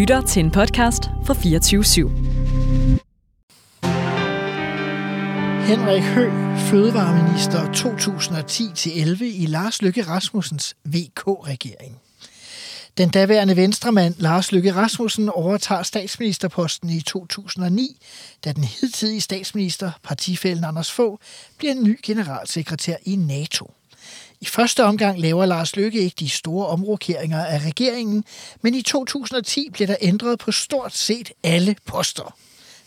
lytter 0.00 0.20
til 0.20 0.44
en 0.44 0.50
podcast 0.50 1.02
fra 1.24 1.34
24 1.34 1.82
/7. 1.82 2.08
Henrik 5.66 6.02
Hø, 6.02 6.30
fødevareminister 6.56 7.72
2010-11 7.72 9.24
i 9.24 9.46
Lars 9.46 9.82
Løkke 9.82 10.02
Rasmussens 10.02 10.76
VK-regering. 10.84 12.00
Den 12.98 13.08
daværende 13.08 13.56
venstremand 13.56 14.14
Lars 14.18 14.52
Løkke 14.52 14.74
Rasmussen 14.74 15.28
overtager 15.28 15.82
statsministerposten 15.82 16.90
i 16.90 17.00
2009, 17.00 17.96
da 18.44 18.52
den 18.52 18.64
hidtidige 18.64 19.20
statsminister, 19.20 19.90
partifælden 20.02 20.64
Anders 20.64 20.92
Fogh, 20.92 21.18
bliver 21.58 21.74
ny 21.74 21.98
generalsekretær 22.02 22.96
i 23.04 23.16
NATO. 23.16 23.70
I 24.40 24.46
første 24.46 24.84
omgang 24.84 25.20
laver 25.20 25.46
Lars 25.46 25.76
Løkke 25.76 26.00
ikke 26.00 26.16
de 26.18 26.28
store 26.28 26.66
omrokeringer 26.66 27.44
af 27.44 27.58
regeringen, 27.66 28.24
men 28.62 28.74
i 28.74 28.82
2010 28.82 29.70
bliver 29.72 29.86
der 29.86 29.96
ændret 30.00 30.38
på 30.38 30.52
stort 30.52 30.96
set 30.96 31.32
alle 31.42 31.76
poster. 31.86 32.36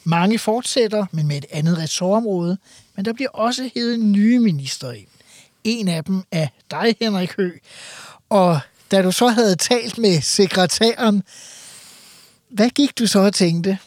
Mange 0.03 0.39
fortsætter, 0.39 1.05
men 1.11 1.27
med 1.27 1.37
et 1.37 1.45
andet 1.51 1.77
ressortområde, 1.77 2.57
men 2.95 3.05
der 3.05 3.13
bliver 3.13 3.29
også 3.29 3.69
heddet 3.75 3.99
nye 3.99 4.39
minister 4.39 4.91
ind. 4.91 5.07
En 5.63 5.87
af 5.87 6.03
dem 6.03 6.23
er 6.31 6.47
dig, 6.71 6.95
Henrik 7.01 7.31
Hø. 7.37 7.51
Og 8.29 8.59
da 8.91 9.01
du 9.01 9.11
så 9.11 9.27
havde 9.27 9.55
talt 9.55 9.97
med 9.97 10.21
sekretæren, 10.21 11.23
hvad 12.49 12.69
gik 12.69 12.99
du 12.99 13.07
så 13.07 13.19
og 13.19 13.33
tænkte? 13.33 13.77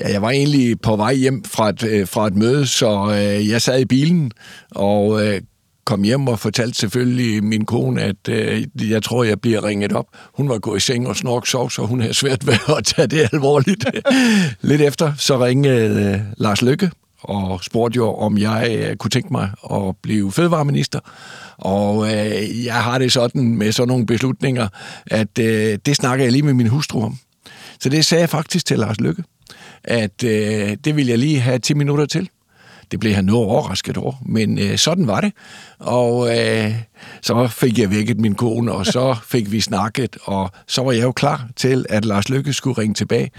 Ja, 0.00 0.12
jeg 0.12 0.22
var 0.22 0.30
egentlig 0.30 0.80
på 0.80 0.96
vej 0.96 1.14
hjem 1.14 1.44
fra 1.44 1.68
et, 1.68 1.82
øh, 1.82 2.08
fra 2.08 2.26
et 2.26 2.34
møde, 2.34 2.66
så 2.66 3.10
øh, 3.10 3.48
jeg 3.48 3.62
sad 3.62 3.80
i 3.80 3.84
bilen 3.84 4.32
og 4.70 5.26
øh, 5.26 5.40
kom 5.84 6.02
hjem 6.02 6.28
og 6.28 6.38
fortalte 6.38 6.78
selvfølgelig 6.78 7.44
min 7.44 7.64
kone, 7.64 8.02
at 8.02 8.28
øh, 8.28 8.66
jeg 8.90 9.02
tror, 9.02 9.24
jeg 9.24 9.40
bliver 9.40 9.64
ringet 9.64 9.92
op. 9.92 10.06
Hun 10.34 10.48
var 10.48 10.58
gået 10.58 10.76
i 10.76 10.80
seng 10.80 11.08
og 11.08 11.16
snork 11.16 11.46
sov, 11.46 11.70
så 11.70 11.82
hun 11.82 12.00
havde 12.00 12.14
svært 12.14 12.46
ved 12.46 12.54
at 12.78 12.84
tage 12.84 13.08
det 13.08 13.28
alvorligt. 13.32 13.84
Lidt 14.60 14.80
efter, 14.80 15.12
så 15.18 15.44
ringede 15.44 16.12
øh, 16.14 16.20
Lars 16.36 16.62
Lykke 16.62 16.90
og 17.24 17.64
spurgte 17.64 17.96
jo, 17.96 18.14
om 18.14 18.38
jeg 18.38 18.76
øh, 18.78 18.96
kunne 18.96 19.10
tænke 19.10 19.32
mig 19.32 19.50
at 19.70 19.96
blive 20.02 20.32
fødevareminister. 20.32 21.00
Og 21.56 22.06
øh, 22.06 22.64
jeg 22.64 22.74
har 22.74 22.98
det 22.98 23.12
sådan 23.12 23.56
med 23.56 23.72
sådan 23.72 23.88
nogle 23.88 24.06
beslutninger, 24.06 24.68
at 25.06 25.38
øh, 25.38 25.78
det 25.86 25.96
snakker 25.96 26.24
jeg 26.24 26.32
lige 26.32 26.42
med 26.42 26.54
min 26.54 26.66
hustru 26.66 27.02
om. 27.02 27.18
Så 27.80 27.88
det 27.88 28.04
sagde 28.04 28.20
jeg 28.20 28.30
faktisk 28.30 28.66
til 28.66 28.78
Lars 28.78 29.00
Lykke, 29.00 29.24
at 29.84 30.24
øh, 30.24 30.76
det 30.84 30.96
vil 30.96 31.06
jeg 31.06 31.18
lige 31.18 31.40
have 31.40 31.58
10 31.58 31.74
minutter 31.74 32.06
til. 32.06 32.28
Det 32.94 33.00
blev 33.00 33.14
han 33.14 33.24
noget 33.24 33.46
overrasket 33.46 33.96
over, 33.96 34.12
men 34.26 34.58
øh, 34.58 34.78
sådan 34.78 35.06
var 35.06 35.20
det. 35.20 35.32
Og 35.78 36.38
øh, 36.38 36.74
så 37.22 37.46
fik 37.46 37.78
jeg 37.78 37.90
vækket 37.90 38.20
min 38.20 38.34
kone, 38.34 38.72
og 38.72 38.86
så 38.86 39.16
fik 39.32 39.52
vi 39.52 39.60
snakket, 39.60 40.16
og 40.24 40.50
så 40.66 40.82
var 40.82 40.92
jeg 40.92 41.02
jo 41.02 41.12
klar 41.12 41.48
til, 41.56 41.86
at 41.88 42.04
Lars 42.04 42.28
Lykke 42.28 42.52
skulle 42.52 42.78
ringe 42.78 42.94
tilbage 42.94 43.30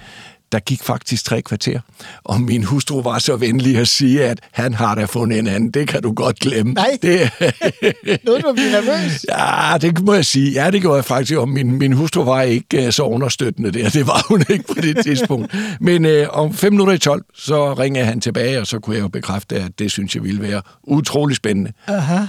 der 0.56 0.62
gik 0.62 0.84
faktisk 0.84 1.26
tre 1.26 1.42
kvarter, 1.42 1.80
og 2.24 2.42
min 2.42 2.64
hustru 2.64 3.02
var 3.02 3.20
så 3.20 3.36
venlig 3.36 3.78
at 3.78 3.88
sige, 3.88 4.24
at 4.24 4.40
han 4.52 4.74
har 4.74 4.96
da 4.96 5.06
fundet 5.06 5.40
en 5.40 5.48
anden. 5.48 5.72
Det 5.72 5.88
kan 5.88 6.02
du 6.02 6.14
godt 6.14 6.40
glemme. 6.40 6.74
Nej, 6.74 6.98
det, 7.02 7.32
noget 8.26 8.44
du 8.44 8.54
bliver 8.54 8.72
nervøs. 8.72 9.26
Ja, 9.30 9.78
det 9.78 10.04
må 10.04 10.14
jeg 10.14 10.26
sige. 10.26 10.52
Ja, 10.52 10.72
det 10.72 10.82
gjorde 10.82 10.96
jeg 10.96 11.06
faktisk. 11.06 11.40
Og 11.40 11.50
min, 11.50 11.72
min 11.72 11.94
hustru 11.94 12.24
var 12.24 12.42
ikke 12.42 12.86
uh, 12.86 12.90
så 12.90 13.04
understøttende 13.04 13.72
der. 13.72 13.90
Det 13.90 14.08
var 14.08 14.26
hun 14.30 14.44
ikke 14.50 14.66
på 14.68 14.82
det 14.82 14.98
tidspunkt. 15.04 15.56
Men 15.80 16.06
uh, 16.06 16.12
om 16.30 16.54
fem 16.54 16.74
minutter 16.74 16.94
i 16.94 16.98
12, 16.98 17.24
så 17.36 17.74
ringede 17.74 18.06
han 18.06 18.22
tilbage, 18.22 18.60
og 18.60 18.68
så 18.68 18.80
kunne 18.80 18.96
jeg 18.96 19.04
jo 19.04 19.08
bekræfte, 19.08 19.56
at 19.56 19.80
det 19.80 19.92
synes 19.92 20.16
jeg 20.16 20.24
ville 20.24 20.42
være 20.42 20.62
utrolig 20.84 21.36
spændende. 21.36 21.72
Aha. 21.88 22.26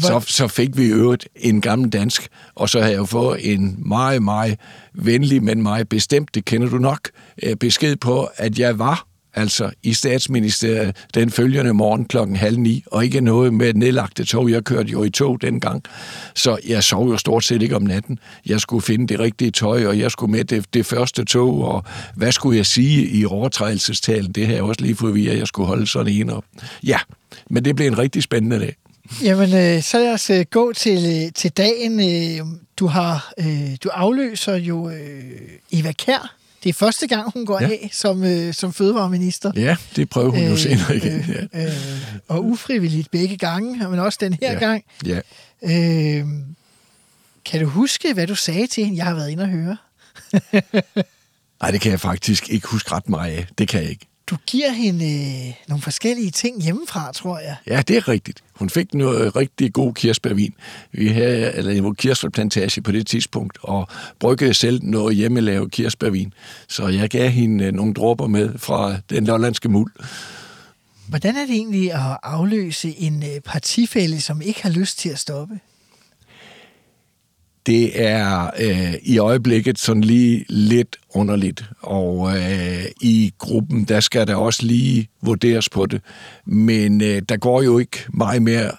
Så, 0.00 0.20
så 0.26 0.48
fik 0.48 0.76
vi 0.76 0.86
øvet 0.86 1.26
en 1.36 1.60
gammel 1.60 1.90
dansk, 1.90 2.28
og 2.54 2.68
så 2.68 2.80
havde 2.80 2.94
jeg 2.94 3.08
fået 3.08 3.52
en 3.52 3.88
meget, 3.88 4.22
meget 4.22 4.58
venlig, 4.94 5.42
men 5.42 5.62
meget 5.62 5.88
bestemt, 5.88 6.34
det 6.34 6.44
kender 6.44 6.68
du 6.68 6.78
nok, 6.78 7.10
øh, 7.42 7.56
besked 7.56 7.96
på, 7.96 8.28
at 8.36 8.58
jeg 8.58 8.78
var 8.78 9.06
altså 9.34 9.70
i 9.82 9.92
statsministeriet 9.92 10.96
den 11.14 11.30
følgende 11.30 11.72
morgen 11.72 12.04
klokken 12.04 12.36
halv 12.36 12.58
ni, 12.58 12.84
og 12.86 13.04
ikke 13.04 13.20
noget 13.20 13.54
med 13.54 13.74
nedlagte 13.74 14.24
tog. 14.24 14.50
Jeg 14.50 14.64
kørte 14.64 14.92
jo 14.92 15.04
i 15.04 15.10
tog 15.10 15.42
dengang, 15.42 15.82
så 16.34 16.58
jeg 16.68 16.84
sov 16.84 17.10
jo 17.10 17.16
stort 17.16 17.44
set 17.44 17.62
ikke 17.62 17.76
om 17.76 17.82
natten. 17.82 18.18
Jeg 18.46 18.60
skulle 18.60 18.82
finde 18.82 19.06
det 19.06 19.20
rigtige 19.20 19.50
tøj, 19.50 19.86
og 19.86 19.98
jeg 19.98 20.10
skulle 20.10 20.32
med 20.32 20.44
det, 20.44 20.74
det 20.74 20.86
første 20.86 21.24
tog, 21.24 21.64
og 21.64 21.84
hvad 22.14 22.32
skulle 22.32 22.56
jeg 22.56 22.66
sige 22.66 23.06
i 23.06 23.24
overtrædelsestalen? 23.24 24.32
Det 24.32 24.46
har 24.46 24.54
jeg 24.54 24.62
også 24.62 24.82
lige 24.82 24.96
fået 24.96 25.28
at 25.28 25.38
jeg 25.38 25.46
skulle 25.46 25.66
holde 25.66 25.86
sådan 25.86 26.12
en 26.12 26.30
op. 26.30 26.44
Ja, 26.82 26.98
men 27.50 27.64
det 27.64 27.76
blev 27.76 27.86
en 27.86 27.98
rigtig 27.98 28.22
spændende 28.22 28.58
dag. 28.58 28.76
Jamen, 29.22 29.54
øh, 29.54 29.82
så 29.82 29.98
lad 29.98 30.12
os 30.12 30.30
øh, 30.30 30.44
gå 30.50 30.72
til, 30.72 31.24
øh, 31.24 31.32
til 31.32 31.50
dagen. 31.50 32.00
Øh, 32.00 32.46
du 32.76 32.86
har 32.86 33.32
øh, 33.38 33.76
du 33.84 33.88
afløser 33.88 34.56
jo 34.56 34.90
øh, 34.90 35.40
Eva 35.72 35.92
Kær. 35.92 36.36
Det 36.64 36.70
er 36.70 36.74
første 36.74 37.06
gang, 37.06 37.32
hun 37.32 37.46
går 37.46 37.60
ja. 37.60 37.68
af 37.68 37.88
som, 37.92 38.24
øh, 38.24 38.54
som 38.54 38.72
fødevareminister. 38.72 39.52
Ja, 39.56 39.76
det 39.96 40.08
prøver 40.08 40.30
hun 40.30 40.42
øh, 40.42 40.50
jo 40.50 40.56
senere 40.56 40.96
igen. 40.96 41.12
Øh, 41.12 41.46
ja. 41.54 41.64
øh, 41.64 41.72
og 42.28 42.44
ufrivilligt 42.44 43.10
begge 43.10 43.36
gange, 43.36 43.88
men 43.88 43.98
også 43.98 44.18
den 44.20 44.32
her 44.32 44.52
ja. 44.52 44.58
gang. 44.58 44.84
Ja. 45.06 45.20
Øh, 45.62 46.26
kan 47.44 47.60
du 47.60 47.66
huske, 47.66 48.14
hvad 48.14 48.26
du 48.26 48.34
sagde 48.34 48.66
til 48.66 48.84
hende? 48.84 48.98
Jeg 48.98 49.06
har 49.06 49.14
været 49.14 49.30
inde 49.30 49.42
og 49.42 49.48
høre. 49.48 49.76
Nej, 51.62 51.70
det 51.70 51.80
kan 51.80 51.90
jeg 51.90 52.00
faktisk 52.00 52.48
ikke 52.48 52.68
huske 52.68 52.92
ret 52.92 53.08
meget 53.08 53.32
af. 53.32 53.46
Det 53.58 53.68
kan 53.68 53.82
jeg 53.82 53.90
ikke. 53.90 54.06
Du 54.26 54.36
giver 54.46 54.70
hende 54.70 55.04
øh, 55.04 55.54
nogle 55.68 55.82
forskellige 55.82 56.30
ting 56.30 56.62
hjemmefra, 56.62 57.12
tror 57.12 57.38
jeg. 57.38 57.56
Ja, 57.66 57.82
det 57.82 57.96
er 57.96 58.08
rigtigt. 58.08 58.43
Hun 58.54 58.70
fik 58.70 58.94
noget 58.94 59.36
rigtig 59.36 59.72
god 59.72 59.94
kirsebærvin. 59.94 60.54
Vi 60.92 61.08
havde 61.08 61.52
eller 61.54 61.72
en 61.72 61.94
kirsebærplantage 61.94 62.82
på 62.82 62.92
det 62.92 63.06
tidspunkt, 63.06 63.58
og 63.62 63.88
bryggede 64.18 64.54
selv 64.54 64.80
noget 64.82 65.16
hjemmelavet 65.16 65.70
kirsebærvin. 65.70 66.32
Så 66.68 66.88
jeg 66.88 67.10
gav 67.10 67.30
hende 67.30 67.64
øh, 67.64 67.72
nogle 67.72 67.94
dråber 67.94 68.26
med 68.26 68.58
fra 68.58 68.96
den 69.10 69.24
lollandske 69.24 69.68
muld. 69.68 69.92
Hvordan 71.08 71.36
er 71.36 71.46
det 71.46 71.54
egentlig 71.54 71.92
at 71.92 72.18
afløse 72.22 72.94
en 72.98 73.22
øh, 73.22 73.40
partifælle, 73.40 73.84
partifælde, 73.84 74.20
som 74.20 74.42
ikke 74.42 74.62
har 74.62 74.70
lyst 74.70 74.98
til 74.98 75.08
at 75.08 75.18
stoppe? 75.18 75.60
Det 77.66 78.02
er 78.02 78.50
øh, 78.60 78.94
i 79.02 79.18
øjeblikket 79.18 79.78
sådan 79.78 80.04
lige 80.04 80.44
lidt 80.48 80.96
underligt, 81.14 81.64
og 81.80 82.36
øh, 82.36 82.84
i 83.00 83.32
gruppen, 83.38 83.84
der 83.84 84.00
skal 84.00 84.26
der 84.26 84.34
også 84.34 84.66
lige 84.66 85.08
vurderes 85.22 85.68
på 85.68 85.86
det. 85.86 86.00
Men 86.46 87.00
øh, 87.00 87.22
der 87.28 87.36
går 87.36 87.62
jo 87.62 87.78
ikke 87.78 87.98
meget 88.12 88.42
mere 88.42 88.70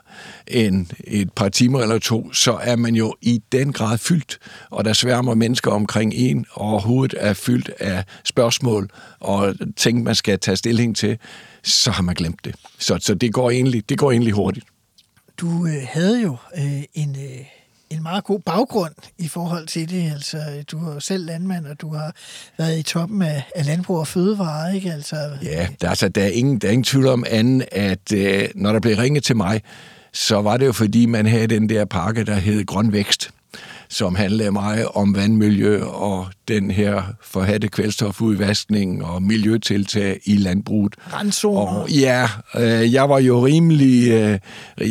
end 0.48 0.86
et 1.04 1.34
par 1.34 1.50
timer 1.50 1.80
eller 1.82 2.00
to, 2.00 2.34
så 2.34 2.54
er 2.54 2.76
man 2.76 2.96
jo 2.96 3.16
i 3.22 3.42
den 3.52 3.74
grad 3.74 3.98
fyldt, 3.98 4.38
og 4.70 4.86
der 4.86 4.94
sværmer 4.94 5.34
mennesker 5.34 5.72
omkring 5.72 6.14
en, 6.14 6.46
og 6.52 6.82
hovedet 6.82 7.16
er 7.20 7.34
fyldt 7.34 7.70
af 7.80 8.04
spørgsmål 8.24 8.90
og 9.20 9.56
ting, 9.76 10.04
man 10.04 10.16
skal 10.16 10.40
tage 10.40 10.58
stilling 10.58 10.96
til, 10.96 11.18
så 11.64 11.92
har 11.92 12.04
man 12.04 12.16
glemt 12.16 12.46
det. 12.46 12.56
Så, 12.80 12.98
så 13.02 13.16
det, 13.16 13.34
går 13.34 13.52
egentlig, 13.52 13.90
det 13.90 13.98
går 13.98 14.12
egentlig 14.12 14.34
hurtigt. 14.34 14.66
Du 15.38 15.68
øh, 15.68 15.88
havde 15.88 16.22
jo 16.22 16.38
øh, 16.58 16.84
en... 16.94 17.16
Øh 17.16 17.46
en 17.90 18.04
meget 18.04 18.24
god 18.24 18.40
baggrund 18.40 18.94
i 19.18 19.28
forhold 19.28 19.68
til 19.68 19.90
det. 19.90 20.12
Altså, 20.12 20.64
du 20.72 20.90
er 20.90 21.00
selv 21.00 21.26
landmand, 21.26 21.66
og 21.66 21.82
du 21.82 21.94
har 21.94 22.16
været 22.58 22.80
i 22.80 22.84
toppen 22.84 23.22
af, 23.22 23.44
af 23.56 23.66
landbrug 23.66 23.98
og 23.98 24.08
fødevare, 24.08 24.76
ikke? 24.76 24.94
Altså, 24.94 25.16
ja, 25.44 25.68
der, 25.82 25.90
altså, 25.90 26.10
der, 26.10 26.24
er 26.24 26.30
ingen, 26.30 26.58
der 26.58 26.68
er 26.68 26.72
ingen 26.72 26.84
tvivl 26.84 27.08
om 27.08 27.24
anden, 27.30 27.64
at 27.72 28.12
øh, 28.14 28.48
når 28.56 28.72
der 28.72 28.80
blev 28.80 28.98
ringet 28.98 29.24
til 29.24 29.36
mig, 29.36 29.62
så 30.14 30.42
var 30.42 30.58
det 30.58 30.66
jo 30.66 30.72
fordi, 30.72 31.06
man 31.06 31.26
havde 31.26 31.48
den 31.48 31.70
der 31.70 31.86
pakke, 31.86 32.24
der 32.24 32.36
hed 32.36 32.66
Grøn 32.66 32.92
Vækst 32.92 33.32
som 33.90 34.16
handler 34.16 34.52
meget 34.52 34.88
om 34.94 35.16
vandmiljø 35.16 35.84
og 35.84 36.28
den 36.48 36.72
her 36.72 37.04
forhatte 37.22 37.68
kvælstofudvaskning 37.68 39.06
og 39.06 39.24
miljøtiltag 39.24 40.20
i 40.26 40.36
landbruget. 40.36 40.96
Randzoner. 41.14 41.60
Og 41.62 41.90
ja, 41.90 42.28
øh, 42.56 42.94
jeg 42.94 43.10
var 43.10 43.20
jo 43.20 43.46
rimelig... 43.46 44.12
Øh, 44.12 44.40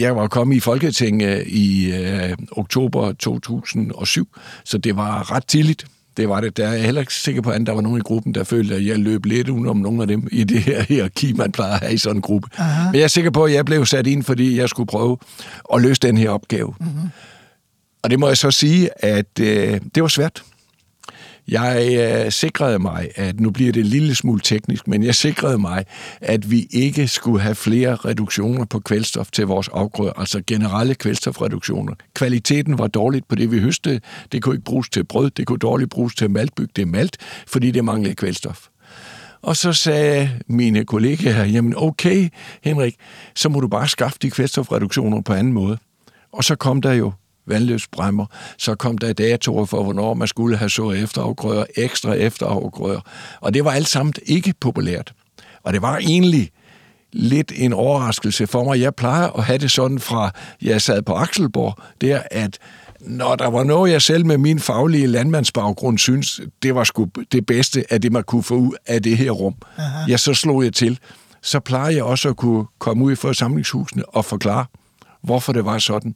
jeg 0.00 0.16
var 0.16 0.26
kommet 0.26 0.56
i 0.56 0.60
Folketinget 0.60 1.46
i 1.46 1.92
øh, 1.92 2.32
oktober 2.52 3.12
2007, 3.12 4.28
så 4.64 4.78
det 4.78 4.96
var 4.96 5.32
ret 5.32 5.46
tidligt. 5.46 5.86
Det 6.16 6.28
var 6.28 6.40
det. 6.40 6.56
Der 6.56 6.68
er 6.68 6.72
jeg 6.72 6.84
heller 6.84 7.00
ikke 7.00 7.14
sikker 7.14 7.42
på, 7.42 7.50
at 7.50 7.66
der 7.66 7.72
var 7.72 7.80
nogen 7.80 7.98
i 7.98 8.00
gruppen, 8.00 8.34
der 8.34 8.44
følte, 8.44 8.74
at 8.74 8.86
jeg 8.86 8.98
løb 8.98 9.24
lidt 9.26 9.48
udenom 9.48 9.76
nogle 9.76 10.02
af 10.02 10.08
dem 10.08 10.28
i 10.32 10.44
det 10.44 10.60
her 10.60 10.82
hierarki, 10.82 11.32
man 11.32 11.52
plejer 11.52 11.72
at 11.72 11.80
have 11.80 11.92
i 11.92 11.98
sådan 11.98 12.16
en 12.16 12.22
gruppe. 12.22 12.48
Aha. 12.58 12.84
Men 12.84 12.94
jeg 12.94 13.02
er 13.04 13.08
sikker 13.08 13.30
på, 13.30 13.44
at 13.44 13.52
jeg 13.52 13.64
blev 13.64 13.86
sat 13.86 14.06
ind, 14.06 14.22
fordi 14.22 14.58
jeg 14.58 14.68
skulle 14.68 14.86
prøve 14.86 15.16
at 15.74 15.82
løse 15.82 16.00
den 16.00 16.16
her 16.16 16.30
opgave. 16.30 16.74
Mm-hmm. 16.80 17.10
Og 18.04 18.10
det 18.10 18.18
må 18.18 18.28
jeg 18.28 18.36
så 18.36 18.50
sige, 18.50 19.04
at 19.04 19.40
øh, 19.40 19.80
det 19.94 20.02
var 20.02 20.08
svært. 20.08 20.42
Jeg 21.48 21.88
øh, 22.00 22.32
sikrede 22.32 22.78
mig, 22.78 23.10
at 23.16 23.40
nu 23.40 23.50
bliver 23.50 23.72
det 23.72 23.80
en 23.80 23.86
lille 23.86 24.14
smule 24.14 24.40
teknisk, 24.40 24.88
men 24.88 25.02
jeg 25.02 25.14
sikrede 25.14 25.58
mig, 25.58 25.84
at 26.20 26.50
vi 26.50 26.66
ikke 26.70 27.08
skulle 27.08 27.40
have 27.40 27.54
flere 27.54 27.94
reduktioner 27.94 28.64
på 28.64 28.80
kvælstof 28.80 29.30
til 29.30 29.46
vores 29.46 29.68
afgrøder, 29.68 30.12
altså 30.16 30.42
generelle 30.46 30.94
kvælstofreduktioner. 30.94 31.94
Kvaliteten 32.14 32.78
var 32.78 32.86
dårligt 32.86 33.28
på 33.28 33.34
det, 33.34 33.50
vi 33.50 33.60
høstede. 33.60 34.00
Det 34.32 34.42
kunne 34.42 34.54
ikke 34.54 34.64
bruges 34.64 34.88
til 34.88 35.04
brød, 35.04 35.30
det 35.30 35.46
kunne 35.46 35.58
dårligt 35.58 35.90
bruges 35.90 36.14
til 36.14 36.30
maltbyg, 36.30 36.68
det 36.76 36.88
malt, 36.88 37.16
fordi 37.46 37.70
det 37.70 37.84
manglede 37.84 38.14
kvælstof. 38.14 38.66
Og 39.42 39.56
så 39.56 39.72
sagde 39.72 40.30
mine 40.46 40.84
kollegaer, 40.84 41.44
jamen 41.44 41.74
okay, 41.76 42.28
Henrik, 42.64 42.94
så 43.34 43.48
må 43.48 43.60
du 43.60 43.68
bare 43.68 43.88
skaffe 43.88 44.18
de 44.22 44.30
kvælstofreduktioner 44.30 45.20
på 45.20 45.32
anden 45.32 45.52
måde. 45.52 45.78
Og 46.32 46.44
så 46.44 46.56
kom 46.56 46.82
der 46.82 46.92
jo 46.92 47.12
vandløbsbremmer, 47.46 48.26
så 48.58 48.74
kom 48.74 48.98
der 48.98 49.12
datoer 49.12 49.64
for, 49.64 49.82
hvornår 49.82 50.14
man 50.14 50.28
skulle 50.28 50.56
have 50.56 50.70
så 50.70 50.90
efterafgrøder, 50.90 51.64
ekstra 51.76 52.12
efterafgrøder. 52.12 53.00
Og 53.40 53.54
det 53.54 53.64
var 53.64 53.70
alt 53.70 53.88
sammen 53.88 54.14
ikke 54.26 54.54
populært. 54.60 55.12
Og 55.62 55.72
det 55.72 55.82
var 55.82 55.96
egentlig 55.96 56.50
lidt 57.12 57.52
en 57.56 57.72
overraskelse 57.72 58.46
for 58.46 58.64
mig. 58.64 58.80
Jeg 58.80 58.94
plejer 58.94 59.28
at 59.28 59.44
have 59.44 59.58
det 59.58 59.70
sådan 59.70 59.98
fra, 59.98 60.30
jeg 60.62 60.82
sad 60.82 61.02
på 61.02 61.14
Akselborg, 61.14 61.78
der 62.00 62.22
at 62.30 62.58
når 63.00 63.36
der 63.36 63.50
var 63.50 63.64
noget, 63.64 63.92
jeg 63.92 64.02
selv 64.02 64.26
med 64.26 64.38
min 64.38 64.60
faglige 64.60 65.06
landmandsbaggrund 65.06 65.98
synes, 65.98 66.40
det 66.62 66.74
var 66.74 66.84
sgu 66.84 67.08
det 67.32 67.46
bedste 67.46 67.84
af 67.90 68.00
det, 68.00 68.12
man 68.12 68.22
kunne 68.22 68.42
få 68.42 68.54
ud 68.54 68.72
af 68.86 69.02
det 69.02 69.16
her 69.16 69.30
rum, 69.30 69.54
Aha. 69.78 70.04
ja, 70.08 70.16
så 70.16 70.34
slog 70.34 70.64
jeg 70.64 70.72
til. 70.72 70.98
Så 71.42 71.60
plejer 71.60 71.90
jeg 71.90 72.02
også 72.02 72.28
at 72.28 72.36
kunne 72.36 72.64
komme 72.78 73.04
ud 73.04 73.12
i 73.12 73.14
forsamlingshusene 73.14 74.08
og 74.08 74.24
forklare, 74.24 74.66
hvorfor 75.22 75.52
det 75.52 75.64
var 75.64 75.78
sådan. 75.78 76.14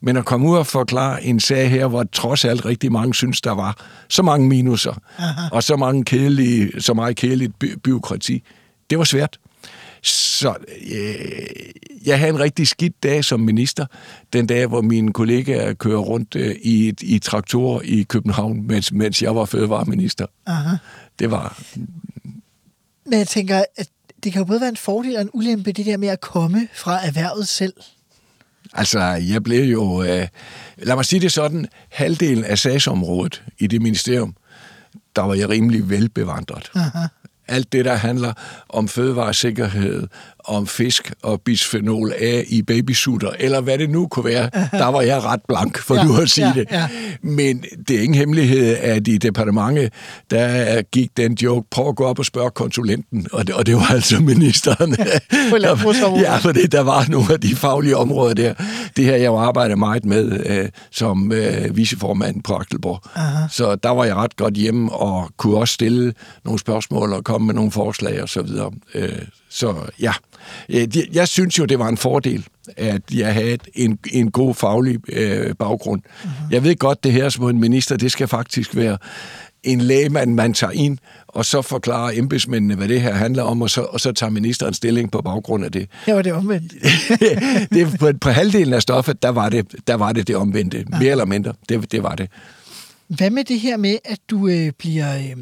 Men 0.00 0.16
at 0.16 0.24
komme 0.24 0.48
ud 0.48 0.56
og 0.56 0.66
forklare 0.66 1.24
en 1.24 1.40
sag 1.40 1.70
her, 1.70 1.86
hvor 1.86 2.04
trods 2.12 2.44
alt 2.44 2.64
rigtig 2.64 2.92
mange 2.92 3.14
synes, 3.14 3.40
der 3.40 3.50
var 3.52 3.86
så 4.08 4.22
mange 4.22 4.48
minuser, 4.48 5.00
Aha. 5.18 5.48
og 5.52 5.62
så, 5.62 5.76
mange 5.76 6.04
kedelige, 6.04 6.80
så 6.82 6.94
meget 6.94 7.16
kedeligt 7.16 7.58
by- 7.58 7.78
byråkrati, 7.78 8.42
det 8.90 8.98
var 8.98 9.04
svært. 9.04 9.38
Så 10.02 10.54
øh, 10.92 11.46
jeg 12.06 12.18
havde 12.18 12.30
en 12.30 12.40
rigtig 12.40 12.68
skidt 12.68 13.02
dag 13.02 13.24
som 13.24 13.40
minister, 13.40 13.86
den 14.32 14.46
dag, 14.46 14.66
hvor 14.66 14.80
mine 14.80 15.12
kollegaer 15.12 15.72
kører 15.74 15.98
rundt 15.98 16.36
øh, 16.36 16.56
i, 16.62 16.94
i 17.00 17.18
traktorer 17.18 17.80
i 17.84 18.02
København, 18.02 18.66
mens, 18.66 18.92
mens 18.92 19.22
jeg 19.22 19.36
var 19.36 19.44
fødevareminister. 19.44 20.26
Aha. 20.46 20.76
Det 21.18 21.30
var... 21.30 21.62
Men 23.06 23.18
jeg 23.18 23.28
tænker, 23.28 23.64
at 23.76 23.88
det 24.24 24.32
kan 24.32 24.40
jo 24.40 24.44
både 24.44 24.60
være 24.60 24.68
en 24.68 24.76
fordel 24.76 25.16
og 25.16 25.22
en 25.22 25.30
ulempe, 25.32 25.72
det 25.72 25.86
der 25.86 25.96
med 25.96 26.08
at 26.08 26.20
komme 26.20 26.68
fra 26.74 27.06
erhvervet 27.06 27.48
selv. 27.48 27.72
Altså, 28.74 29.00
jeg 29.00 29.42
blev 29.42 29.64
jo, 29.64 30.02
øh, 30.02 30.28
lad 30.78 30.96
mig 30.96 31.04
sige 31.04 31.20
det 31.20 31.32
sådan, 31.32 31.66
halvdelen 31.90 32.44
af 32.44 32.58
sagsområdet 32.58 33.42
i 33.58 33.66
det 33.66 33.82
ministerium, 33.82 34.34
der 35.16 35.22
var 35.22 35.34
jeg 35.34 35.48
rimelig 35.48 35.90
velbevandret. 35.90 36.70
Aha 36.74 37.08
alt 37.48 37.72
det, 37.72 37.84
der 37.84 37.94
handler 37.94 38.32
om 38.68 38.88
fødevaresikkerhed, 38.88 40.08
om 40.48 40.66
fisk 40.66 41.12
og 41.22 41.40
bisfenol 41.40 42.12
A 42.18 42.42
i 42.48 42.62
babysutter, 42.62 43.30
eller 43.38 43.60
hvad 43.60 43.78
det 43.78 43.90
nu 43.90 44.06
kunne 44.06 44.24
være, 44.24 44.50
der 44.82 44.86
var 44.86 45.00
jeg 45.00 45.24
ret 45.24 45.40
blank, 45.48 45.78
for 45.78 45.94
ja, 45.94 46.02
du 46.02 46.16
at 46.16 46.30
sige 46.30 46.46
ja, 46.46 46.52
det. 46.54 46.66
Ja. 46.70 46.88
Men 47.22 47.64
det 47.88 47.96
er 47.96 48.02
ingen 48.02 48.14
hemmelighed, 48.14 48.76
at 48.76 49.08
i 49.08 49.18
departementet, 49.18 49.92
der 50.30 50.82
gik 50.82 51.10
den 51.16 51.34
joke, 51.34 51.68
på 51.70 51.88
at 51.88 51.96
gå 51.96 52.04
op 52.04 52.18
og 52.18 52.24
spørge 52.24 52.50
konsulenten, 52.50 53.26
og 53.32 53.46
det, 53.46 53.54
og 53.54 53.66
det 53.66 53.74
var 53.74 53.90
altså 53.90 54.20
ministeren. 54.20 54.90
der, 56.16 56.20
ja, 56.20 56.36
for 56.36 56.52
det, 56.52 56.72
der 56.72 56.80
var 56.80 57.06
nogle 57.08 57.32
af 57.32 57.40
de 57.40 57.56
faglige 57.56 57.96
områder 57.96 58.34
der. 58.34 58.54
Det 58.96 59.04
her, 59.04 59.16
jeg 59.16 59.32
arbejder 59.32 59.76
meget 59.76 60.04
med 60.04 60.46
øh, 60.46 60.68
som 60.90 61.32
øh, 61.32 61.76
viceformand 61.76 62.42
på 62.42 62.54
Aktelborg. 62.54 63.00
Aha. 63.14 63.48
Så 63.50 63.74
der 63.74 63.90
var 63.90 64.04
jeg 64.04 64.14
ret 64.16 64.36
godt 64.36 64.54
hjemme, 64.54 64.92
og 64.92 65.30
kunne 65.36 65.56
også 65.56 65.74
stille 65.74 66.12
nogle 66.44 66.58
spørgsmål 66.58 67.12
og 67.12 67.24
komme 67.24 67.46
med 67.46 67.54
nogle 67.54 67.70
forslag 67.70 68.22
og 68.22 68.28
så 68.28 68.42
videre. 68.42 68.70
Øh, 68.94 69.18
så 69.48 69.74
ja, 70.00 70.12
øh, 70.68 70.88
jeg 71.12 71.28
synes 71.28 71.58
jo, 71.58 71.64
det 71.64 71.78
var 71.78 71.88
en 71.88 71.96
fordel, 71.96 72.46
at 72.76 73.02
jeg 73.14 73.34
havde 73.34 73.58
en, 73.74 73.98
en 74.12 74.30
god 74.30 74.54
faglig 74.54 74.98
øh, 75.12 75.54
baggrund. 75.54 76.02
Uh-huh. 76.06 76.28
Jeg 76.50 76.64
ved 76.64 76.76
godt, 76.76 77.04
det 77.04 77.12
her 77.12 77.28
som 77.28 77.48
en 77.48 77.60
minister, 77.60 77.96
det 77.96 78.12
skal 78.12 78.28
faktisk 78.28 78.76
være 78.76 78.98
en 79.62 79.80
lægemand, 79.80 80.34
man 80.34 80.54
tager 80.54 80.70
ind, 80.70 80.98
og 81.28 81.44
så 81.44 81.62
forklarer 81.62 82.12
embedsmændene, 82.14 82.74
hvad 82.74 82.88
det 82.88 83.00
her 83.00 83.14
handler 83.14 83.42
om, 83.42 83.62
og 83.62 83.70
så, 83.70 83.82
og 83.82 84.00
så 84.00 84.12
tager 84.12 84.30
ministeren 84.30 84.74
stilling 84.74 85.10
på 85.10 85.22
baggrund 85.22 85.64
af 85.64 85.72
det. 85.72 85.88
Ja, 86.06 86.14
var 86.14 86.22
det 86.22 86.32
omvendt. 86.32 86.72
det, 87.74 87.98
på, 87.98 88.10
på 88.20 88.30
halvdelen 88.30 88.74
af 88.74 88.82
stoffet, 88.82 89.22
der 89.22 89.28
var 89.28 89.48
det 89.48 89.66
der 89.86 89.94
var 89.94 90.12
det, 90.12 90.28
det 90.28 90.36
omvendte. 90.36 90.84
Mere 90.88 91.10
eller 91.10 91.24
mindre, 91.24 91.52
det, 91.68 91.92
det 91.92 92.02
var 92.02 92.14
det. 92.14 92.28
Hvad 93.08 93.30
med 93.30 93.44
det 93.44 93.60
her 93.60 93.76
med, 93.76 93.98
at 94.04 94.18
du 94.30 94.48
øh, 94.48 94.72
bliver... 94.78 95.16
Øh 95.16 95.36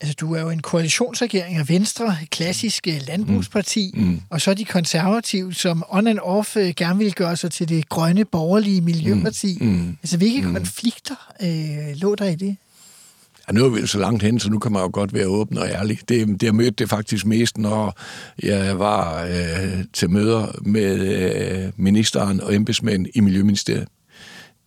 Altså, 0.00 0.16
du 0.20 0.34
er 0.34 0.40
jo 0.40 0.50
en 0.50 0.62
koalitionsregering 0.62 1.56
af 1.56 1.68
Venstre, 1.68 2.16
klassisk 2.30 2.86
landbrugsparti, 3.06 3.90
mm. 3.94 4.02
Mm. 4.02 4.20
og 4.30 4.40
så 4.40 4.54
de 4.54 4.64
konservative, 4.64 5.54
som 5.54 5.84
on 5.88 6.06
and 6.06 6.18
off 6.22 6.56
øh, 6.56 6.72
gerne 6.76 6.98
vil 6.98 7.14
gøre 7.14 7.36
sig 7.36 7.50
til 7.50 7.68
det 7.68 7.88
grønne, 7.88 8.24
borgerlige 8.24 8.80
miljøparti. 8.80 9.58
Mm. 9.60 9.66
Mm. 9.66 9.96
Altså, 10.02 10.16
hvilke 10.16 10.46
mm. 10.46 10.52
konflikter 10.52 11.32
øh, 11.42 11.96
lå 11.96 12.14
der 12.14 12.24
i 12.24 12.34
det? 12.34 12.56
Ja, 13.48 13.52
nu 13.52 13.64
er 13.64 13.68
vi 13.68 13.80
jo 13.80 13.86
så 13.86 13.98
langt 13.98 14.22
hen, 14.22 14.40
så 14.40 14.50
nu 14.50 14.58
kan 14.58 14.72
man 14.72 14.82
jo 14.82 14.90
godt 14.92 15.14
være 15.14 15.26
åben 15.26 15.58
og 15.58 15.68
ærlig. 15.68 15.98
Det, 16.08 16.28
det 16.28 16.42
jeg 16.42 16.54
mødte 16.54 16.70
det 16.70 16.88
faktisk 16.88 17.26
mest, 17.26 17.58
når 17.58 18.00
jeg 18.42 18.78
var 18.78 19.24
øh, 19.24 19.84
til 19.92 20.10
møder 20.10 20.46
med 20.62 20.98
øh, 21.00 21.72
ministeren 21.76 22.40
og 22.40 22.54
embedsmænd 22.54 23.06
i 23.14 23.20
Miljøministeriet 23.20 23.88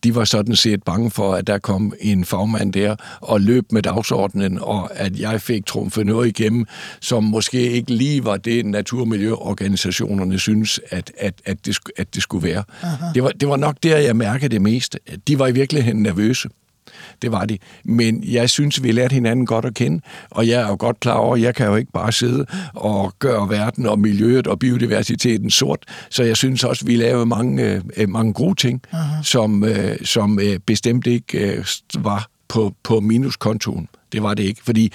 de 0.04 0.14
var 0.14 0.24
sådan 0.24 0.56
set 0.56 0.82
bange 0.82 1.10
for, 1.10 1.34
at 1.34 1.46
der 1.46 1.58
kom 1.58 1.92
en 2.00 2.24
fagmand 2.24 2.72
der 2.72 2.96
og 3.20 3.40
løb 3.40 3.72
med 3.72 3.82
dagsordenen, 3.82 4.58
og 4.58 4.98
at 4.98 5.18
jeg 5.18 5.40
fik 5.40 5.66
trumfet 5.66 6.06
noget 6.06 6.28
igennem, 6.28 6.66
som 7.00 7.24
måske 7.24 7.70
ikke 7.70 7.94
lige 7.94 8.24
var 8.24 8.36
det, 8.36 8.66
naturmiljøorganisationerne 8.66 10.38
synes, 10.38 10.80
at, 10.90 11.12
at, 11.18 11.34
at, 11.44 11.66
det, 11.66 11.78
at 11.96 12.14
det 12.14 12.22
skulle 12.22 12.48
være. 12.48 12.64
Det 13.14 13.22
var, 13.22 13.30
det 13.30 13.48
var 13.48 13.56
nok 13.56 13.76
der, 13.82 13.98
jeg 13.98 14.16
mærkede 14.16 14.48
det 14.48 14.62
mest. 14.62 14.98
De 15.28 15.38
var 15.38 15.46
i 15.46 15.52
virkeligheden 15.52 16.02
nervøse. 16.02 16.48
Det 17.22 17.32
var 17.32 17.44
de. 17.44 17.58
Men 17.84 18.24
jeg 18.24 18.50
synes, 18.50 18.82
vi 18.82 18.92
lærte 18.92 19.12
hinanden 19.12 19.46
godt 19.46 19.64
at 19.64 19.74
kende, 19.74 20.00
og 20.30 20.48
jeg 20.48 20.60
er 20.60 20.68
jo 20.68 20.76
godt 20.78 21.00
klar 21.00 21.14
over, 21.14 21.34
at 21.36 21.42
jeg 21.42 21.54
kan 21.54 21.66
jo 21.66 21.76
ikke 21.76 21.92
bare 21.92 22.12
sidde 22.12 22.46
og 22.74 23.12
gøre 23.18 23.48
verden 23.50 23.86
og 23.86 23.98
miljøet 23.98 24.46
og 24.46 24.58
biodiversiteten 24.58 25.50
sort, 25.50 25.84
så 26.10 26.22
jeg 26.22 26.36
synes 26.36 26.64
også, 26.64 26.84
vi 26.86 26.96
lavede 26.96 27.26
mange, 27.26 27.82
øh, 27.96 28.08
mange 28.08 28.32
gode 28.32 28.54
ting, 28.54 28.82
uh-huh. 28.92 29.22
som, 29.22 29.64
øh, 29.64 29.96
som 30.04 30.38
øh, 30.38 30.58
bestemt 30.58 31.06
ikke 31.06 31.64
var 31.98 32.28
på, 32.48 32.74
på 32.82 33.00
minuskontoen. 33.00 33.88
Det 34.12 34.22
var 34.22 34.34
det 34.34 34.42
ikke, 34.42 34.60
fordi 34.64 34.92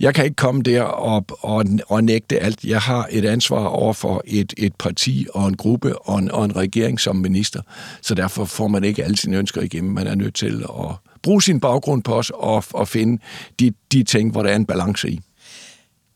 jeg 0.00 0.14
kan 0.14 0.24
ikke 0.24 0.36
komme 0.36 0.62
der 0.62 0.82
og, 0.82 1.24
og, 1.40 1.64
og 1.86 2.04
nægte 2.04 2.38
alt. 2.38 2.64
Jeg 2.64 2.80
har 2.80 3.08
et 3.10 3.24
ansvar 3.24 3.64
over 3.64 3.92
for 3.92 4.22
et, 4.26 4.54
et 4.56 4.74
parti 4.74 5.26
og 5.34 5.48
en 5.48 5.56
gruppe 5.56 5.98
og 5.98 6.18
en, 6.18 6.30
og 6.30 6.44
en 6.44 6.56
regering 6.56 7.00
som 7.00 7.16
minister, 7.16 7.60
så 8.02 8.14
derfor 8.14 8.44
får 8.44 8.68
man 8.68 8.84
ikke 8.84 9.04
alle 9.04 9.16
sine 9.16 9.36
ønsker 9.36 9.62
igennem. 9.62 9.92
Man 9.92 10.06
er 10.06 10.14
nødt 10.14 10.34
til 10.34 10.64
at 10.68 11.03
bruge 11.24 11.42
sin 11.42 11.60
baggrund 11.60 12.02
på 12.02 12.14
os 12.14 12.30
og, 12.34 12.64
og 12.74 12.88
finde 12.88 13.22
de, 13.60 13.72
de 13.92 14.02
ting, 14.02 14.32
hvor 14.32 14.42
der 14.42 14.50
er 14.50 14.56
en 14.56 14.66
balance 14.66 15.10
i. 15.10 15.20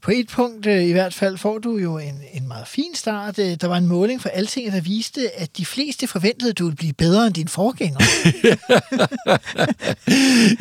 På 0.08 0.12
et 0.14 0.28
punkt 0.28 0.66
øh, 0.66 0.84
i 0.84 0.93
hvert 0.93 1.14
fald 1.14 1.38
får 1.38 1.58
du 1.58 1.76
jo 1.76 1.99
en, 1.99 2.14
en 2.34 2.49
meget 2.49 2.69
fin 2.69 2.94
start. 2.94 3.38
Øh, 3.38 3.56
der 3.60 3.66
var 3.66 3.76
en 3.76 3.87
måling 3.87 4.22
for 4.22 4.28
Alting, 4.28 4.72
der 4.72 4.81
viste, 4.81 5.20
at 5.40 5.56
de 5.56 5.66
fleste 5.66 6.06
forventede, 6.06 6.50
at 6.50 6.58
du 6.58 6.64
ville 6.64 6.76
blive 6.76 6.93
bedre 6.93 7.26
end 7.26 7.34
din 7.34 7.49
forgænger. 7.49 7.99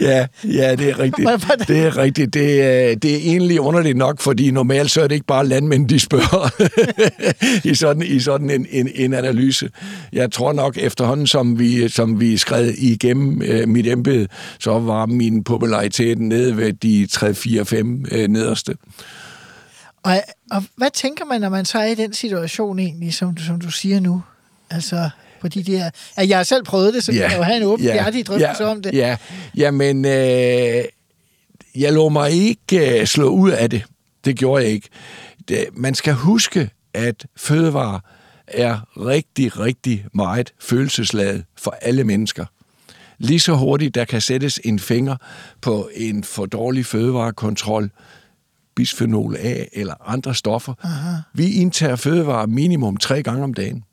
ja, 0.09 0.27
ja, 0.43 0.75
det 0.75 0.89
er 0.89 0.99
rigtigt. 0.99 1.29
Det 1.67 1.79
er 1.79 1.97
rigtigt. 1.97 2.33
Det 2.33 2.61
er, 2.61 2.95
det 2.95 3.13
er 3.13 3.17
egentlig 3.17 3.59
underligt 3.59 3.97
nok, 3.97 4.21
fordi 4.21 4.51
normalt 4.51 4.91
så 4.91 5.01
er 5.01 5.07
det 5.07 5.15
ikke 5.15 5.27
bare 5.27 5.47
landmænd, 5.47 5.89
de 5.89 5.99
spørger 5.99 6.63
i 7.71 7.75
sådan, 7.75 8.03
i 8.03 8.19
sådan 8.19 8.49
en, 8.49 8.67
en, 8.71 8.89
en 8.95 9.13
analyse. 9.13 9.69
Jeg 10.13 10.31
tror 10.31 10.53
nok 10.53 10.77
efterhånden, 10.77 11.27
som 11.27 11.59
vi, 11.59 11.89
som 11.89 12.19
vi 12.19 12.37
skred 12.37 12.67
igennem 12.67 13.41
øh, 13.41 13.67
mit 13.67 13.87
embede, 13.87 14.27
så 14.59 14.79
var 14.79 15.05
min 15.05 15.43
popularitet 15.43 16.19
nede 16.19 16.57
ved 16.57 16.73
de 16.73 17.07
3-4-5 17.11 18.15
øh, 18.17 18.27
nederste. 18.27 18.73
Og, 20.07 20.23
og 20.51 20.63
hvad 20.75 20.91
tænker 20.91 21.25
man, 21.25 21.41
når 21.41 21.49
man 21.49 21.65
så 21.65 21.79
er 21.79 21.85
i 21.85 21.95
den 21.95 22.13
situation 22.13 22.79
egentlig, 22.79 23.13
som, 23.13 23.37
som 23.37 23.61
du 23.61 23.71
siger 23.71 23.99
nu? 23.99 24.23
Altså, 24.69 25.09
på 25.41 25.47
de 25.47 25.63
der... 25.63 25.89
At 26.15 26.29
jeg 26.29 26.37
har 26.37 26.43
selv 26.43 26.63
prøvet 26.63 26.93
det, 26.93 27.03
så 27.03 27.11
ja, 27.11 27.29
jeg 27.29 27.37
jo 27.37 27.43
have 27.43 27.57
en 27.57 27.63
åben 27.63 27.85
ja, 27.85 27.93
hjertig 27.93 28.25
drøftelse 28.25 28.63
ja, 28.63 28.69
om 28.69 28.81
det. 28.81 28.93
Ja, 28.93 29.17
ja 29.55 29.71
men 29.71 30.05
øh, 30.05 30.83
jeg 31.75 31.93
lå 31.93 32.09
mig 32.09 32.31
ikke 32.31 32.99
øh, 32.99 33.07
slå 33.07 33.29
ud 33.29 33.51
af 33.51 33.69
det. 33.69 33.83
Det 34.25 34.35
gjorde 34.35 34.63
jeg 34.63 34.71
ikke. 34.71 34.89
Det, 35.47 35.65
man 35.73 35.95
skal 35.95 36.13
huske, 36.13 36.69
at 36.93 37.25
fødevare 37.35 37.99
er 38.47 38.79
rigtig, 38.97 39.59
rigtig 39.59 40.05
meget 40.13 40.53
følelsesladet 40.59 41.43
for 41.55 41.77
alle 41.81 42.03
mennesker. 42.03 42.45
Lige 43.17 43.39
så 43.39 43.53
hurtigt, 43.53 43.95
der 43.95 44.05
kan 44.05 44.21
sættes 44.21 44.59
en 44.63 44.79
finger 44.79 45.15
på 45.61 45.89
en 45.95 46.23
for 46.23 46.45
dårlig 46.45 46.85
fødevarekontrol, 46.85 47.89
bisphenol 48.77 49.35
A 49.39 49.63
eller 49.73 50.09
andre 50.09 50.35
stoffer. 50.35 50.73
Aha. 50.83 51.15
Vi 51.33 51.51
indtager 51.51 51.95
fødevarer 51.95 52.45
minimum 52.45 52.97
tre 52.97 53.23
gange 53.23 53.43
om 53.43 53.53
dagen. 53.53 53.83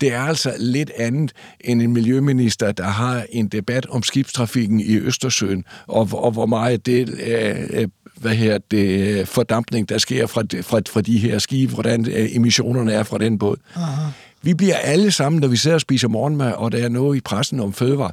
Det 0.00 0.12
er 0.12 0.20
altså 0.20 0.54
lidt 0.58 0.90
andet 0.96 1.32
end 1.60 1.82
en 1.82 1.92
miljøminister, 1.92 2.72
der 2.72 2.84
har 2.84 3.26
en 3.30 3.48
debat 3.48 3.86
om 3.86 4.02
skibstrafikken 4.02 4.80
i 4.80 4.96
Østersøen, 4.96 5.64
og, 5.86 6.08
og 6.12 6.30
hvor 6.30 6.46
meget 6.46 6.86
det, 6.86 7.08
øh, 7.08 7.88
hvad 8.16 8.34
her, 8.34 8.58
det 8.70 9.28
fordampning, 9.28 9.88
der 9.88 9.98
sker 9.98 10.26
fra, 10.26 10.42
fra, 10.62 10.80
fra 10.90 11.00
de 11.00 11.18
her 11.18 11.38
skibe, 11.38 11.74
hvordan 11.74 12.08
øh, 12.08 12.36
emissionerne 12.36 12.92
er 12.92 13.02
fra 13.02 13.18
den 13.18 13.38
båd. 13.38 13.56
Aha. 13.74 14.10
Vi 14.42 14.54
bliver 14.54 14.76
alle 14.76 15.10
sammen, 15.10 15.40
når 15.40 15.48
vi 15.48 15.56
sidder 15.56 15.74
og 15.74 15.80
spiser 15.80 16.08
morgenmad, 16.08 16.52
og 16.52 16.72
der 16.72 16.84
er 16.84 16.88
noget 16.88 17.16
i 17.16 17.20
pressen 17.20 17.60
om 17.60 17.72
fødevare, 17.72 18.12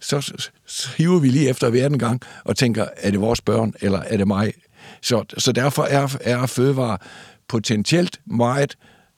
så, 0.00 0.48
hiver 0.96 1.18
vi 1.18 1.28
lige 1.28 1.48
efter 1.48 1.70
hver 1.70 1.88
gang 1.88 2.20
og 2.44 2.56
tænker, 2.56 2.86
er 2.96 3.10
det 3.10 3.20
vores 3.20 3.40
børn, 3.40 3.72
eller 3.80 3.98
er 3.98 4.16
det 4.16 4.26
mig? 4.26 4.52
Så, 5.02 5.24
så 5.38 5.52
derfor 5.52 5.84
er, 5.84 6.16
er 6.20 6.46
fødevare 6.46 6.98
potentielt 7.48 8.20
meget 8.26 8.76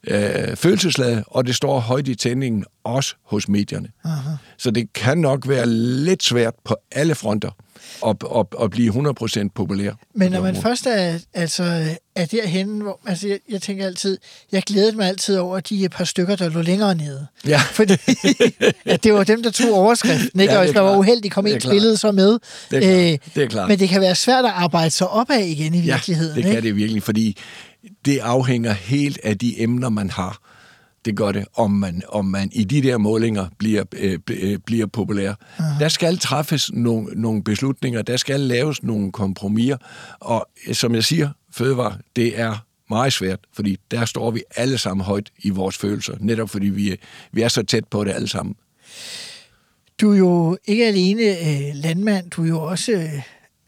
øh, 0.08 0.56
følelsesladet, 0.56 1.24
og 1.26 1.46
det 1.46 1.54
står 1.54 1.80
højt 1.80 2.08
i 2.08 2.14
tændingen, 2.14 2.64
også 2.84 3.14
hos 3.24 3.48
medierne. 3.48 3.88
Aha. 4.04 4.30
Så 4.58 4.70
det 4.70 4.92
kan 4.92 5.18
nok 5.18 5.48
være 5.48 5.66
lidt 5.66 6.22
svært 6.22 6.54
på 6.64 6.76
alle 6.92 7.14
fronter 7.14 7.50
at, 8.06 8.16
at, 8.36 8.46
at 8.62 8.70
blive 8.70 8.92
100% 8.92 9.48
populær. 9.54 9.92
Men 10.14 10.32
når 10.32 10.40
man 10.40 10.56
først 10.56 10.86
er, 10.86 11.18
altså, 11.34 11.84
er 12.16 12.26
derhen, 12.26 12.80
hvor, 12.80 13.00
altså 13.06 13.28
jeg, 13.28 13.38
jeg 13.48 13.62
tænker 13.62 13.86
altid, 13.86 14.18
jeg 14.52 14.62
glædede 14.62 14.96
mig 14.96 15.08
altid 15.08 15.38
over 15.38 15.60
de 15.60 15.88
par 15.88 16.04
stykker, 16.04 16.36
der 16.36 16.48
lå 16.48 16.62
længere 16.62 16.94
nede. 16.94 17.26
Ja. 17.46 17.60
Fordi 17.78 17.92
at 18.84 19.04
det 19.04 19.14
var 19.14 19.24
dem, 19.24 19.42
der 19.42 19.50
tog 19.50 19.72
overskriften, 19.72 20.40
ikke? 20.40 20.52
Ja, 20.52 20.58
og 20.58 20.64
hvis 20.64 20.74
man 20.74 20.84
var 20.84 20.96
uheldig, 20.96 21.30
kom 21.32 21.46
et 21.46 21.66
billede 21.70 21.96
så 21.96 22.12
med. 22.12 22.38
Det 22.70 22.76
er, 22.76 22.80
klart. 22.80 23.12
Øh, 23.12 23.18
det 23.34 23.42
er 23.42 23.48
klart. 23.48 23.68
Men 23.68 23.78
det 23.78 23.88
kan 23.88 24.00
være 24.00 24.14
svært 24.14 24.44
at 24.44 24.52
arbejde 24.54 24.90
sig 24.90 25.08
opad 25.08 25.40
igen 25.44 25.74
i 25.74 25.80
virkeligheden. 25.80 26.38
Ja, 26.38 26.46
det 26.46 26.54
kan 26.54 26.62
det 26.62 26.76
virkelig, 26.76 27.02
fordi 27.02 27.36
det 28.04 28.18
afhænger 28.18 28.72
helt 28.72 29.18
af 29.24 29.38
de 29.38 29.62
emner, 29.62 29.88
man 29.88 30.10
har. 30.10 30.38
Det 31.04 31.16
gør 31.16 31.32
det, 31.32 31.44
om 31.54 31.70
man, 31.70 32.02
om 32.08 32.24
man 32.24 32.50
i 32.52 32.64
de 32.64 32.82
der 32.82 32.98
målinger 32.98 33.46
bliver, 33.58 33.84
øh, 33.92 34.18
øh 34.30 34.58
bliver 34.58 34.86
populær. 34.86 35.34
Aha. 35.58 35.84
Der 35.84 35.88
skal 35.88 36.18
træffes 36.18 36.72
nogle, 36.72 37.20
nogle 37.20 37.44
beslutninger, 37.44 38.02
der 38.02 38.16
skal 38.16 38.40
laves 38.40 38.82
nogle 38.82 39.12
kompromiser, 39.12 39.76
og 40.20 40.48
øh, 40.66 40.74
som 40.74 40.94
jeg 40.94 41.04
siger, 41.04 41.30
fødevare, 41.50 41.98
det 42.16 42.40
er 42.40 42.64
meget 42.90 43.12
svært, 43.12 43.38
fordi 43.52 43.78
der 43.90 44.04
står 44.04 44.30
vi 44.30 44.42
alle 44.56 44.78
sammen 44.78 45.04
højt 45.04 45.30
i 45.38 45.50
vores 45.50 45.78
følelser, 45.78 46.14
netop 46.20 46.50
fordi 46.50 46.66
vi, 46.66 46.96
vi 47.32 47.42
er 47.42 47.48
så 47.48 47.62
tæt 47.62 47.84
på 47.84 48.04
det 48.04 48.10
alle 48.10 48.28
sammen. 48.28 48.56
Du 50.00 50.12
er 50.12 50.16
jo 50.16 50.58
ikke 50.64 50.86
alene 50.86 51.22
øh, 51.22 51.74
landmand, 51.74 52.30
du 52.30 52.44
er 52.44 52.48
jo 52.48 52.62
også 52.62 52.92
øh, 52.92 53.22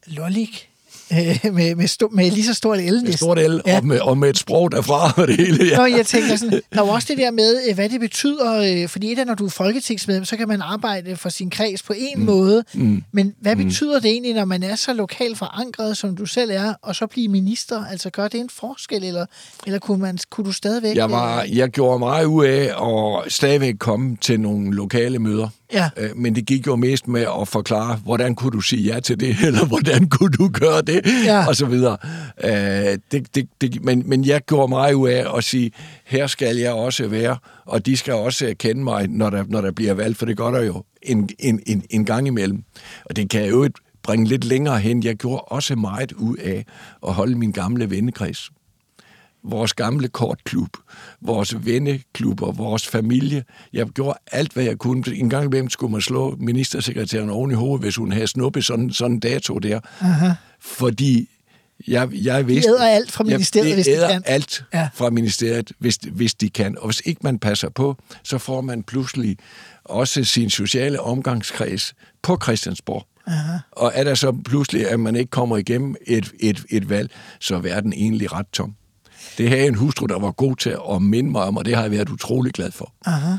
lollik 0.06 0.70
øh, 1.12 1.54
med, 1.54 1.74
med, 1.74 1.86
sto, 1.86 2.08
med 2.12 2.30
lige 2.30 2.44
så 2.44 2.54
stort 2.54 2.78
el. 2.78 3.02
Med 3.04 3.12
stort 3.12 3.38
el, 3.38 3.62
ja. 3.66 3.76
og, 3.76 3.86
med, 3.86 4.00
og 4.00 4.18
med 4.18 4.30
et 4.30 4.38
sprog 4.38 4.72
derfra 4.72 5.12
og 5.22 5.28
det 5.28 5.36
hele. 5.36 5.64
Ja. 5.64 5.76
Nå, 5.76 5.84
jeg 5.84 6.06
tænker 6.06 6.36
sådan, 6.36 6.62
der 6.72 6.82
er 6.82 6.90
også 6.90 7.06
det 7.10 7.18
der 7.18 7.30
med, 7.30 7.60
øh, 7.68 7.74
hvad 7.74 7.88
det 7.88 8.00
betyder, 8.00 8.82
øh, 8.82 8.88
fordi 8.88 9.12
et 9.12 9.18
af, 9.18 9.26
når 9.26 9.34
du 9.34 9.46
er 9.46 9.50
folketingsmedlem, 9.50 10.24
så 10.24 10.36
kan 10.36 10.48
man 10.48 10.62
arbejde 10.62 11.16
for 11.16 11.28
sin 11.28 11.50
kreds 11.50 11.82
på 11.82 11.92
en 11.96 12.18
mm. 12.18 12.24
måde, 12.24 12.64
mm. 12.74 13.04
men 13.12 13.34
hvad 13.40 13.56
mm. 13.56 13.64
betyder 13.64 14.00
det 14.00 14.10
egentlig, 14.10 14.34
når 14.34 14.44
man 14.44 14.62
er 14.62 14.76
så 14.76 14.92
lokalt 14.92 15.38
forankret, 15.38 15.96
som 15.96 16.16
du 16.16 16.26
selv 16.26 16.50
er, 16.50 16.74
og 16.82 16.96
så 16.96 17.06
blive 17.06 17.28
minister? 17.28 17.84
Altså, 17.84 18.10
gør 18.10 18.28
det 18.28 18.40
en 18.40 18.50
forskel, 18.50 19.04
eller, 19.04 19.26
eller 19.66 19.78
kunne, 19.78 20.00
man, 20.00 20.18
kunne 20.30 20.44
du 20.44 20.52
stadigvæk... 20.52 20.96
Jeg, 20.96 21.10
var, 21.10 21.42
øh, 21.42 21.56
jeg 21.56 21.68
gjorde 21.68 21.98
meget 21.98 22.24
ud 22.24 22.44
af 22.44 22.62
at 23.24 23.32
stadigvæk 23.32 23.74
komme 23.78 24.16
til 24.20 24.40
nogle 24.40 24.74
lokale 24.74 25.18
møder. 25.18 25.48
Ja. 25.72 25.90
Øh, 25.96 26.16
men 26.16 26.34
det 26.34 26.46
gik 26.46 26.66
jo 26.66 26.76
mest 26.76 27.08
med 27.08 27.26
at 27.40 27.48
forklare, 27.48 27.96
hvordan 28.04 28.34
kunne 28.34 28.50
du 28.50 28.60
sige 28.60 28.94
ja 28.94 29.00
til 29.00 29.20
det, 29.20 29.36
eller 29.46 29.64
hvordan 29.66 30.08
kunne 30.08 30.30
du 30.30 30.48
gøre 30.48 30.82
det, 30.82 31.06
ja. 31.24 31.46
og 31.48 31.56
så 31.56 31.66
videre. 31.66 31.96
Øh, 32.44 32.98
det, 33.12 33.34
det, 33.34 33.48
det, 33.60 33.84
men, 33.84 34.02
men 34.06 34.24
jeg 34.24 34.40
gjorde 34.44 34.68
meget 34.68 34.94
ud 34.94 35.08
af 35.08 35.36
at 35.36 35.44
sige, 35.44 35.70
her 36.04 36.26
skal 36.26 36.56
jeg 36.56 36.72
også 36.72 37.08
være, 37.08 37.36
og 37.64 37.86
de 37.86 37.96
skal 37.96 38.14
også 38.14 38.54
kende 38.58 38.84
mig, 38.84 39.08
når 39.08 39.30
der, 39.30 39.44
når 39.48 39.60
der 39.60 39.72
bliver 39.72 39.94
valgt, 39.94 40.18
for 40.18 40.26
det 40.26 40.36
gør 40.36 40.50
der 40.50 40.62
jo 40.62 40.84
en, 41.02 41.28
en, 41.38 41.60
en, 41.66 41.84
en 41.90 42.04
gang 42.04 42.26
imellem. 42.26 42.64
Og 43.04 43.16
det 43.16 43.30
kan 43.30 43.42
jeg 43.42 43.50
jo 43.50 43.68
bringe 44.02 44.28
lidt 44.28 44.44
længere 44.44 44.78
hen. 44.78 45.04
Jeg 45.04 45.16
gjorde 45.16 45.40
også 45.40 45.76
meget 45.76 46.12
ud 46.12 46.36
af 46.36 46.64
at 47.06 47.14
holde 47.14 47.38
min 47.38 47.52
gamle 47.52 47.90
vennekreds 47.90 48.50
vores 49.44 49.72
gamle 49.72 50.08
kortklub, 50.08 50.68
vores 51.20 51.66
venneklubber, 51.66 52.52
vores 52.52 52.86
familie. 52.86 53.44
Jeg 53.72 53.86
gjorde 53.86 54.18
alt, 54.32 54.52
hvad 54.52 54.64
jeg 54.64 54.78
kunne. 54.78 55.04
En 55.14 55.30
gang 55.30 55.44
imellem 55.44 55.70
skulle 55.70 55.92
man 55.92 56.00
slå 56.00 56.36
ministersekretæren 56.38 57.30
oven 57.30 57.50
i 57.50 57.54
hovedet, 57.54 57.84
hvis 57.84 57.96
hun 57.96 58.12
havde 58.12 58.26
snuppet 58.26 58.64
sådan, 58.64 58.90
sådan 58.90 59.12
en 59.12 59.20
dato 59.20 59.58
der. 59.58 59.80
Aha. 60.00 60.30
Fordi 60.60 61.28
jeg, 61.88 62.08
jeg 62.12 62.48
vidste... 62.48 62.70
De 62.70 62.74
æder 62.74 62.88
alt 62.88 63.12
fra 63.12 63.24
ministeriet, 63.24 63.68
jeg, 63.68 63.74
hvis 63.74 63.86
de 63.86 64.08
kan. 64.08 64.22
alt 64.26 64.64
ja. 64.74 64.88
fra 64.94 65.10
ministeriet, 65.10 65.72
hvis, 65.78 65.98
hvis 66.12 66.34
de 66.34 66.50
kan. 66.50 66.78
Og 66.78 66.84
hvis 66.86 67.02
ikke 67.04 67.20
man 67.24 67.38
passer 67.38 67.68
på, 67.68 67.96
så 68.22 68.38
får 68.38 68.60
man 68.60 68.82
pludselig 68.82 69.36
også 69.84 70.24
sin 70.24 70.50
sociale 70.50 71.00
omgangskreds 71.00 71.94
på 72.22 72.38
Christiansborg. 72.42 73.06
Aha. 73.26 73.58
Og 73.72 73.92
er 73.94 74.04
der 74.04 74.14
så 74.14 74.32
pludselig, 74.44 74.90
at 74.90 75.00
man 75.00 75.16
ikke 75.16 75.30
kommer 75.30 75.56
igennem 75.56 75.96
et, 76.06 76.32
et, 76.40 76.64
et 76.70 76.88
valg, 76.88 77.10
så 77.40 77.56
er 77.56 77.60
verden 77.60 77.92
egentlig 77.92 78.32
ret 78.32 78.46
tom. 78.52 78.74
Det 79.38 79.48
havde 79.48 79.66
en 79.66 79.74
hustru, 79.74 80.06
der 80.06 80.18
var 80.18 80.30
god 80.30 80.56
til 80.56 80.76
at 80.90 81.02
minde 81.02 81.30
mig 81.30 81.42
om, 81.42 81.56
og 81.56 81.64
det 81.64 81.74
har 81.74 81.82
jeg 81.82 81.90
været 81.90 82.08
utrolig 82.08 82.52
glad 82.52 82.72
for. 82.72 82.92
Aha. 83.06 83.36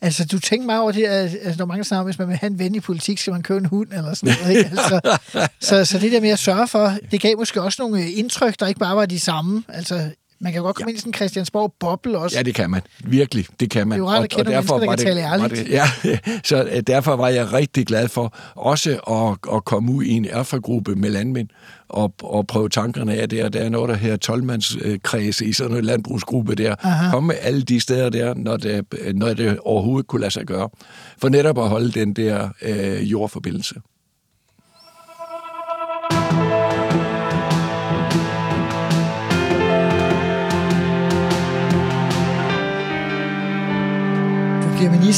Altså, 0.00 0.24
du 0.24 0.38
tænker 0.38 0.66
meget 0.66 0.82
over 0.82 0.92
det, 0.92 1.04
at 1.04 1.36
altså, 1.42 1.54
når 1.58 1.66
mange 1.66 1.84
snakker, 1.84 2.04
hvis 2.04 2.18
man 2.18 2.28
vil 2.28 2.36
have 2.36 2.50
en 2.50 2.58
ven 2.58 2.74
i 2.74 2.80
politik, 2.80 3.18
skal 3.18 3.32
man 3.32 3.42
købe 3.42 3.60
en 3.60 3.66
hund 3.66 3.92
eller 3.92 4.14
sådan 4.14 4.36
noget. 4.40 4.56
Ikke? 4.56 4.70
Altså, 4.70 5.18
så, 5.68 5.84
så 5.84 5.98
det 5.98 6.12
der 6.12 6.20
med 6.20 6.30
at 6.30 6.38
sørge 6.38 6.68
for, 6.68 6.92
det 7.10 7.20
gav 7.20 7.36
måske 7.38 7.62
også 7.62 7.82
nogle 7.82 8.10
indtryk, 8.10 8.60
der 8.60 8.66
ikke 8.66 8.80
bare 8.80 8.96
var 8.96 9.06
de 9.06 9.20
samme. 9.20 9.62
Altså, 9.68 10.10
man 10.38 10.52
kan 10.52 10.62
godt 10.62 10.76
komme 10.76 10.88
ja. 10.88 10.90
ind 10.90 10.96
i 10.96 11.00
sådan 11.00 11.10
en 11.10 11.14
Christiansborg-boble 11.14 12.18
også. 12.18 12.36
Ja, 12.36 12.42
det 12.42 12.54
kan 12.54 12.70
man. 12.70 12.82
Virkelig, 13.04 13.46
det 13.60 13.70
kan 13.70 13.88
man. 13.88 13.98
Det 13.98 14.04
er 14.04 14.10
jo 14.10 14.16
rart 14.16 14.24
at 14.24 14.30
kende 14.30 14.42
og, 14.42 14.46
og 14.46 14.52
mennesker, 14.54 14.78
der 14.78 14.86
kan 14.86 14.98
tale 14.98 15.20
ærligt. 15.20 15.70
ja, 15.70 15.90
så 16.50 16.64
øh, 16.72 16.82
derfor 16.86 17.16
var 17.16 17.28
jeg 17.28 17.52
rigtig 17.52 17.86
glad 17.86 18.08
for 18.08 18.34
også 18.54 18.90
at, 18.90 19.54
at 19.56 19.64
komme 19.64 19.92
ud 19.92 20.04
i 20.04 20.10
en 20.10 20.24
erfagruppe 20.24 20.94
med 20.94 21.10
landmænd 21.10 21.48
og, 21.88 22.14
og 22.22 22.46
prøve 22.46 22.68
tankerne 22.68 23.14
af 23.14 23.28
der. 23.28 23.48
Der 23.48 23.60
er 23.60 23.68
noget, 23.68 23.88
der 23.88 23.94
her 23.94 24.16
12 24.16 24.50
i 25.42 25.52
sådan 25.52 25.76
en 25.76 25.84
landbrugsgruppe 25.84 26.54
der. 26.54 26.74
Aha. 26.82 27.10
Kom 27.10 27.24
med 27.24 27.34
alle 27.40 27.62
de 27.62 27.80
steder 27.80 28.10
der, 28.10 28.34
når 28.34 28.56
det, 28.56 28.84
når 29.14 29.34
det 29.34 29.58
overhovedet 29.58 30.06
kunne 30.06 30.20
lade 30.20 30.32
sig 30.32 30.46
gøre. 30.46 30.68
For 31.18 31.28
netop 31.28 31.58
at 31.58 31.68
holde 31.68 31.92
den 31.92 32.12
der 32.12 32.48
øh, 32.62 33.12
jordforbindelse. 33.12 33.74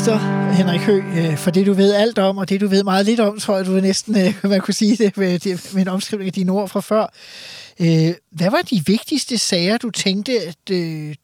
Minister, 0.09 0.53
Henrik 0.53 0.81
Hø, 0.81 0.99
øh, 0.99 1.37
for 1.37 1.51
det 1.51 1.67
du 1.67 1.73
ved 1.73 1.95
alt 1.95 2.19
om, 2.19 2.39
og 2.39 2.49
det 2.49 2.61
du 2.61 2.69
ved 2.69 2.85
meget 2.85 3.07
lidt 3.07 3.21
om, 3.21 3.39
tror 3.39 3.57
jeg, 3.57 3.67
du 3.67 3.71
næsten, 3.71 4.19
øh, 4.19 4.35
man 4.51 4.61
kunne 4.61 4.75
sige 4.75 4.97
det 4.97 5.17
med, 5.17 5.73
med 5.75 5.83
en 5.83 5.89
omskrivning 5.89 6.27
af 6.27 6.33
dine 6.33 6.53
ord 6.53 6.69
fra 6.69 6.81
før. 6.81 7.07
Øh, 7.81 8.15
hvad 8.31 8.51
var 8.51 8.63
de 8.63 8.83
vigtigste 8.87 9.39
sager, 9.39 9.77
du 9.77 9.91
tænkte, 9.91 10.33
at 10.41 10.69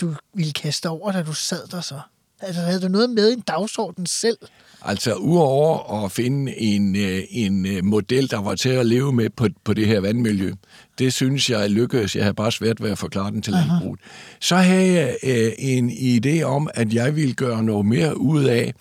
du 0.00 0.14
ville 0.34 0.52
kaste 0.52 0.88
over, 0.88 1.12
da 1.12 1.22
du 1.22 1.32
sad 1.32 1.66
der 1.66 1.80
så? 1.80 2.00
Altså, 2.46 2.62
havde 2.62 2.80
du 2.80 2.88
noget 2.88 3.10
med 3.10 3.30
i 3.30 3.32
en 3.32 3.40
dagsorden 3.40 4.06
selv? 4.06 4.38
Altså, 4.82 5.14
uover 5.14 6.04
at 6.04 6.12
finde 6.12 6.58
en, 6.58 6.96
en 7.30 7.86
model, 7.86 8.30
der 8.30 8.40
var 8.40 8.54
til 8.54 8.68
at 8.68 8.86
leve 8.86 9.12
med 9.12 9.30
på, 9.30 9.48
på 9.64 9.74
det 9.74 9.86
her 9.86 10.00
vandmiljø, 10.00 10.52
det 10.98 11.12
synes 11.12 11.50
jeg 11.50 11.70
lykkedes. 11.70 12.16
Jeg 12.16 12.24
har 12.24 12.32
bare 12.32 12.52
svært 12.52 12.82
ved 12.82 12.90
at 12.90 12.98
forklare 12.98 13.30
den 13.30 13.42
til 13.42 13.52
landbruget. 13.52 14.00
Så 14.40 14.56
havde 14.56 14.92
jeg 14.92 15.16
øh, 15.22 15.52
en 15.58 15.90
idé 15.90 16.42
om, 16.42 16.70
at 16.74 16.94
jeg 16.94 17.16
ville 17.16 17.34
gøre 17.34 17.62
noget 17.62 17.86
mere 17.86 18.20
ud 18.20 18.44
af 18.44 18.74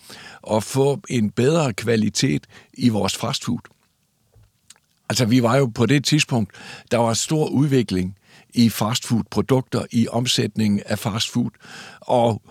at 0.51 0.63
få 0.63 1.01
en 1.09 1.29
bedre 1.29 1.73
kvalitet 1.73 2.43
i 2.73 2.89
vores 2.89 3.15
fastfood. 3.15 3.59
Altså, 5.09 5.25
vi 5.25 5.43
var 5.43 5.57
jo 5.57 5.65
på 5.65 5.85
det 5.85 6.05
tidspunkt, 6.05 6.51
der 6.91 6.97
var 6.97 7.13
stor 7.13 7.47
udvikling 7.47 8.15
i 8.53 8.69
fastfood-produkter, 8.69 9.85
i 9.91 10.07
omsætningen 10.07 10.81
af 10.85 10.99
fastfood, 10.99 11.49
og 12.01 12.41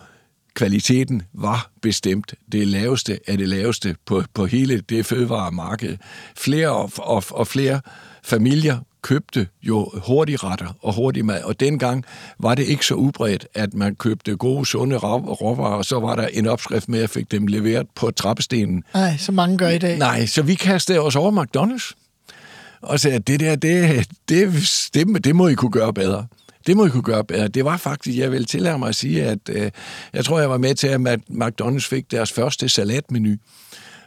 kvaliteten 0.54 1.22
var 1.32 1.70
bestemt 1.82 2.34
det 2.52 2.68
laveste 2.68 3.18
af 3.26 3.38
det 3.38 3.48
laveste 3.48 3.96
på, 4.06 4.22
på 4.34 4.46
hele 4.46 4.80
det 4.80 5.06
fødevaremarked. 5.06 5.96
Flere 6.36 6.68
og, 6.68 6.90
og, 6.96 7.24
og 7.30 7.46
flere 7.46 7.80
familier 8.24 8.78
købte 9.02 9.48
jo 9.62 9.90
hurtigretter 10.06 10.76
og 10.82 10.94
hurtig 10.94 11.24
mad, 11.24 11.42
og 11.42 11.60
dengang 11.60 12.04
var 12.38 12.54
det 12.54 12.62
ikke 12.62 12.86
så 12.86 12.94
udbredt, 12.94 13.46
at 13.54 13.74
man 13.74 13.94
købte 13.94 14.36
gode, 14.36 14.66
sunde 14.66 14.96
råvarer, 14.96 15.74
og 15.74 15.84
så 15.84 16.00
var 16.00 16.16
der 16.16 16.26
en 16.26 16.46
opskrift 16.46 16.88
med, 16.88 16.98
at 16.98 17.02
jeg 17.02 17.10
fik 17.10 17.30
dem 17.30 17.46
leveret 17.46 17.86
på 17.94 18.10
trappestenen. 18.10 18.84
Nej, 18.94 19.16
så 19.16 19.32
mange 19.32 19.58
gør 19.58 19.68
i 19.68 19.78
dag. 19.78 19.98
Nej, 19.98 20.26
så 20.26 20.42
vi 20.42 20.54
kastede 20.54 21.00
os 21.00 21.16
over 21.16 21.44
McDonald's, 21.44 21.92
og 22.82 23.00
sagde, 23.00 23.16
at 23.16 23.26
det 23.26 23.40
der, 23.40 23.56
det, 23.56 24.08
det, 24.28 24.52
det, 24.94 25.24
det 25.24 25.36
må 25.36 25.48
I 25.48 25.54
kunne 25.54 25.70
gøre 25.70 25.92
bedre. 25.92 26.26
Det 26.66 26.76
må 26.76 26.86
I 26.86 26.88
kunne 26.88 27.02
gøre 27.02 27.24
bedre. 27.24 27.48
Det 27.48 27.64
var 27.64 27.76
faktisk, 27.76 28.18
jeg 28.18 28.32
vil 28.32 28.46
tillade 28.46 28.78
mig 28.78 28.88
at 28.88 28.94
sige, 28.94 29.24
at 29.24 29.38
øh, 29.48 29.70
jeg 30.12 30.24
tror, 30.24 30.40
jeg 30.40 30.50
var 30.50 30.58
med 30.58 30.74
til, 30.74 30.88
at 30.88 31.20
McDonald's 31.30 31.88
fik 31.88 32.10
deres 32.10 32.32
første 32.32 32.68
salatmenu 32.68 33.36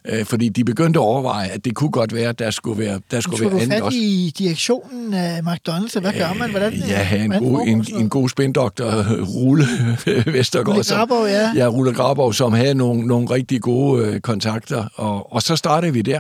øh, 0.10 0.26
fordi 0.26 0.50
de 0.50 0.64
begyndte 0.64 1.00
at 1.00 1.04
overveje, 1.04 1.48
at 1.48 1.66
det 1.66 1.76
kunne 1.76 1.92
godt 1.92 2.14
være, 2.14 2.30
at 2.30 2.40
der 2.40 2.52
skulle 2.52 2.80
være, 2.80 3.00
der 3.12 3.20
skulle 3.20 3.52
være 3.52 3.62
andet 3.62 3.82
også. 3.82 3.98
i 3.98 4.34
direktionen 4.38 5.14
af 5.14 5.40
McDonald's, 5.40 6.00
hvad 6.00 6.14
gør 6.14 6.34
man? 6.34 6.50
Hvordan, 6.50 6.74
ja, 6.74 6.96
have 6.96 7.24
en, 7.26 7.32
god, 7.32 7.68
en, 7.68 7.86
en 7.96 8.10
god 8.10 8.30
spindoktor, 8.30 8.86
Rulle 9.22 9.66
Vestergaard. 10.34 10.78
Rulle 10.78 10.96
Graborg, 10.96 11.28
ja. 11.30 11.64
Ja, 11.64 11.68
Rulle 11.68 11.94
Graborg, 11.94 12.36
som 12.36 12.54
havde 12.54 12.74
nogle, 12.74 13.08
nogle 13.08 13.30
rigtig 13.30 13.62
gode 13.62 14.06
øh, 14.06 14.20
kontakter, 14.20 14.86
og, 14.96 15.34
og 15.34 15.42
så 15.42 15.56
startede 15.56 15.94
vi 15.94 16.02
der. 16.02 16.20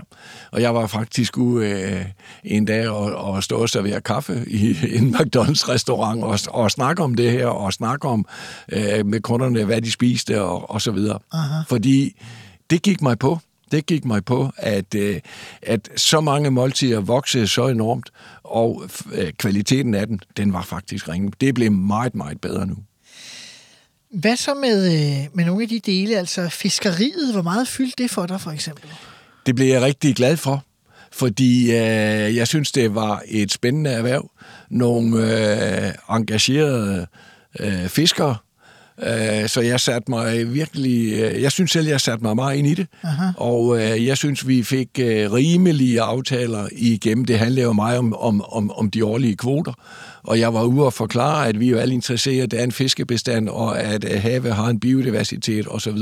Og 0.51 0.62
jeg 0.62 0.75
var 0.75 0.88
faktisk 0.88 1.38
ude 1.38 1.70
øh, 1.70 2.06
en 2.44 2.65
dag 2.65 2.89
og, 2.89 3.15
og 3.15 3.44
stå 3.44 3.58
og 3.58 3.70
servere 3.70 4.01
kaffe 4.01 4.44
i 4.48 4.77
en 4.98 5.15
McDonald's-restaurant 5.15 6.24
og, 6.24 6.39
og 6.48 6.72
snakke 6.72 7.04
om 7.04 7.15
det 7.15 7.32
her, 7.32 7.48
og 7.48 7.74
snakke 7.74 8.08
om 8.08 8.25
øh, 8.72 9.06
med 9.06 9.20
kunderne, 9.20 9.63
hvad 9.63 9.82
de 9.82 9.92
spiste 9.92 10.42
og, 10.42 10.70
og 10.70 10.82
så 10.82 10.92
videre. 10.92 11.20
Aha. 11.34 11.62
Fordi 11.68 12.22
det 12.70 12.82
gik 12.82 13.01
mig 13.01 13.20
på 13.20 13.39
det 13.72 13.86
gik 13.86 14.06
mig 14.06 14.26
på, 14.26 14.52
at, 14.58 14.96
øh, 14.96 15.20
at 15.62 15.90
så 15.96 16.22
mange 16.22 16.52
måltider 16.52 17.00
voksede 17.00 17.48
så 17.48 17.68
enormt, 17.68 18.10
og 18.44 18.84
øh, 19.14 19.34
kvaliteten 19.34 19.94
af 19.94 20.08
den, 20.08 20.20
den 20.38 20.54
var 20.54 20.62
faktisk 20.62 21.10
ringe. 21.10 21.32
Det 21.42 21.56
blev 21.56 21.72
meget, 21.72 22.16
meget 22.16 22.42
bedre 22.42 22.68
nu. 22.68 22.76
Hvad 24.12 24.36
så 24.36 24.54
med, 24.54 24.86
øh, 24.94 25.28
med 25.34 25.46
nogle 25.46 25.64
af 25.64 25.70
de 25.70 25.80
dele, 25.80 26.18
altså 26.18 26.50
fiskeriet, 26.50 27.32
hvor 27.32 27.42
meget 27.42 27.68
fyldte 27.68 28.04
det 28.04 28.12
for 28.12 28.26
dig 28.26 28.42
for 28.42 28.52
eksempel? 28.52 28.90
Det 29.46 29.56
blev 29.56 29.68
jeg 29.68 29.82
rigtig 29.82 30.16
glad 30.16 30.38
for, 30.38 30.64
fordi 31.12 31.72
øh, 31.72 32.36
jeg 32.36 32.48
synes, 32.48 32.72
det 32.72 32.96
var 32.96 33.24
et 33.28 33.52
spændende 33.52 33.90
erhverv. 33.90 34.32
Nogle 34.70 35.18
øh, 35.88 35.94
engagerede 36.10 37.08
øh, 37.60 37.88
fiskere, 37.88 38.36
Øh, 39.04 39.50
så 39.50 39.62
jeg 39.62 39.80
satte 39.80 40.12
mig 40.12 40.54
virkelig, 40.54 41.14
øh, 41.14 41.42
jeg 41.42 41.52
synes 41.52 41.72
selv, 41.72 41.88
jeg 41.88 42.02
satte 42.02 42.24
mig 42.24 42.36
meget 42.36 42.58
ind 42.58 42.68
i 42.68 42.74
det, 42.74 42.88
Aha. 43.04 43.25
og 43.38 43.82
øh, 43.82 44.06
jeg 44.06 44.18
synes, 44.18 44.48
vi 44.48 44.64
fik 44.64 44.90
rimelige 44.98 46.02
aftaler 46.02 46.68
igennem. 46.72 47.25
Det 47.25 47.40
handler 47.40 47.64
jo 47.64 47.74
meget 47.74 47.98
om, 47.98 48.14
om, 48.16 48.42
om, 48.42 48.72
om 48.72 48.92
de 48.92 49.06
årlige 49.06 49.36
kvoter, 49.36 49.74
og 50.27 50.39
jeg 50.39 50.53
var 50.53 50.63
ude 50.63 50.86
og 50.86 50.94
forklare, 50.94 51.48
at 51.48 51.60
vi 51.60 51.67
er 51.67 51.72
jo 51.72 51.77
alle 51.77 51.94
interesseret 51.94 52.53
af 52.53 52.63
en 52.63 52.72
fiskebestand, 52.72 53.50
og 53.50 53.79
at 53.79 54.20
havet 54.22 54.55
har 54.55 54.67
en 54.67 54.79
biodiversitet 54.79 55.67
osv. 55.70 55.98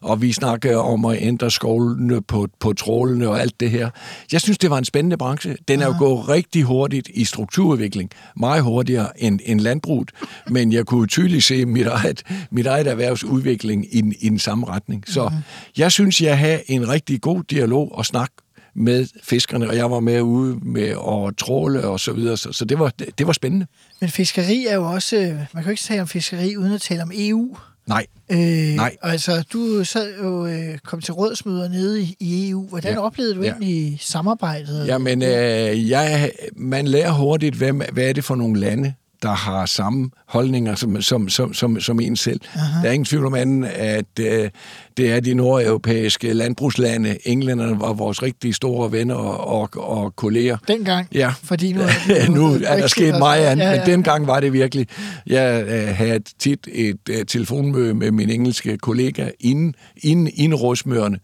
Og 0.00 0.22
vi 0.22 0.32
snakker 0.32 0.76
om 0.76 1.04
at 1.04 1.18
ændre 1.20 1.50
skovlene 1.50 2.22
på, 2.22 2.48
på 2.60 2.72
trålene 2.72 3.28
og 3.28 3.40
alt 3.40 3.60
det 3.60 3.70
her. 3.70 3.90
Jeg 4.32 4.40
synes, 4.40 4.58
det 4.58 4.70
var 4.70 4.78
en 4.78 4.84
spændende 4.84 5.16
branche. 5.16 5.56
Den 5.68 5.82
er 5.82 5.86
jo 5.86 5.94
gået 5.98 6.28
rigtig 6.28 6.62
hurtigt 6.62 7.10
i 7.14 7.24
strukturudvikling. 7.24 8.10
Meget 8.36 8.62
hurtigere 8.62 9.22
end, 9.22 9.40
end 9.44 9.60
landbruget. 9.60 10.10
Men 10.48 10.72
jeg 10.72 10.86
kunne 10.86 11.06
tydeligt 11.06 11.44
se 11.44 11.66
mit 11.66 11.86
eget, 11.86 12.22
mit 12.50 12.66
eget 12.66 12.86
erhvervsudvikling 12.86 13.94
i, 13.94 14.02
i 14.20 14.28
den 14.28 14.38
samme 14.38 14.66
retning. 14.66 15.04
Så 15.06 15.28
mm-hmm. 15.28 15.42
jeg 15.78 15.92
synes, 15.92 16.20
jeg 16.20 16.38
har 16.38 16.58
en 16.66 16.88
rigtig 16.88 17.20
god 17.20 17.42
dialog 17.50 17.98
og 17.98 18.06
snak 18.06 18.30
med 18.74 19.06
fiskerne, 19.22 19.68
og 19.68 19.76
jeg 19.76 19.90
var 19.90 20.00
med 20.00 20.20
ude 20.20 20.58
med 20.62 20.88
at 20.88 21.36
tråle 21.36 21.84
og 21.84 22.00
så 22.00 22.12
videre, 22.12 22.36
så, 22.36 22.52
så 22.52 22.64
det, 22.64 22.78
var, 22.78 22.92
det, 22.98 23.18
det 23.18 23.26
var 23.26 23.32
spændende. 23.32 23.66
Men 24.00 24.10
fiskeri 24.10 24.66
er 24.66 24.74
jo 24.74 24.84
også, 24.84 25.16
man 25.52 25.62
kan 25.62 25.64
jo 25.64 25.70
ikke 25.70 25.82
tale 25.82 26.00
om 26.00 26.08
fiskeri 26.08 26.56
uden 26.56 26.72
at 26.72 26.80
tale 26.80 27.02
om 27.02 27.10
EU. 27.14 27.56
Nej. 27.86 28.06
Øh, 28.30 28.38
Nej. 28.76 28.96
Altså, 29.02 29.44
du 29.52 29.84
sad 29.84 30.14
jo 30.22 30.46
øh, 30.46 30.78
kom 30.78 31.00
til 31.00 31.14
rådsmøder 31.14 31.68
nede 31.68 32.02
i, 32.02 32.16
i 32.20 32.50
EU. 32.50 32.68
Hvordan 32.68 32.92
ja. 32.92 33.00
oplevede 33.00 33.34
du 33.34 33.42
ja. 33.42 33.50
egentlig 33.50 33.98
samarbejdet? 34.00 34.86
Jamen, 34.86 35.22
øh, 35.22 35.90
jeg, 35.90 36.32
man 36.56 36.86
lærer 36.88 37.12
hurtigt, 37.12 37.54
hvem, 37.54 37.82
hvad 37.92 38.04
er 38.04 38.12
det 38.12 38.24
for 38.24 38.34
nogle 38.34 38.60
lande, 38.60 38.94
der 39.22 39.32
har 39.32 39.66
samme 39.66 40.10
holdninger 40.26 40.74
som, 40.74 41.02
som, 41.02 41.28
som, 41.28 41.54
som, 41.54 41.80
som 41.80 42.00
en 42.00 42.16
selv. 42.16 42.40
Aha. 42.54 42.82
Der 42.82 42.88
er 42.88 42.92
ingen 42.92 43.04
tvivl 43.04 43.26
om 43.26 43.34
anden, 43.34 43.64
at 43.64 44.18
øh, 44.20 44.50
det 44.96 45.12
er 45.12 45.20
de 45.20 45.34
nordeuropæiske 45.34 46.32
landbrugslande. 46.32 47.18
Englænderne 47.24 47.80
var 47.80 47.92
vores 47.92 48.22
rigtig 48.22 48.54
store 48.54 48.92
venner 48.92 49.14
og, 49.14 49.74
og, 49.74 49.88
og 49.90 50.16
kolleger. 50.16 50.56
Dengang? 50.68 51.08
Ja. 51.14 51.32
Fordi 51.42 51.72
nu 51.72 51.80
er, 51.80 51.86
det, 52.06 52.30
nu 52.30 52.46
er 52.64 52.76
der 52.76 52.86
sket 52.86 53.18
meget 53.18 53.44
andet, 53.44 53.64
ja, 53.64 53.70
ja, 53.70 53.74
ja. 53.74 53.80
men 53.80 53.90
dengang 53.90 54.26
var 54.26 54.40
det 54.40 54.52
virkelig. 54.52 54.86
Jeg 55.26 55.64
øh, 55.68 55.96
havde 55.96 56.20
tit 56.38 56.68
et 56.72 56.98
øh, 57.10 57.24
telefonmøde 57.24 57.94
med 57.94 58.10
min 58.10 58.30
engelske 58.30 58.78
kollega 58.78 59.28
inden, 59.40 59.74
inden, 59.96 60.30
inden 60.34 60.58
rådsmøderne. 60.58 61.18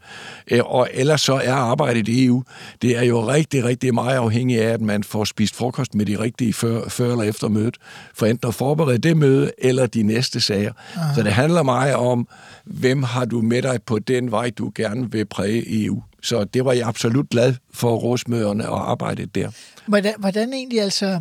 Øh, 0.51 0.61
og 0.65 0.89
ellers 0.95 1.21
så 1.21 1.35
er 1.35 1.53
arbejdet 1.53 2.09
i 2.09 2.25
EU, 2.25 2.43
det 2.83 2.99
er 2.99 3.03
jo 3.03 3.29
rigtig, 3.29 3.65
rigtig 3.65 3.95
meget 3.95 4.17
afhængigt 4.17 4.61
af, 4.61 4.73
at 4.73 4.81
man 4.81 5.05
får 5.05 5.25
spist 5.25 5.57
frokost 5.57 5.95
med 5.95 6.07
de 6.07 6.21
rigtige 6.21 6.53
før, 6.53 6.89
før 6.89 7.11
eller 7.11 7.25
efter 7.25 7.49
mødet. 7.49 7.77
For 8.15 8.27
enten 8.27 8.49
at 8.49 8.55
forberede 8.55 8.99
det 8.99 9.17
møde, 9.17 9.51
eller 9.59 9.87
de 9.87 10.03
næste 10.03 10.41
sager. 10.41 10.73
Aha. 10.97 11.15
Så 11.15 11.23
det 11.23 11.33
handler 11.33 11.63
meget 11.63 11.95
om, 11.95 12.29
hvem 12.65 13.03
har 13.03 13.25
du 13.25 13.41
med 13.41 13.58
dig 13.63 13.83
på 13.83 13.99
den 13.99 14.31
vej, 14.31 14.51
du 14.51 14.73
gerne 14.75 15.13
vil 15.13 15.25
præge 15.25 15.85
EU. 15.85 16.03
Så 16.23 16.45
det 16.45 16.65
var 16.65 16.73
jeg 16.73 16.87
absolut 16.87 17.29
glad 17.31 17.55
for 17.73 17.97
rådsmøderne 17.97 18.69
og 18.69 18.91
arbejdet 18.91 19.35
der. 19.35 19.51
Hvordan, 19.87 20.15
hvordan 20.19 20.53
egentlig 20.53 20.81
altså, 20.81 21.21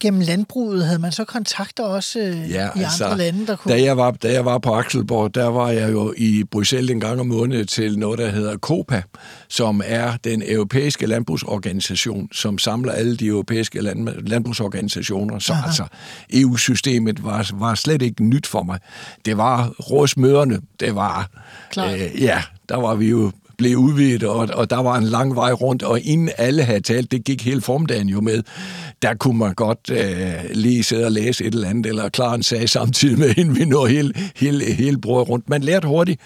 gennem 0.00 0.20
landbruget, 0.20 0.86
havde 0.86 0.98
man 0.98 1.12
så 1.12 1.24
kontakter 1.24 1.84
også 1.84 2.18
øh, 2.18 2.50
ja, 2.50 2.68
i 2.76 2.82
altså, 2.82 3.04
andre 3.04 3.18
lande, 3.18 3.46
der 3.46 3.56
kunne... 3.56 3.74
Da 3.74 3.82
jeg, 3.82 3.96
var, 3.96 4.10
da 4.10 4.32
jeg 4.32 4.44
var 4.44 4.58
på 4.58 4.74
Akselborg, 4.74 5.34
der 5.34 5.46
var 5.46 5.70
jeg 5.70 5.92
jo 5.92 6.14
i 6.16 6.44
Bruxelles 6.50 6.90
en 6.90 7.00
gang 7.00 7.20
om 7.20 7.26
måneden 7.26 7.66
til 7.66 7.98
noget, 7.98 8.18
der 8.18 8.30
hedder 8.30 8.56
COPA, 8.56 9.02
som 9.48 9.82
er 9.84 10.16
den 10.24 10.42
europæiske 10.46 11.06
landbrugsorganisation, 11.06 12.28
som 12.32 12.58
samler 12.58 12.92
alle 12.92 13.16
de 13.16 13.26
europæiske 13.26 13.80
land, 13.80 14.08
landbrugsorganisationer. 14.08 15.38
Så 15.38 15.52
Aha. 15.52 15.66
altså, 15.66 15.84
EU-systemet 16.32 17.24
var, 17.24 17.50
var 17.54 17.74
slet 17.74 18.02
ikke 18.02 18.24
nyt 18.24 18.46
for 18.46 18.62
mig. 18.62 18.78
Det 19.24 19.36
var 19.36 19.68
rådsmøderne, 19.68 20.60
det 20.80 20.94
var... 20.94 21.28
Øh, 21.78 22.22
ja, 22.22 22.42
der 22.68 22.76
var 22.76 22.94
vi 22.94 23.08
jo 23.08 23.32
blev 23.58 23.76
udvidet, 23.76 24.22
og, 24.22 24.48
og 24.54 24.70
der 24.70 24.76
var 24.82 24.96
en 24.98 25.04
lang 25.04 25.36
vej 25.36 25.52
rundt, 25.52 25.82
og 25.82 26.00
inden 26.00 26.30
alle 26.38 26.62
havde 26.62 26.80
talt, 26.80 27.12
det 27.12 27.24
gik 27.24 27.44
hele 27.44 27.60
formdagen 27.60 28.08
jo 28.08 28.20
med, 28.20 28.42
der 29.02 29.14
kunne 29.14 29.38
man 29.38 29.54
godt 29.54 29.90
øh, 29.90 30.50
lige 30.54 30.82
sidde 30.82 31.04
og 31.04 31.12
læse 31.12 31.44
et 31.44 31.54
eller 31.54 31.68
andet, 31.68 31.86
eller 31.86 32.08
klare 32.08 32.34
en 32.34 32.42
sag 32.42 32.68
samtidig 32.68 33.18
med, 33.18 33.34
inden 33.38 33.56
vi 33.56 33.64
når 33.64 33.86
hele, 33.86 34.14
hele, 34.36 34.64
hele 34.64 34.98
brødet 34.98 35.28
rundt. 35.28 35.48
Man 35.48 35.62
lærte 35.62 35.88
hurtigt, 35.88 36.20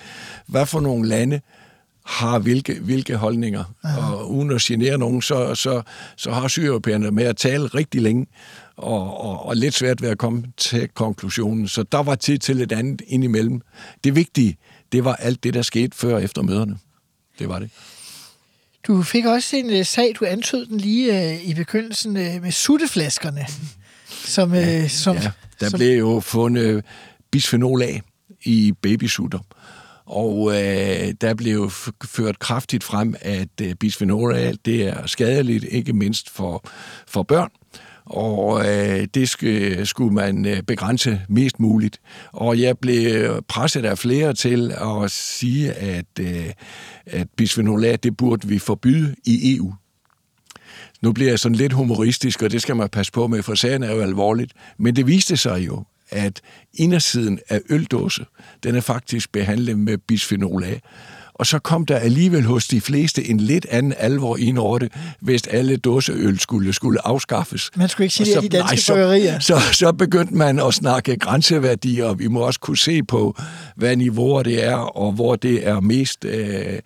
hvad 0.47 0.67
for 0.67 0.81
nogle 0.81 1.09
lande 1.09 1.41
har 2.09 2.39
hvilke, 2.39 2.81
hvilke 2.81 3.17
holdninger. 3.17 3.65
Aha. 3.85 4.01
Og 4.01 4.31
uden 4.31 4.51
at 4.51 4.61
genere 4.61 4.99
nogen, 4.99 5.23
så, 5.23 5.55
så, 5.55 5.83
så 6.17 6.31
har 6.31 6.49
sydeuropæerne 6.49 7.11
med 7.11 7.25
at 7.25 7.37
tale 7.37 7.67
rigtig 7.67 8.03
længe, 8.03 8.27
og, 8.77 9.21
og, 9.21 9.47
og 9.47 9.57
lidt 9.57 9.75
svært 9.75 10.03
ved 10.03 10.09
at 10.09 10.19
komme 10.19 10.45
til 10.57 10.89
konklusionen. 10.89 11.69
Så 11.69 11.83
der 11.83 12.03
var 12.03 12.15
tid 12.15 12.39
til 12.39 12.61
et 12.61 12.73
andet 12.73 13.03
indimellem. 13.07 13.61
Det 14.05 14.17
vigtige, 14.17 14.57
det 14.93 15.05
var 15.05 15.15
alt 15.15 15.45
det, 15.45 15.55
der 15.55 15.63
skete 15.63 15.97
før 15.97 16.15
og 16.15 16.23
efter 16.23 16.43
møderne. 16.43 16.79
Det 17.39 17.49
var 17.49 17.59
det. 17.59 17.71
Du 18.87 19.03
fik 19.03 19.25
også 19.25 19.57
en 19.57 19.79
uh, 19.79 19.87
sag, 19.87 20.15
du 20.21 20.25
antød 20.25 20.67
den 20.67 20.79
lige 20.79 21.13
uh, 21.13 21.49
i 21.49 21.55
begyndelsen 21.55 22.17
uh, 22.17 22.43
med 22.43 22.53
sutteflaskerne. 22.53 23.47
Som, 24.09 24.55
ja, 24.55 24.83
uh, 24.83 24.89
som, 24.89 25.17
ja, 25.17 25.31
der 25.61 25.69
som... 25.69 25.79
blev 25.79 25.99
jo 25.99 26.21
fundet 26.21 26.85
bisphenol 27.31 27.83
A 27.83 27.99
i 28.43 28.73
babysutter. 28.83 29.39
Og 30.07 30.51
øh, 30.51 31.15
der 31.21 31.35
blev 31.35 31.71
ført 32.05 32.39
kraftigt 32.39 32.85
frem, 32.85 33.15
at 33.21 33.49
øh, 33.63 33.75
bisphenol 33.75 34.35
A 34.35 34.53
det 34.65 34.83
er 34.83 35.07
skadeligt, 35.07 35.65
ikke 35.71 35.93
mindst 35.93 36.31
for, 36.31 36.69
for 37.07 37.23
børn 37.23 37.51
og 38.11 38.61
øh, 38.69 39.07
det 39.15 39.35
sk- 39.35 39.85
skulle 39.85 40.15
man 40.15 40.47
øh, 40.47 40.63
begrænse 40.63 41.21
mest 41.29 41.61
muligt. 41.61 42.01
Og 42.33 42.61
jeg 42.61 42.79
blev 42.79 43.43
presset 43.49 43.85
af 43.85 43.99
flere 43.99 44.35
til 44.35 44.73
at 44.73 45.11
sige, 45.11 45.73
at, 45.73 46.07
øh, 46.21 46.53
at 47.07 47.29
bisphenol 47.37 47.85
A, 47.85 47.97
det 47.97 48.17
burde 48.17 48.49
vi 48.49 48.59
forbyde 48.59 49.15
i 49.27 49.57
EU. 49.57 49.75
Nu 51.03 51.13
bliver 51.13 51.31
jeg 51.31 51.39
sådan 51.39 51.57
lidt 51.57 51.73
humoristisk, 51.73 52.43
og 52.43 52.53
det 52.53 52.63
skal 52.63 52.77
man 52.77 52.89
passe 52.89 53.13
på 53.13 53.27
med, 53.27 53.43
for 53.43 53.55
sagen 53.55 53.83
er 53.83 53.95
jo 53.95 54.01
alvorligt. 54.01 54.53
Men 54.79 54.97
det 54.97 55.07
viste 55.07 55.37
sig 55.37 55.67
jo, 55.67 55.85
at 56.11 56.41
indersiden 56.75 57.39
af 57.49 57.61
øldåse, 57.71 58.25
den 58.63 58.75
er 58.75 58.81
faktisk 58.81 59.33
behandlet 59.33 59.79
med 59.79 59.99
bisphenol 59.99 60.65
A. 60.65 60.75
Og 61.39 61.47
så 61.47 61.59
kom 61.59 61.87
der 61.87 61.97
alligevel 61.97 62.45
hos 62.45 62.69
de 62.69 62.81
fleste 62.81 63.31
en 63.31 63.41
lidt 63.41 63.67
anden 63.71 63.95
alvor 63.99 64.37
ind 64.37 64.59
over 64.59 64.79
det, 64.79 64.93
hvis 65.21 65.43
alle 65.43 65.77
dåseøl 65.77 66.39
skulle, 66.39 66.73
skulle 66.73 67.07
afskaffes. 67.07 67.71
Man 67.77 67.89
skulle 67.89 68.05
ikke 68.05 68.15
sige 68.15 68.35
det 68.35 68.53
de 68.53 68.59
danske 68.59 68.93
bryggerier. 68.93 69.39
Så, 69.39 69.59
så, 69.59 69.79
så 69.79 69.93
begyndte 69.93 70.35
man 70.35 70.59
at 70.59 70.75
snakke 70.75 71.17
grænseværdier, 71.17 72.05
og 72.05 72.19
vi 72.19 72.29
må 72.29 72.41
også 72.41 72.61
kunne 72.61 72.79
se 72.79 73.03
på, 73.03 73.37
hvad 73.77 73.97
niveauer 73.97 74.43
det 74.43 74.65
er, 74.65 74.77
og 74.77 75.13
hvor 75.13 75.37
det 75.37 75.69
er 75.69 75.81
mest... 75.81 76.25
Øh, 76.25 76.79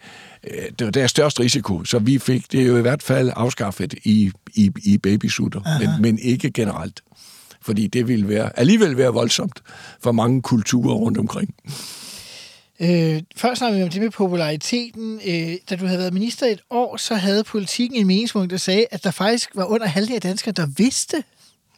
det 0.79 0.97
er 0.97 1.07
størst 1.07 1.41
risiko, 1.41 1.85
så 1.85 1.99
vi 1.99 2.19
fik 2.19 2.53
det 2.53 2.69
jo 2.69 2.77
i 2.77 2.81
hvert 2.81 3.03
fald 3.03 3.31
afskaffet 3.37 3.95
i, 4.05 4.31
i, 4.55 4.71
i 4.85 4.99
babysutter, 4.99 5.61
men, 5.81 6.03
men 6.03 6.19
ikke 6.19 6.51
generelt. 6.51 7.01
Fordi 7.62 7.87
det 7.87 8.09
ville 8.09 8.29
være, 8.29 8.59
alligevel 8.59 8.97
være 8.97 9.12
voldsomt 9.12 9.62
for 10.03 10.12
mange 10.12 10.43
kulturer 10.43 10.95
rundt 10.95 11.19
omkring. 11.19 11.55
Øh, 12.83 13.23
før 13.37 13.55
snakkede 13.55 13.79
vi 13.79 13.85
om 13.85 13.90
det 13.90 14.03
med 14.03 14.11
populariteten. 14.11 15.21
Øh, 15.27 15.55
da 15.71 15.77
du 15.77 15.87
havde 15.87 15.99
været 15.99 16.14
minister 16.14 16.47
et 16.47 16.61
år, 16.71 16.97
så 16.97 17.14
havde 17.14 17.45
politikken 17.45 17.99
en 17.99 18.07
meningsmåling, 18.07 18.51
der 18.51 18.57
sagde, 18.57 18.87
at 18.90 19.05
der 19.05 19.11
faktisk 19.11 19.51
var 19.55 19.64
under 19.64 19.87
halvdelen 19.87 20.16
af 20.16 20.21
danskere, 20.21 20.53
der 20.53 20.66
vidste, 20.77 21.25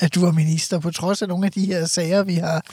at 0.01 0.15
du 0.15 0.21
var 0.21 0.33
minister, 0.33 0.79
på 0.79 0.91
trods 0.91 1.23
af 1.23 1.29
nogle 1.29 1.47
af 1.47 1.53
de 1.53 1.67
her 1.67 1.87
sager, 1.87 2.23
vi 2.23 2.35
har. 2.35 2.65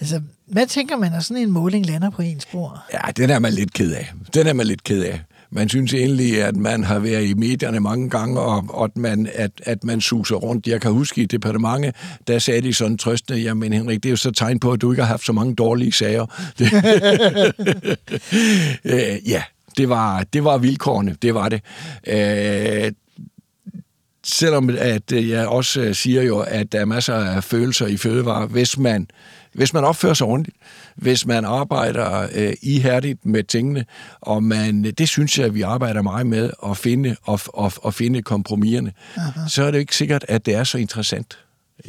Altså, 0.00 0.20
hvad 0.46 0.66
tænker 0.66 0.96
man, 0.96 1.12
når 1.12 1.20
sådan 1.20 1.42
en 1.42 1.50
måling 1.50 1.86
lander 1.86 2.10
på 2.10 2.22
ens 2.22 2.42
spor? 2.42 2.84
Ja, 2.92 3.00
den 3.16 3.30
er 3.30 3.38
man 3.38 3.52
lidt 3.52 3.72
ked 3.72 3.92
af. 3.92 4.12
Den 4.34 4.46
er 4.46 4.52
man 4.52 4.66
lidt 4.66 4.84
ked 4.84 5.02
af 5.02 5.20
man 5.54 5.68
synes 5.68 5.94
egentlig, 5.94 6.42
at 6.42 6.56
man 6.56 6.84
har 6.84 6.98
været 6.98 7.24
i 7.24 7.34
medierne 7.34 7.80
mange 7.80 8.10
gange, 8.10 8.40
og, 8.40 8.64
og 8.68 8.84
at, 8.84 8.96
man, 8.96 9.28
at, 9.34 9.50
at 9.62 9.84
man 9.84 10.00
suser 10.00 10.36
rundt. 10.36 10.66
Jeg 10.66 10.80
kan 10.80 10.92
huske 10.92 11.22
i 11.22 11.26
departementet, 11.26 11.94
der 12.26 12.38
sagde 12.38 12.62
de 12.62 12.74
sådan 12.74 12.98
trøstende, 12.98 13.40
jamen 13.40 13.72
Henrik, 13.72 14.02
det 14.02 14.08
er 14.08 14.10
jo 14.10 14.16
så 14.16 14.30
tegn 14.30 14.60
på, 14.60 14.72
at 14.72 14.80
du 14.80 14.92
ikke 14.92 15.02
har 15.02 15.10
haft 15.10 15.24
så 15.26 15.32
mange 15.32 15.54
dårlige 15.54 15.92
sager. 15.92 16.26
øh, 18.94 19.28
ja, 19.30 19.42
det 19.76 19.88
var, 19.88 20.24
det 20.32 20.44
var 20.44 20.58
vilkårene, 20.58 21.16
det 21.22 21.34
var 21.34 21.48
det. 21.48 21.60
Øh, 22.06 22.92
selvom 24.24 24.70
at 24.78 25.12
jeg 25.12 25.46
også 25.46 25.94
siger 25.94 26.22
jo, 26.22 26.38
at 26.38 26.72
der 26.72 26.80
er 26.80 26.84
masser 26.84 27.14
af 27.14 27.44
følelser 27.44 27.86
i 27.86 27.96
fødevare, 27.96 28.46
hvis 28.46 28.78
man, 28.78 29.06
hvis 29.52 29.72
man 29.72 29.84
opfører 29.84 30.14
sig 30.14 30.26
ordentligt, 30.26 30.56
hvis 30.96 31.26
man 31.26 31.44
arbejder 31.44 32.28
øh, 32.34 32.52
ihærdigt 32.62 33.26
med 33.26 33.44
tingene, 33.44 33.84
og 34.20 34.42
man, 34.42 34.82
det 34.84 35.08
synes 35.08 35.38
jeg, 35.38 35.46
at 35.46 35.54
vi 35.54 35.62
arbejder 35.62 36.02
meget 36.02 36.26
med 36.26 36.50
at 36.66 36.76
finde, 36.76 37.16
og, 37.22 37.40
og, 37.46 37.72
og 37.76 37.94
finde 37.94 38.22
kompromiserne, 38.22 38.92
Aha. 39.16 39.40
så 39.48 39.62
er 39.64 39.70
det 39.70 39.78
ikke 39.78 39.96
sikkert, 39.96 40.24
at 40.28 40.46
det 40.46 40.54
er 40.54 40.64
så 40.64 40.78
interessant. 40.78 41.38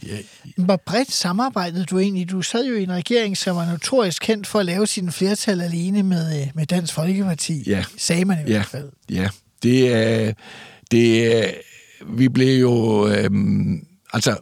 Ja, 0.07 0.17
Hvor 0.57 0.81
bredt 0.85 1.11
samarbejdede 1.11 1.85
du 1.85 1.99
egentlig? 1.99 2.29
Du 2.31 2.41
sad 2.41 2.65
jo 2.65 2.75
i 2.75 2.83
en 2.83 2.91
regering, 2.91 3.37
som 3.37 3.55
var 3.55 3.71
notorisk 3.71 4.21
kendt 4.21 4.47
for 4.47 4.59
at 4.59 4.65
lave 4.65 4.87
sin 4.87 5.11
flertal 5.11 5.61
alene 5.61 6.03
med, 6.03 6.41
øh, 6.41 6.47
med 6.55 6.65
Dansk 6.65 6.93
Folkeparti. 6.93 7.63
Ja. 7.69 7.83
Sagde 7.97 8.25
man 8.25 8.37
i 8.37 8.41
Ja. 8.51 8.57
hvert 8.57 8.65
fald. 8.65 8.89
Ja, 9.09 9.29
det 9.63 9.93
er... 9.95 10.33
Det 10.91 11.37
er 11.37 11.51
vi 12.07 12.29
blev 12.29 12.59
jo... 12.61 13.07
Øhm, 13.07 13.85
altså, 14.13 14.35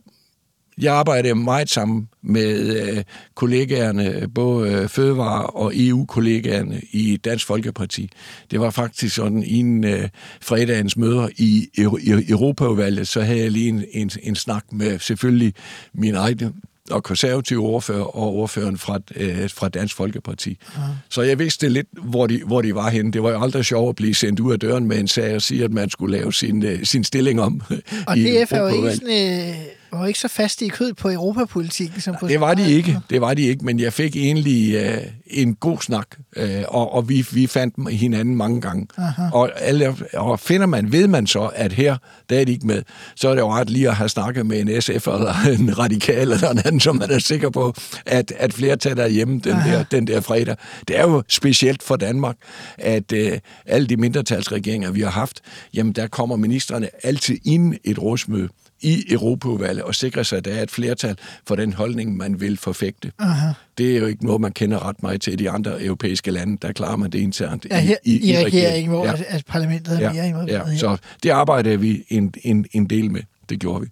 jeg 0.82 0.94
arbejdede 0.94 1.36
meget 1.36 1.70
sammen 1.70 2.08
med 2.22 2.82
øh, 2.82 3.04
kollegaerne, 3.36 4.28
både 4.36 4.72
øh, 4.72 4.90
Fødevare- 4.90 5.46
og 5.46 5.72
EU-kollegaerne 5.76 6.82
i 6.92 7.18
Dansk 7.18 7.46
Folkeparti. 7.46 8.10
Det 8.52 8.60
var 8.60 8.70
faktisk 8.70 9.16
sådan, 9.16 9.44
i 9.44 9.58
en 9.58 9.84
øh, 9.84 10.10
fredagens 10.42 10.98
møder 10.98 11.28
i, 11.38 11.68
Euro- 11.78 11.98
i 11.98 12.30
Europaudvalget, 12.30 13.08
så 13.08 13.22
havde 13.22 13.40
jeg 13.40 13.52
lige 13.52 13.70
en, 13.70 13.84
en, 13.92 14.12
en 14.24 14.36
snak 14.36 14.64
med 14.72 15.00
selvfølgelig 15.00 15.54
min 15.94 16.16
egen 16.16 16.54
og 16.92 17.04
konservative 17.04 17.60
ordfører 17.60 18.04
og 18.04 18.36
ordføreren 18.36 18.78
fra, 18.78 19.00
øh, 19.16 19.50
fra 19.50 19.70
Dansk 19.70 19.96
Folkeparti. 19.96 20.58
Ja. 20.78 20.82
Så 21.10 21.22
jeg 21.22 21.40
vidste 21.40 21.70
lidt, 21.70 21.88
hvor 22.04 22.28
de, 22.28 22.42
hvor 22.46 22.62
de 22.62 22.76
var 22.76 22.90
henne. 22.90 23.12
Det 23.12 23.24
var 23.24 23.30
jo 23.30 23.42
aldrig 23.42 23.66
sjovt 23.66 23.90
at 23.90 23.96
blive 23.96 24.16
sendt 24.16 24.40
ud 24.40 24.54
af 24.54 24.60
døren 24.60 24.86
med 24.86 25.00
en 25.00 25.08
sag 25.08 25.36
og 25.36 25.42
sige, 25.42 25.64
at 25.64 25.72
man 25.72 25.90
skulle 25.90 26.18
lave 26.18 26.34
sin, 26.34 26.64
øh, 26.64 26.84
sin 26.84 27.04
stilling 27.04 27.42
om. 27.42 27.62
Og 28.08 28.18
i 28.18 28.22
DF 28.22 28.52
er 28.52 28.60
jo 28.60 28.68
ikke, 28.68 28.94
sådan, 28.94 29.50
øh, 29.50 29.56
var 29.94 30.00
jo 30.00 30.08
ikke 30.08 30.20
så 30.20 30.28
fast 30.28 30.62
i 30.62 30.68
kødet 30.68 30.96
på 30.96 31.10
europapolitikken. 31.10 32.02
Som 32.02 32.16
på 32.20 32.28
Det 32.28 32.40
var 32.40 32.54
de 32.54 32.72
ikke, 32.72 33.00
det 33.10 33.22
var 33.22 33.34
de 33.34 33.42
ikke, 33.42 33.66
men 33.66 33.80
jeg 33.80 33.94
fik 33.94 34.16
egentlig 34.16 34.76
øh, 34.76 34.98
en 35.28 35.56
god 35.56 35.78
snak, 35.82 36.08
øh, 36.36 36.64
og, 36.68 36.94
og 36.94 37.10
vi, 37.10 37.28
vi 37.32 37.48
fandt 37.48 37.90
hinanden 37.90 38.36
mange 38.36 38.62
gange. 38.62 38.88
Aha. 38.98 39.24
Og, 39.34 39.52
alle, 39.62 39.96
og 40.14 40.40
finder 40.40 40.68
man, 40.68 40.92
ved 40.92 41.08
man 41.08 41.28
så, 41.28 41.52
at 41.56 41.74
her, 41.74 41.98
der 42.30 42.40
er 42.40 42.46
de 42.46 42.52
ikke 42.52 42.68
med, 42.68 42.82
så 43.16 43.30
er 43.30 43.34
det 43.34 43.42
jo 43.42 43.52
ret 43.52 43.70
lige 43.70 43.90
at 43.90 43.96
have 43.96 44.10
snakket 44.10 44.46
med 44.46 44.60
en 44.60 44.82
SF 44.82 45.08
eller 45.08 45.34
en 45.60 45.80
radikal 45.80 46.32
eller 46.32 46.50
en 46.50 46.60
anden, 46.66 46.80
som 46.80 46.96
man 46.96 47.12
er 47.12 47.20
sikker 47.20 47.50
på, 47.50 47.74
at, 48.06 48.34
at 48.38 48.54
flertallet 48.54 49.04
er 49.04 49.10
hjemme 49.10 49.40
den 49.40 49.56
der, 49.56 49.84
den 49.84 50.08
der 50.08 50.22
fredag. 50.22 50.56
Det 50.88 51.00
er 51.00 51.04
jo 51.04 51.24
specielt 51.28 51.84
for 51.84 51.96
Danmark, 51.96 52.36
at 52.78 53.12
øh, 53.12 53.40
alle 53.66 53.88
de 53.88 53.98
mindretalsregeringer, 53.98 54.92
vi 54.92 55.02
har 55.02 55.10
haft, 55.10 55.42
jamen 55.74 55.94
der 55.94 56.08
kommer 56.08 56.36
ministerne 56.36 56.90
altid 57.04 57.38
inden 57.46 57.78
et 57.84 58.02
rådsmøde 58.02 58.50
i 58.84 59.04
Europaudvalget 59.14 59.84
og 59.84 59.96
sikre 59.96 60.24
sig, 60.24 60.38
at 60.38 60.46
der 60.46 60.52
er 60.54 60.64
et 60.64 60.72
flertal 60.72 61.18
for 61.48 61.56
den 61.56 61.74
holdning, 61.74 62.18
man 62.18 62.42
vil 62.42 62.58
forfægte. 62.58 63.12
Aha. 63.20 63.48
Det 63.78 63.96
er 63.96 64.00
jo 64.00 64.06
ikke 64.06 64.26
noget, 64.26 64.42
man 64.42 64.52
kender 64.52 64.88
ret 64.88 65.04
meget 65.04 65.22
til 65.22 65.34
i 65.34 65.36
de 65.36 65.50
andre 65.50 65.84
europæiske 65.84 66.32
lande. 66.32 66.58
Der 66.62 66.72
klarer 66.72 66.96
man 66.96 67.12
det 67.12 67.20
internt 67.20 67.68
Ja, 67.72 67.80
her, 67.80 67.96
i, 68.04 68.32
i 68.32 68.38
regeringen, 68.46 68.90
hvor 68.92 69.06
ja. 69.06 69.14
parlamentet 69.48 69.96
er 69.96 70.00
Ja, 70.00 70.14
mere 70.14 70.28
involveret. 70.28 70.72
ja. 70.74 70.78
Så 70.78 70.98
det 71.24 71.30
arbejdede 71.30 71.80
vi 71.80 72.04
en, 72.10 72.34
en, 72.44 72.66
en 72.72 72.86
del 72.90 73.12
med. 73.12 73.22
Det 73.50 73.60
gjorde 73.60 73.82
vi. 73.82 73.88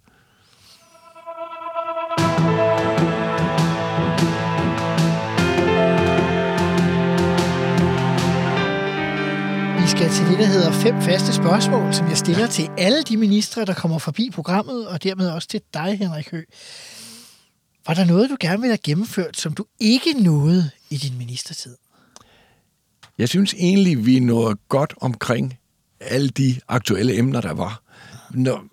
Vi 9.82 9.88
skal 9.88 10.10
til 10.10 10.26
det, 10.26 10.38
der 10.38 10.46
hedder 10.46 10.72
fem 10.72 11.02
faste 11.02 11.32
spørgsmål, 11.34 11.94
som 11.94 12.08
jeg 12.08 12.16
stiller 12.16 12.46
til 12.46 12.68
alle 12.78 13.02
de 13.02 13.16
ministre, 13.16 13.64
der 13.64 13.74
kommer 13.74 13.98
forbi 13.98 14.30
programmet, 14.32 14.88
og 14.88 15.02
dermed 15.02 15.30
også 15.30 15.48
til 15.48 15.60
dig, 15.74 15.98
Henrik 15.98 16.30
Høgh. 16.30 16.46
Var 17.86 17.94
der 17.94 18.04
noget, 18.04 18.30
du 18.30 18.36
gerne 18.40 18.60
ville 18.60 18.72
have 18.72 18.78
gennemført, 18.78 19.36
som 19.36 19.52
du 19.52 19.64
ikke 19.80 20.12
nåede 20.12 20.70
i 20.90 20.96
din 20.96 21.18
ministertid? 21.18 21.76
Jeg 23.18 23.28
synes 23.28 23.54
egentlig, 23.54 24.06
vi 24.06 24.20
nåede 24.20 24.56
godt 24.68 24.94
omkring 25.00 25.58
alle 26.00 26.28
de 26.28 26.60
aktuelle 26.68 27.18
emner, 27.18 27.40
der 27.40 27.52
var. 27.52 27.82
Når, 28.30 28.64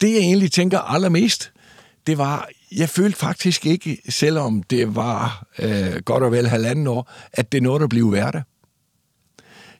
det, 0.00 0.12
jeg 0.12 0.20
egentlig 0.20 0.52
tænker 0.52 0.78
allermest, 0.78 1.52
det 2.06 2.18
var, 2.18 2.48
jeg 2.72 2.88
følte 2.88 3.18
faktisk 3.18 3.66
ikke, 3.66 3.98
selvom 4.08 4.62
det 4.62 4.94
var 4.94 5.46
øh, 5.58 5.96
godt 6.04 6.22
og 6.22 6.32
vel 6.32 6.48
halvanden 6.48 6.86
år, 6.86 7.12
at 7.32 7.52
det 7.52 7.62
nåede 7.62 7.84
at 7.84 7.90
blive 7.90 8.08
hverdag. 8.08 8.42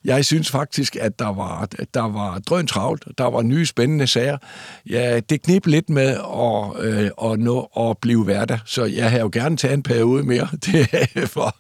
Jeg 0.05 0.25
synes 0.25 0.51
faktisk, 0.51 0.97
at 1.01 1.19
der 1.19 1.33
var, 1.35 1.69
der 1.95 2.13
var 2.13 2.39
drøn 2.39 2.67
travlt, 2.67 3.05
der 3.19 3.25
var 3.25 3.43
nye 3.43 3.67
spændende 3.67 4.07
sager. 4.07 4.39
Ja, 4.91 5.21
det 5.31 5.43
knep 5.43 5.67
lidt 5.67 5.91
med 5.91 6.17
at, 6.17 6.85
øh, 6.87 7.11
at 7.33 7.39
nå 7.39 7.71
at 7.81 7.99
blive 7.99 8.25
hverdag, 8.25 8.59
så 8.67 8.85
jeg 8.85 9.11
har 9.11 9.19
jo 9.19 9.31
gerne 9.33 9.57
taget 9.57 9.75
en 9.75 9.83
periode 9.83 10.23
mere 10.23 10.49
det 10.67 10.89
for 11.29 11.57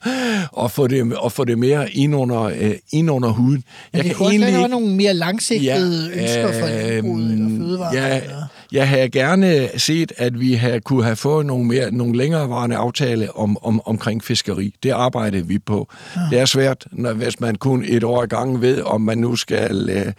at 0.64 0.70
få 0.70 0.87
det, 0.87 1.12
at 1.24 1.33
få 1.33 1.44
det 1.44 1.59
mere 1.59 1.90
ind 1.92 2.14
under, 2.16 2.42
øh, 2.42 2.74
ind 2.92 3.11
under 3.11 3.29
huden. 3.29 3.64
Men 3.92 4.03
det 4.05 4.12
også 4.16 4.38
være, 4.38 4.51
der 4.53 4.61
var 4.61 4.66
nogle 4.66 4.94
mere 4.96 5.14
langsigtede 5.14 6.11
ja, 6.14 6.22
ønsker 6.22 6.61
for 6.61 6.66
øh, 6.66 6.72
landbruget 6.72 7.33
eller 7.33 7.59
fødevare. 7.59 7.94
Ja, 7.94 8.22
eller- 8.22 8.46
jeg 8.72 8.88
havde 8.88 9.09
gerne 9.09 9.68
set, 9.76 10.12
at 10.16 10.40
vi 10.40 10.54
havde, 10.54 10.81
kunne 10.81 11.04
have 11.04 11.16
fået 11.16 11.46
nogle, 11.46 11.64
mere, 11.64 11.90
nogle 11.90 12.16
længerevarende 12.16 12.76
aftale 12.76 13.37
om, 13.37 13.64
om, 13.64 13.81
omkring 13.85 14.24
fiskeri. 14.24 14.74
Det 14.83 14.90
arbejdede 14.90 15.46
vi 15.46 15.59
på. 15.59 15.88
Ja. 16.16 16.20
Det 16.31 16.38
er 16.38 16.44
svært, 16.44 16.87
når, 16.92 17.12
hvis 17.12 17.40
man 17.40 17.54
kun 17.54 17.85
et 17.87 18.04
år 18.04 18.24
i 18.24 18.26
gang 18.26 18.61
ved, 18.61 18.83
om 18.83 19.00
man 19.00 19.18
nu 19.18 19.37
skal... 19.37 19.90
Øh, 19.90 20.12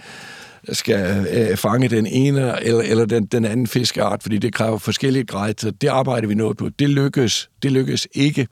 skal 0.71 1.27
øh, 1.31 1.57
fange 1.57 1.87
den 1.89 2.05
ene 2.05 2.63
eller, 2.63 2.81
eller 2.81 3.05
den, 3.05 3.25
den 3.25 3.45
anden 3.45 3.67
fiskeart, 3.67 4.23
fordi 4.23 4.37
det 4.37 4.53
kræver 4.53 4.77
forskellige 4.77 5.25
grad, 5.25 5.53
så 5.57 5.71
det 5.71 5.87
arbejder 5.87 6.27
vi 6.27 6.35
noget 6.35 6.57
på. 6.57 6.69
Det 6.79 6.89
lykkes, 6.89 7.49
det 7.63 7.71
lykkes 7.71 8.07
ikke, 8.13 8.47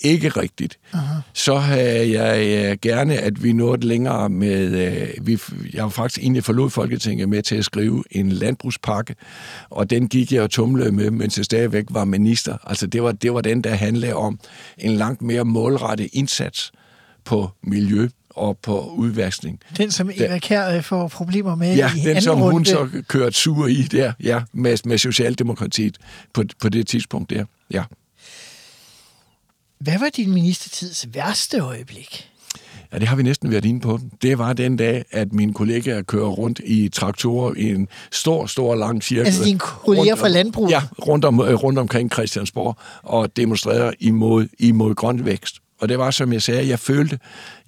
ikke 0.00 0.28
rigtigt. 0.28 0.78
Aha. 0.92 1.20
Så 1.32 1.56
havde 1.56 2.22
jeg 2.22 2.46
øh, 2.70 2.76
gerne, 2.82 3.18
at 3.18 3.42
vi 3.42 3.52
nåede 3.52 3.86
længere 3.86 4.28
med... 4.28 4.86
Øh, 4.92 5.26
vi, 5.26 5.38
jeg 5.74 5.82
var 5.82 5.90
faktisk 5.90 6.18
egentlig 6.22 6.44
forlod 6.44 6.70
Folketinget 6.70 7.28
med 7.28 7.42
til 7.42 7.54
at 7.56 7.64
skrive 7.64 8.04
en 8.10 8.32
landbrugspakke, 8.32 9.14
og 9.70 9.90
den 9.90 10.08
gik 10.08 10.32
jeg 10.32 10.42
og 10.42 10.50
tumlede 10.50 10.92
med, 10.92 11.10
mens 11.10 11.36
jeg 11.36 11.44
stadigvæk 11.44 11.84
var 11.90 12.04
minister. 12.04 12.56
Altså 12.66 12.86
det 12.86 13.02
var, 13.02 13.12
det 13.12 13.34
var 13.34 13.40
den, 13.40 13.64
der 13.64 13.74
handlede 13.74 14.14
om 14.14 14.38
en 14.78 14.92
langt 14.96 15.22
mere 15.22 15.44
målrettet 15.44 16.08
indsats 16.12 16.72
på 17.24 17.50
miljø 17.62 18.08
og 18.30 18.58
på 18.62 18.80
udvaskning. 18.96 19.60
Den, 19.76 19.90
som 19.90 20.10
Eva 20.14 20.38
Kjær 20.38 20.76
øh, 20.76 20.82
får 20.82 21.08
problemer 21.08 21.54
med 21.54 21.76
Ja, 21.76 21.90
i 21.96 21.98
den 21.98 22.08
anden 22.08 22.22
som 22.22 22.40
runde. 22.40 22.52
hun 22.52 22.64
så 22.64 22.88
kørte 23.08 23.36
sur 23.36 23.66
i 23.66 23.82
der, 23.82 24.12
ja, 24.22 24.42
med, 24.52 24.76
med 24.84 24.98
Socialdemokratiet 24.98 25.98
på, 26.34 26.44
på 26.62 26.68
det 26.68 26.86
tidspunkt 26.86 27.30
der, 27.30 27.44
ja. 27.70 27.82
Hvad 29.78 29.98
var 29.98 30.08
din 30.16 30.34
ministertids 30.34 31.06
værste 31.14 31.58
øjeblik? 31.58 32.30
Ja, 32.92 32.98
det 32.98 33.08
har 33.08 33.16
vi 33.16 33.22
næsten 33.22 33.50
været 33.50 33.64
inde 33.64 33.80
på. 33.80 34.00
Det 34.22 34.38
var 34.38 34.52
den 34.52 34.76
dag, 34.76 35.04
at 35.10 35.32
mine 35.32 35.54
kollegaer 35.54 36.02
kører 36.02 36.28
rundt 36.28 36.60
i 36.64 36.88
traktorer 36.88 37.54
i 37.54 37.70
en 37.70 37.88
stor, 38.12 38.46
stor, 38.46 38.74
lang 38.74 39.02
cirkel. 39.02 39.26
Altså 39.26 39.44
dine 39.44 39.58
kolleger 39.58 40.10
rundt 40.10 40.20
fra 40.20 40.28
landbruget? 40.28 40.70
Ja, 40.70 40.82
rundt, 41.08 41.24
om, 41.24 41.40
øh, 41.40 41.54
rundt 41.54 41.78
omkring 41.78 42.12
Christiansborg 42.12 42.76
og 43.02 43.36
demonstrerer 43.36 43.92
imod, 44.00 44.48
imod 44.58 44.94
grøn 44.94 45.24
vækst. 45.24 45.56
Og 45.80 45.88
det 45.88 45.98
var, 45.98 46.10
som 46.10 46.32
jeg 46.32 46.42
sagde, 46.42 46.68
jeg 46.68 46.78
følte, 46.78 47.18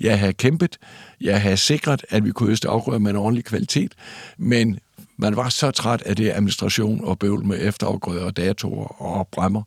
jeg 0.01 0.19
havde 0.19 0.33
kæmpet, 0.33 0.79
jeg 1.21 1.43
havde 1.43 1.57
sikret, 1.57 2.05
at 2.11 2.25
vi 2.25 2.31
kunne 2.31 2.51
øste 2.51 2.69
afgrøder 2.69 2.99
med 2.99 3.11
en 3.11 3.17
ordentlig 3.17 3.45
kvalitet, 3.45 3.93
men 4.39 4.79
man 5.17 5.37
var 5.37 5.49
så 5.49 5.71
træt 5.71 6.03
af 6.03 6.17
det 6.17 6.31
administration 6.31 7.05
og 7.05 7.19
bøvl 7.19 7.45
med 7.45 7.59
efterafgrøder 7.61 8.25
og 8.25 8.37
datorer 8.37 9.03
og 9.03 9.29
bremmer. 9.33 9.63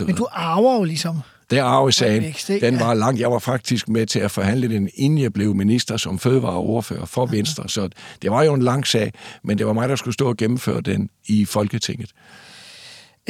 og 0.00 0.06
Men 0.06 0.16
du 0.16 0.26
arver 0.32 0.74
jo 0.74 0.84
ligesom. 0.84 1.20
Det 1.50 1.58
er 1.58 1.64
arvesagen. 1.64 2.34
Den 2.60 2.80
var 2.80 2.94
lang. 2.94 3.18
Jeg 3.18 3.30
var 3.30 3.38
faktisk 3.38 3.88
med 3.88 4.06
til 4.06 4.18
at 4.18 4.30
forhandle 4.30 4.68
den, 4.68 4.88
inden 4.94 5.18
jeg 5.18 5.32
blev 5.32 5.54
minister 5.54 5.96
som 5.96 6.18
fødevareordfører 6.18 7.04
for 7.04 7.26
Venstre. 7.26 7.68
Så 7.68 7.88
det 8.22 8.30
var 8.30 8.42
jo 8.42 8.54
en 8.54 8.62
lang 8.62 8.86
sag, 8.86 9.12
men 9.44 9.58
det 9.58 9.66
var 9.66 9.72
mig, 9.72 9.88
der 9.88 9.96
skulle 9.96 10.14
stå 10.14 10.28
og 10.28 10.36
gennemføre 10.36 10.80
den 10.80 11.10
i 11.28 11.44
Folketinget. 11.44 12.12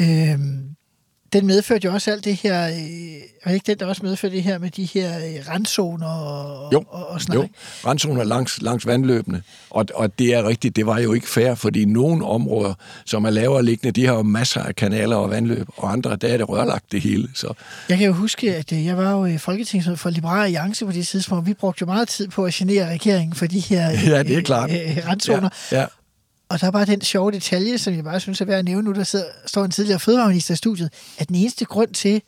Øhm, 0.01 0.78
den 1.33 1.47
medførte 1.47 1.85
jo 1.85 1.93
også 1.93 2.11
alt 2.11 2.25
det 2.25 2.35
her, 2.37 2.67
øh, 2.69 2.75
var 3.45 3.53
ikke 3.53 3.65
den, 3.67 3.79
der 3.79 3.87
også 3.87 4.03
medførte 4.05 4.35
det 4.35 4.43
her 4.43 4.59
med 4.59 4.71
de 4.71 4.85
her 4.85 5.17
øh, 5.19 5.49
randzoner 5.49 6.07
og, 6.09 6.73
Jo, 6.73 6.85
og, 6.89 7.09
og 7.09 7.21
snak? 7.21 7.35
jo. 7.37 7.49
Randzoner 7.87 8.25
langs, 8.25 8.63
langs 8.63 8.87
vandløbene. 8.87 9.43
Og, 9.71 9.87
og 9.95 10.19
det 10.19 10.35
er 10.35 10.49
rigtigt, 10.49 10.77
det 10.77 10.87
var 10.87 10.99
jo 10.99 11.13
ikke 11.13 11.29
fair, 11.29 11.55
fordi 11.55 11.85
nogle 11.85 12.27
områder, 12.27 12.75
som 13.07 13.25
er 13.25 13.31
lavere 13.31 13.65
liggende, 13.65 14.01
de 14.01 14.07
har 14.07 14.15
jo 14.15 14.23
masser 14.23 14.61
af 14.63 14.77
kanaler 14.77 15.17
og 15.17 15.31
vandløb, 15.31 15.67
og 15.77 15.93
andre, 15.93 16.17
der 16.17 16.29
er 16.29 16.37
det 16.37 16.49
rørlagt 16.49 16.93
det 16.93 17.01
hele. 17.01 17.29
Så 17.35 17.53
Jeg 17.89 17.99
kan 17.99 18.07
jo 18.07 18.13
huske, 18.13 18.55
at 18.57 18.73
øh, 18.73 18.85
jeg 18.87 18.97
var 18.97 19.11
jo 19.13 19.25
i 19.25 19.39
Folketinget 19.39 19.99
for 19.99 20.11
Liberale 20.11 20.45
Alliance 20.45 20.85
på 20.87 20.93
det 20.93 21.07
tidspunkt. 21.07 21.47
Vi 21.47 21.55
brugte 21.55 21.83
jo 21.83 21.87
meget 21.87 22.09
tid 22.09 22.29
på 22.29 22.45
at 22.45 22.53
genere 22.55 22.91
regeringen 22.91 23.35
for 23.35 23.47
de 23.47 23.61
her 23.61 23.91
øh, 23.93 24.05
Ja, 24.09 24.23
det 24.23 24.37
er 24.39 24.43
klart. 24.43 24.71
øh, 24.71 24.77
øh, 24.77 25.07
randzoner. 25.09 25.49
ja, 25.73 25.81
ja. 25.81 25.87
Og 26.49 26.61
der 26.61 26.67
er 26.67 26.71
bare 26.71 26.87
den 26.87 27.01
sjove 27.01 27.33
detalje, 27.33 27.79
som 27.79 27.95
jeg 27.95 28.05
bare 28.05 28.21
synes 28.21 28.41
er 28.41 28.45
værd 28.45 28.59
at 28.59 28.65
nævne 28.65 28.83
nu, 28.83 28.93
der 28.93 29.05
sidder, 29.05 29.27
står 29.47 29.65
en 29.65 29.71
tidligere 29.71 30.01
fødevareminister 30.01 30.55
i 30.55 30.57
studiet, 30.57 30.93
at 31.19 31.29
den 31.29 31.37
eneste 31.37 31.65
grund 31.65 31.95
til, 31.95 32.23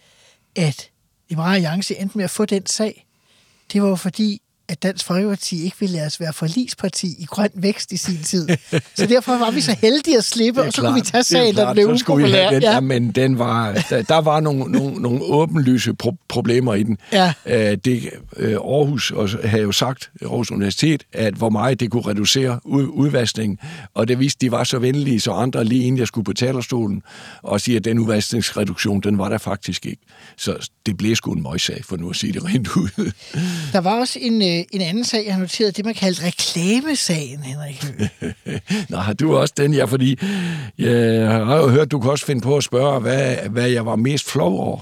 at 0.56 0.90
Liberale 1.28 1.54
Alliance 1.54 1.96
endte 1.96 2.18
med 2.18 2.24
at 2.24 2.30
få 2.30 2.44
den 2.44 2.66
sag, 2.66 3.06
det 3.72 3.82
var 3.82 3.88
jo 3.88 3.96
fordi, 3.96 4.42
at 4.70 4.82
Dansk 4.82 5.06
Folkeparti 5.06 5.64
ikke 5.64 5.76
ville 5.80 5.92
lade 5.96 6.06
os 6.06 6.20
være 6.20 6.32
forlisparti 6.32 7.06
i 7.18 7.24
grøn 7.24 7.50
vækst 7.54 7.92
i 7.92 7.96
sin 7.96 8.18
tid. 8.22 8.48
så 8.94 9.06
derfor 9.06 9.38
var 9.38 9.50
vi 9.50 9.60
så 9.60 9.76
heldige 9.80 10.16
at 10.16 10.24
slippe, 10.24 10.62
og 10.62 10.72
så 10.72 10.80
kunne 10.80 10.94
vi 10.94 11.00
tage 11.00 11.22
sagen, 11.22 11.54
der 11.54 11.72
blev 11.72 11.88
upopulær. 11.88 12.50
Den, 12.50 12.62
ja. 12.62 12.80
men 12.80 13.10
den 13.10 13.38
var, 13.38 13.84
der, 13.90 14.02
der 14.02 14.20
var 14.20 14.40
nogle, 14.40 14.72
nogle, 14.72 15.02
nogle 15.02 15.22
åbenlyse 15.22 15.94
pro- 16.02 16.26
problemer 16.28 16.74
i 16.74 16.82
den. 16.82 16.98
Ja. 17.12 17.32
Uh, 17.46 17.52
det, 17.84 18.10
uh, 18.36 18.44
Aarhus 18.44 19.12
havde 19.44 19.62
jo 19.62 19.72
sagt, 19.72 20.10
Aarhus 20.22 20.50
Universitet, 20.50 21.02
at 21.12 21.34
hvor 21.34 21.50
meget 21.50 21.80
det 21.80 21.90
kunne 21.90 22.06
reducere 22.06 22.60
ud, 22.64 22.86
udvaskningen, 22.86 23.58
og 23.94 24.08
det 24.08 24.18
viste, 24.18 24.46
de 24.46 24.50
var 24.50 24.64
så 24.64 24.78
venlige, 24.78 25.20
så 25.20 25.32
andre 25.32 25.64
lige 25.64 25.84
inden 25.84 25.98
jeg 25.98 26.06
skulle 26.06 26.24
på 26.24 26.32
talerstolen, 26.32 27.02
og 27.42 27.60
sige, 27.60 27.76
at 27.76 27.84
den 27.84 27.98
udvaskningsreduktion, 27.98 29.00
den 29.00 29.18
var 29.18 29.28
der 29.28 29.38
faktisk 29.38 29.86
ikke. 29.86 30.02
Så 30.36 30.70
det 30.86 30.96
blev 30.96 31.16
sgu 31.16 31.32
en 31.32 31.42
møgssag, 31.42 31.84
for 31.84 31.96
nu 31.96 32.10
at 32.10 32.16
sige 32.16 32.32
det 32.32 32.44
rent 32.44 32.76
ud. 32.76 33.12
Der 33.72 33.80
var 33.80 34.00
også 34.00 34.18
en, 34.22 34.59
øh, 34.60 34.64
en 34.72 34.80
anden 34.80 35.04
sag, 35.04 35.24
jeg 35.26 35.34
har 35.34 35.40
noteret, 35.40 35.76
det 35.76 35.84
man 35.84 35.94
kaldte 35.94 36.26
reklamesagen, 36.26 37.42
Henrik 37.42 37.84
Nå, 38.90 38.96
har 38.96 39.12
du 39.12 39.36
også 39.36 39.54
den, 39.56 39.74
ja, 39.74 39.84
fordi 39.84 40.18
jeg 40.78 41.28
har 41.28 41.56
jo 41.56 41.68
hørt, 41.68 41.90
du 41.90 42.00
kan 42.00 42.10
også 42.10 42.26
finde 42.26 42.40
på 42.40 42.56
at 42.56 42.64
spørge, 42.64 43.00
hvad, 43.00 43.36
hvad 43.50 43.68
jeg 43.68 43.86
var 43.86 43.96
mest 43.96 44.30
flov 44.30 44.60
over. 44.60 44.78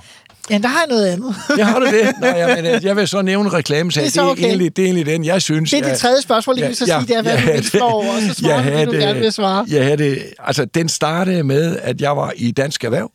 Ja, 0.50 0.58
der 0.58 0.68
har 0.68 0.78
jeg 0.78 0.88
noget 0.88 1.06
andet. 1.06 1.34
Jeg 1.56 1.66
har 1.66 1.78
du 1.78 1.86
det? 1.86 2.12
Nå, 2.20 2.26
jeg, 2.42 2.62
men, 2.62 2.82
jeg 2.82 2.96
vil 2.96 3.08
så 3.08 3.22
nævne 3.22 3.48
reklamesag. 3.48 4.04
Det 4.04 4.16
er, 4.16 4.22
okay. 4.22 4.36
det, 4.36 4.44
er 4.44 4.48
egentlig, 4.48 4.76
det 4.76 4.82
er 4.82 4.86
egentlig 4.86 5.06
den, 5.06 5.24
jeg 5.24 5.42
synes... 5.42 5.70
Det 5.70 5.78
er 5.78 5.88
det 5.88 5.98
tredje 5.98 6.22
spørgsmål, 6.22 6.58
jeg 6.58 6.68
vil 6.68 6.76
så 6.76 6.86
sige, 6.86 7.00
det 7.00 7.16
er, 7.16 7.22
hvad 7.22 7.38
du 7.38 7.52
vil 7.52 7.64
flov 7.64 7.92
over, 7.92 8.14
og 8.16 8.22
så 8.22 8.34
svarer 8.34 8.62
du, 8.62 8.80
det, 8.80 8.86
du 8.86 8.92
gerne 8.92 9.20
vil 9.20 9.32
svare. 9.32 9.66
Jeg 9.68 9.84
havde 9.84 9.96
det, 9.96 10.22
altså, 10.38 10.64
den 10.64 10.88
startede 10.88 11.42
med, 11.42 11.78
at 11.82 12.00
jeg 12.00 12.16
var 12.16 12.32
i 12.36 12.50
Dansk 12.50 12.84
Erhverv, 12.84 13.10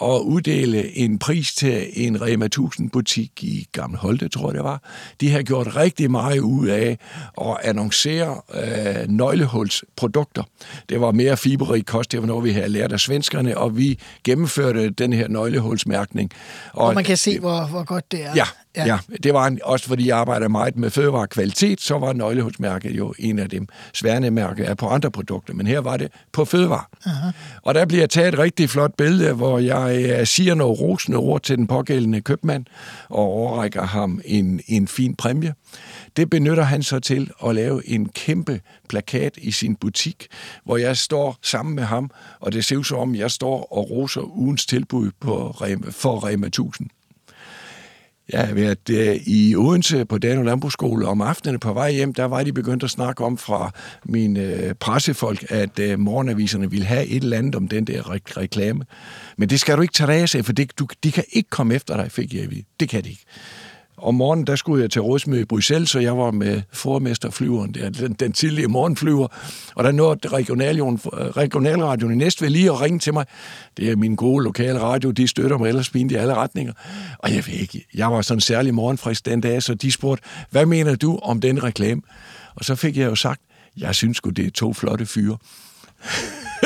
og 0.00 0.26
uddele 0.26 0.96
en 0.96 1.18
pris 1.18 1.54
til 1.54 1.86
en 1.92 2.22
Rema 2.22 2.44
1000 2.44 2.90
butik 2.90 3.44
i 3.44 3.68
Gamle 3.72 3.98
Holte, 3.98 4.28
tror 4.28 4.48
jeg 4.48 4.54
det 4.54 4.64
var. 4.64 4.82
De 5.20 5.30
har 5.30 5.42
gjort 5.42 5.76
rigtig 5.76 6.10
meget 6.10 6.38
ud 6.38 6.66
af 6.66 6.98
at 7.40 7.56
annoncere 7.62 8.40
øh, 8.54 9.08
nøglehulsprodukter. 9.08 10.42
Det 10.88 11.00
var 11.00 11.12
mere 11.12 11.36
fiberrig 11.36 11.86
kost, 11.86 12.12
det 12.12 12.20
var 12.20 12.26
noget, 12.26 12.44
vi 12.44 12.50
havde 12.50 12.68
lært 12.68 12.92
af 12.92 13.00
svenskerne, 13.00 13.58
og 13.58 13.76
vi 13.76 13.98
gennemførte 14.24 14.90
den 14.90 15.12
her 15.12 15.28
nøglehulsmærkning. 15.28 16.30
Og, 16.72 16.86
og 16.86 16.94
man 16.94 17.04
kan 17.04 17.16
se, 17.16 17.40
hvor, 17.40 17.66
hvor 17.66 17.84
godt 17.84 18.12
det 18.12 18.24
er. 18.24 18.32
Ja, 18.34 18.44
Ja. 18.76 18.86
ja, 18.86 18.98
det 19.22 19.34
var 19.34 19.46
en, 19.46 19.60
også 19.64 19.86
fordi 19.86 20.08
jeg 20.08 20.18
arbejder 20.18 20.48
meget 20.48 20.76
med 20.76 20.90
fødevarekvalitet, 20.90 21.80
så 21.80 21.98
var 21.98 22.12
nøglehulsmærket 22.12 22.90
jo 22.90 23.14
en 23.18 23.38
af 23.38 23.50
dem. 23.50 23.68
Sværne 23.92 24.30
mærke 24.30 24.64
er 24.64 24.74
på 24.74 24.88
andre 24.88 25.10
produkter, 25.10 25.54
men 25.54 25.66
her 25.66 25.78
var 25.78 25.96
det 25.96 26.12
på 26.32 26.44
fødevare. 26.44 26.84
Uh-huh. 27.06 27.60
Og 27.62 27.74
der 27.74 27.86
bliver 27.86 28.06
taget 28.06 28.34
et 28.34 28.38
rigtig 28.38 28.70
flot 28.70 28.94
billede, 28.98 29.32
hvor 29.32 29.58
jeg 29.58 30.18
uh, 30.20 30.26
siger 30.26 30.54
noget 30.54 30.80
rosende 30.80 31.18
ord 31.18 31.42
til 31.42 31.56
den 31.56 31.66
pågældende 31.66 32.20
købmand, 32.20 32.64
og 33.08 33.18
overrækker 33.18 33.82
ham 33.82 34.20
en, 34.24 34.60
en 34.66 34.88
fin 34.88 35.14
præmie. 35.14 35.54
Det 36.16 36.30
benytter 36.30 36.62
han 36.62 36.82
så 36.82 36.98
til 36.98 37.30
at 37.46 37.54
lave 37.54 37.88
en 37.88 38.08
kæmpe 38.08 38.60
plakat 38.88 39.32
i 39.36 39.50
sin 39.50 39.76
butik, 39.76 40.26
hvor 40.64 40.76
jeg 40.76 40.96
står 40.96 41.36
sammen 41.42 41.74
med 41.74 41.84
ham, 41.84 42.10
og 42.40 42.52
det 42.52 42.64
ser 42.64 42.76
ud 42.76 42.84
som 42.84 42.98
om, 42.98 43.14
jeg 43.14 43.30
står 43.30 43.72
og 43.72 43.90
roser 43.90 44.20
ugens 44.20 44.66
tilbud 44.66 45.10
på 45.20 45.56
for 45.90 46.24
Rema 46.26 46.46
1000. 46.46 46.88
Jeg 48.32 48.46
har 48.46 48.54
været 48.54 48.90
øh, 48.90 49.16
i 49.26 49.56
Odense 49.56 50.04
på 50.04 50.18
Dano 50.18 50.42
Landbrugsskole 50.42 51.06
om 51.06 51.20
aftenen 51.20 51.60
på 51.60 51.72
vej 51.72 51.92
hjem. 51.92 52.14
Der 52.14 52.24
var 52.24 52.42
de 52.42 52.52
begyndt 52.52 52.84
at 52.84 52.90
snakke 52.90 53.24
om 53.24 53.38
fra 53.38 53.70
mine 54.04 54.40
øh, 54.40 54.74
pressefolk, 54.74 55.44
at 55.48 55.78
øh, 55.78 55.98
morgenaviserne 55.98 56.70
ville 56.70 56.86
have 56.86 57.06
et 57.06 57.22
eller 57.22 57.38
andet 57.38 57.54
om 57.54 57.68
den 57.68 57.84
der 57.84 58.02
re- 58.02 58.36
reklame. 58.36 58.84
Men 59.36 59.48
det 59.48 59.60
skal 59.60 59.76
du 59.76 59.82
ikke 59.82 59.94
tage 59.94 60.38
af 60.38 60.44
for 60.44 60.52
det, 60.52 60.78
du, 60.78 60.86
de 61.04 61.12
kan 61.12 61.24
ikke 61.32 61.50
komme 61.50 61.74
efter 61.74 61.96
dig, 61.96 62.12
fik 62.12 62.34
jeg 62.34 62.42
at 62.42 62.50
vide. 62.50 62.64
Det 62.80 62.88
kan 62.88 63.04
de 63.04 63.08
ikke. 63.08 63.24
Om 63.98 64.14
morgenen, 64.14 64.46
der 64.46 64.56
skulle 64.56 64.82
jeg 64.82 64.90
til 64.90 65.02
rådsmøde 65.02 65.40
i 65.40 65.44
Bruxelles, 65.44 65.90
så 65.90 65.98
jeg 65.98 66.18
var 66.18 66.30
med 66.30 66.62
formesterflyveren 66.72 67.74
der, 67.74 67.90
den, 67.90 68.12
den 68.12 68.32
tidlige 68.32 68.68
morgenflyver, 68.68 69.28
og 69.74 69.84
der 69.84 69.92
nåede 69.92 70.28
regionalradioen 71.36 72.12
i 72.12 72.16
Næstved 72.16 72.48
lige 72.50 72.70
at 72.70 72.80
ringe 72.80 72.98
til 72.98 73.12
mig. 73.12 73.26
Det 73.76 73.90
er 73.90 73.96
min 73.96 74.14
gode 74.14 74.44
lokale 74.44 74.80
radio, 74.80 75.10
de 75.10 75.28
støtter 75.28 75.58
mig 75.58 75.68
ellers 75.68 75.88
fint 75.88 76.12
i 76.12 76.14
alle 76.14 76.34
retninger. 76.34 76.72
Og 77.18 77.34
jeg 77.34 77.46
ved 77.46 77.54
ikke, 77.54 77.86
jeg 77.94 78.12
var 78.12 78.22
sådan 78.22 78.40
særlig 78.40 78.74
morgenfrisk 78.74 79.26
den 79.26 79.40
dag, 79.40 79.62
så 79.62 79.74
de 79.74 79.92
spurgte, 79.92 80.24
hvad 80.50 80.66
mener 80.66 80.94
du 80.94 81.18
om 81.22 81.40
den 81.40 81.62
reklame? 81.62 82.02
Og 82.54 82.64
så 82.64 82.74
fik 82.74 82.96
jeg 82.96 83.06
jo 83.06 83.14
sagt, 83.14 83.40
jeg 83.76 83.94
synes 83.94 84.20
godt 84.20 84.36
det 84.36 84.46
er 84.46 84.50
to 84.50 84.72
flotte 84.72 85.06
fyre. 85.06 85.36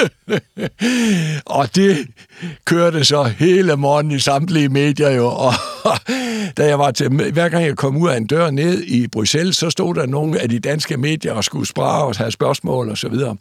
og 1.46 1.76
det 1.76 2.06
kørte 2.64 3.04
så 3.04 3.22
hele 3.22 3.76
morgenen 3.76 4.16
i 4.16 4.18
samtlige 4.18 4.68
medier 4.68 5.10
jo, 5.10 5.26
og 5.26 5.52
da 6.56 6.66
jeg 6.66 6.78
var 6.78 6.90
til, 6.90 7.08
hver 7.08 7.48
gang 7.48 7.64
jeg 7.64 7.76
kom 7.76 7.96
ud 7.96 8.08
af 8.08 8.16
en 8.16 8.26
dør 8.26 8.50
ned 8.50 8.82
i 8.82 9.06
Bruxelles, 9.06 9.56
så 9.56 9.70
stod 9.70 9.94
der 9.94 10.06
nogle 10.06 10.40
af 10.40 10.48
de 10.48 10.58
danske 10.58 10.96
medier 10.96 11.32
og 11.32 11.44
skulle 11.44 11.66
sprage 11.66 12.04
og 12.04 12.16
have 12.16 12.30
spørgsmål 12.30 12.88
og 12.88 12.98
så 12.98 13.08
videre. 13.08 13.36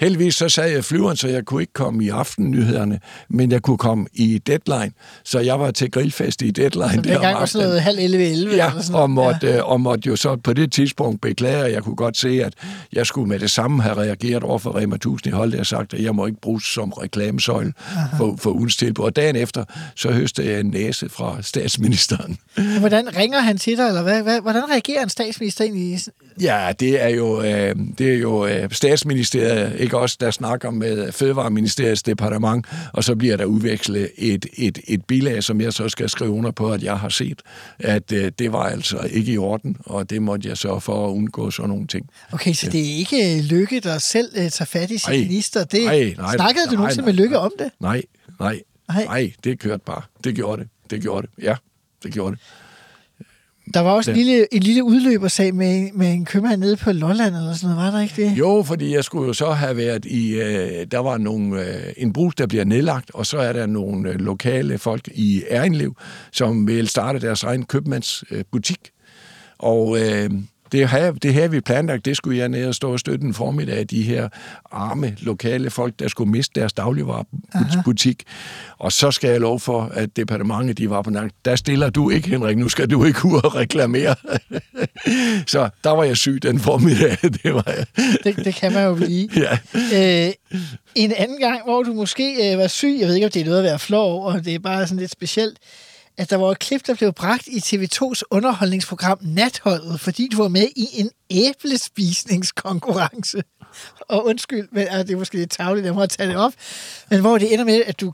Heldigvis 0.00 0.34
så 0.34 0.48
sagde 0.48 0.72
jeg 0.72 0.84
flyveren, 0.84 1.16
så 1.16 1.28
jeg 1.28 1.44
kunne 1.44 1.62
ikke 1.62 1.72
komme 1.72 2.04
i 2.04 2.08
aftennyhederne, 2.08 3.00
men 3.28 3.52
jeg 3.52 3.62
kunne 3.62 3.78
komme 3.78 4.06
i 4.12 4.38
Deadline, 4.38 4.92
så 5.24 5.40
jeg 5.40 5.60
var 5.60 5.70
til 5.70 5.90
grillfest 5.90 6.42
i 6.42 6.50
Deadline. 6.50 6.94
Så 6.94 7.00
det 7.00 7.20
gang 7.20 7.38
var 7.38 7.46
sådan 7.46 7.66
noget 7.66 7.82
halv 7.82 7.98
11, 7.98 8.24
11 8.24 8.54
ja, 8.54 8.68
eller 8.70 8.82
sådan 8.82 9.00
og 9.00 9.10
måtte, 9.10 9.46
ja. 9.46 9.62
og 9.62 9.80
måtte 9.80 10.08
jo 10.08 10.16
så 10.16 10.36
på 10.36 10.52
det 10.52 10.72
tidspunkt 10.72 11.20
beklage, 11.20 11.72
jeg 11.72 11.82
kunne 11.82 11.96
godt 11.96 12.16
se, 12.16 12.44
at 12.44 12.54
jeg 12.92 13.06
skulle 13.06 13.28
med 13.28 13.38
det 13.38 13.50
samme 13.50 13.82
have 13.82 13.96
reageret 13.96 14.42
over 14.42 14.58
for 14.58 14.76
Rema 14.76 14.94
1000 14.94 15.26
i 15.26 15.36
Holte 15.36 15.60
og 15.60 15.66
sagt, 15.66 15.94
at 15.94 16.03
jeg 16.04 16.14
må 16.14 16.26
ikke 16.26 16.40
bruges 16.40 16.64
som 16.64 16.92
reklamesøjle 16.92 17.72
for, 18.16 18.36
for 18.38 18.50
ugens 18.50 18.76
tilbud. 18.76 19.04
Og 19.04 19.16
dagen 19.16 19.36
efter, 19.36 19.64
så 19.96 20.12
høstede 20.12 20.50
jeg 20.50 20.60
en 20.60 20.66
næse 20.66 21.08
fra 21.08 21.42
statsministeren. 21.42 22.38
Hvordan 22.80 23.16
ringer 23.16 23.40
han 23.40 23.58
til 23.58 23.76
dig, 23.76 23.86
eller 23.86 24.02
hvad, 24.02 24.22
hvad, 24.22 24.40
hvordan 24.40 24.70
reagerer 24.70 25.02
en 25.02 25.08
statsminister 25.08 25.64
egentlig? 25.64 26.00
Ja, 26.40 26.72
det 26.80 27.02
er 27.02 27.08
jo, 27.08 27.42
øh, 27.42 27.76
det 27.98 28.14
er 28.14 28.18
jo 28.18 28.46
øh, 28.46 28.70
statsministeriet, 28.70 29.80
ikke 29.80 29.98
også, 29.98 30.16
der 30.20 30.30
snakker 30.30 30.70
med 30.70 31.12
Fødevareministeriets 31.12 32.02
departement, 32.02 32.66
og 32.92 33.04
så 33.04 33.16
bliver 33.16 33.36
der 33.36 33.44
udvekslet 33.44 34.10
et, 34.16 34.46
et, 34.56 34.78
et 34.88 35.04
bilag, 35.04 35.42
som 35.42 35.60
jeg 35.60 35.72
så 35.72 35.88
skal 35.88 36.08
skrive 36.08 36.30
under 36.30 36.50
på, 36.50 36.72
at 36.72 36.82
jeg 36.82 36.98
har 36.98 37.08
set, 37.08 37.42
at 37.78 38.12
øh, 38.12 38.32
det 38.38 38.52
var 38.52 38.62
altså 38.62 39.08
ikke 39.10 39.32
i 39.32 39.38
orden, 39.38 39.76
og 39.86 40.10
det 40.10 40.22
måtte 40.22 40.48
jeg 40.48 40.56
så 40.56 40.80
for 40.80 41.06
at 41.06 41.10
undgå 41.10 41.50
sådan 41.50 41.68
nogle 41.68 41.86
ting. 41.86 42.06
Okay, 42.32 42.52
så 42.52 42.70
det 42.70 42.80
er 42.80 42.96
ikke 42.96 43.42
Lykke, 43.42 43.80
der 43.80 43.98
selv 43.98 44.28
øh, 44.36 44.50
tager 44.50 44.64
fat 44.64 44.90
i 44.90 44.98
sin 44.98 45.20
minister? 45.20 45.64
Det, 45.64 45.93
nej, 46.00 46.14
nej, 46.18 46.36
snakkede 46.36 46.66
nej, 46.66 46.74
du 46.74 46.76
nogensinde 46.76 47.06
nej, 47.06 47.12
med 47.12 47.22
Lykke 47.22 47.38
om 47.38 47.52
det? 47.58 47.70
Nej, 47.80 48.02
nej, 48.40 48.60
nej, 48.88 49.04
nej, 49.04 49.32
det 49.44 49.58
kørte 49.58 49.82
bare. 49.86 50.02
Det 50.24 50.34
gjorde 50.34 50.62
det. 50.62 50.68
Det 50.90 51.02
gjorde 51.02 51.26
det. 51.26 51.44
Ja, 51.44 51.54
det 52.02 52.12
gjorde 52.12 52.32
det. 52.32 52.40
Der 53.74 53.80
var 53.80 53.90
også 53.90 54.10
en 54.10 54.16
lille, 54.16 54.54
en 54.54 54.62
lille 54.62 54.84
udløbersag 54.84 55.54
med, 55.54 55.92
med 55.92 56.12
en 56.12 56.24
købmand 56.24 56.60
nede 56.60 56.76
på 56.76 56.92
Lolland 56.92 57.36
eller 57.36 57.54
sådan 57.54 57.74
noget, 57.74 57.92
var 57.92 57.98
der 57.98 58.02
ikke 58.02 58.22
det? 58.22 58.38
Jo, 58.38 58.62
fordi 58.66 58.94
jeg 58.94 59.04
skulle 59.04 59.26
jo 59.26 59.32
så 59.32 59.52
have 59.52 59.76
været 59.76 60.04
i... 60.04 60.34
Øh, 60.34 60.86
der 60.90 60.98
var 60.98 61.18
nogle, 61.18 61.60
øh, 61.66 61.92
en 61.96 62.12
brug, 62.12 62.38
der 62.38 62.46
bliver 62.46 62.64
nedlagt, 62.64 63.10
og 63.14 63.26
så 63.26 63.38
er 63.38 63.52
der 63.52 63.66
nogle 63.66 64.10
øh, 64.10 64.14
lokale 64.14 64.78
folk 64.78 65.08
i 65.14 65.42
Erinlev, 65.48 65.96
som 66.32 66.66
vil 66.66 66.88
starte 66.88 67.18
deres 67.18 67.42
egen 67.42 67.64
købmandsbutik. 67.64 68.78
Øh, 68.84 68.90
og... 69.58 69.98
Øh, 70.00 70.30
det 70.74 70.88
her, 70.88 71.12
det 71.12 71.34
her 71.34 71.48
vi 71.48 71.60
planlagt, 71.60 72.04
det 72.04 72.16
skulle 72.16 72.38
jeg 72.38 72.48
ned 72.48 72.66
og 72.66 72.74
stå 72.74 72.92
og 72.92 73.00
støtte 73.00 73.26
en 73.26 73.34
formiddag 73.34 73.78
af 73.78 73.86
de 73.86 74.02
her 74.02 74.28
arme 74.72 75.16
lokale 75.20 75.70
folk, 75.70 75.98
der 75.98 76.08
skulle 76.08 76.30
miste 76.30 76.60
deres 76.60 76.72
dagligvarebutik. 76.72 78.22
Og 78.78 78.92
så 78.92 79.10
skal 79.10 79.30
jeg 79.30 79.40
lov 79.40 79.60
for, 79.60 79.82
at 79.94 80.16
departementet, 80.16 80.78
de 80.78 80.90
var 80.90 81.02
på 81.02 81.10
nagt. 81.10 81.34
Der 81.44 81.56
stiller 81.56 81.90
du 81.90 82.10
ikke, 82.10 82.28
Henrik, 82.28 82.58
nu 82.58 82.68
skal 82.68 82.90
du 82.90 83.04
ikke 83.04 83.24
ud 83.24 83.40
og 83.44 83.54
reklamere. 83.54 84.14
så 85.46 85.68
der 85.84 85.90
var 85.90 86.04
jeg 86.04 86.16
syg 86.16 86.42
den 86.42 86.60
formiddag, 86.60 87.16
det 87.42 87.54
var 87.54 87.72
jeg. 87.76 87.86
det, 88.24 88.44
det 88.44 88.54
kan 88.54 88.72
man 88.72 88.84
jo 88.84 88.94
blive. 88.94 89.28
Ja. 89.44 89.58
Øh, 90.26 90.32
en 90.94 91.12
anden 91.16 91.38
gang, 91.38 91.60
hvor 91.64 91.82
du 91.82 91.92
måske 91.92 92.52
øh, 92.52 92.58
var 92.58 92.66
syg, 92.66 92.96
jeg 93.00 93.08
ved 93.08 93.14
ikke, 93.14 93.26
om 93.26 93.30
det 93.30 93.40
er 93.40 93.44
noget 93.44 93.58
at 93.58 93.64
være 93.64 93.78
flov 93.78 94.12
over, 94.12 94.40
det 94.40 94.54
er 94.54 94.58
bare 94.58 94.86
sådan 94.86 95.00
lidt 95.00 95.10
specielt, 95.10 95.58
at 96.16 96.30
der 96.30 96.36
var 96.36 96.50
et 96.50 96.58
klip, 96.58 96.86
der 96.86 96.94
blev 96.94 97.12
bragt 97.12 97.46
i 97.46 97.58
TV2's 97.58 98.22
underholdningsprogram 98.30 99.18
Natholdet, 99.22 100.00
fordi 100.00 100.28
du 100.28 100.36
var 100.36 100.48
med 100.48 100.68
i 100.76 100.86
en 100.92 101.10
æblespisningskonkurrence. 101.30 103.42
Og 104.00 104.26
undskyld, 104.26 104.68
men 104.72 104.82
altså, 104.82 105.02
det 105.02 105.10
er 105.10 105.16
måske 105.16 105.34
lidt 105.34 105.50
tavligt, 105.50 105.86
jeg 105.86 105.94
må 105.94 106.06
tage 106.06 106.28
det 106.28 106.36
op, 106.36 106.52
men 107.10 107.20
hvor 107.20 107.38
det 107.38 107.52
ender 107.52 107.64
med, 107.64 107.82
at 107.86 108.00
du 108.00 108.12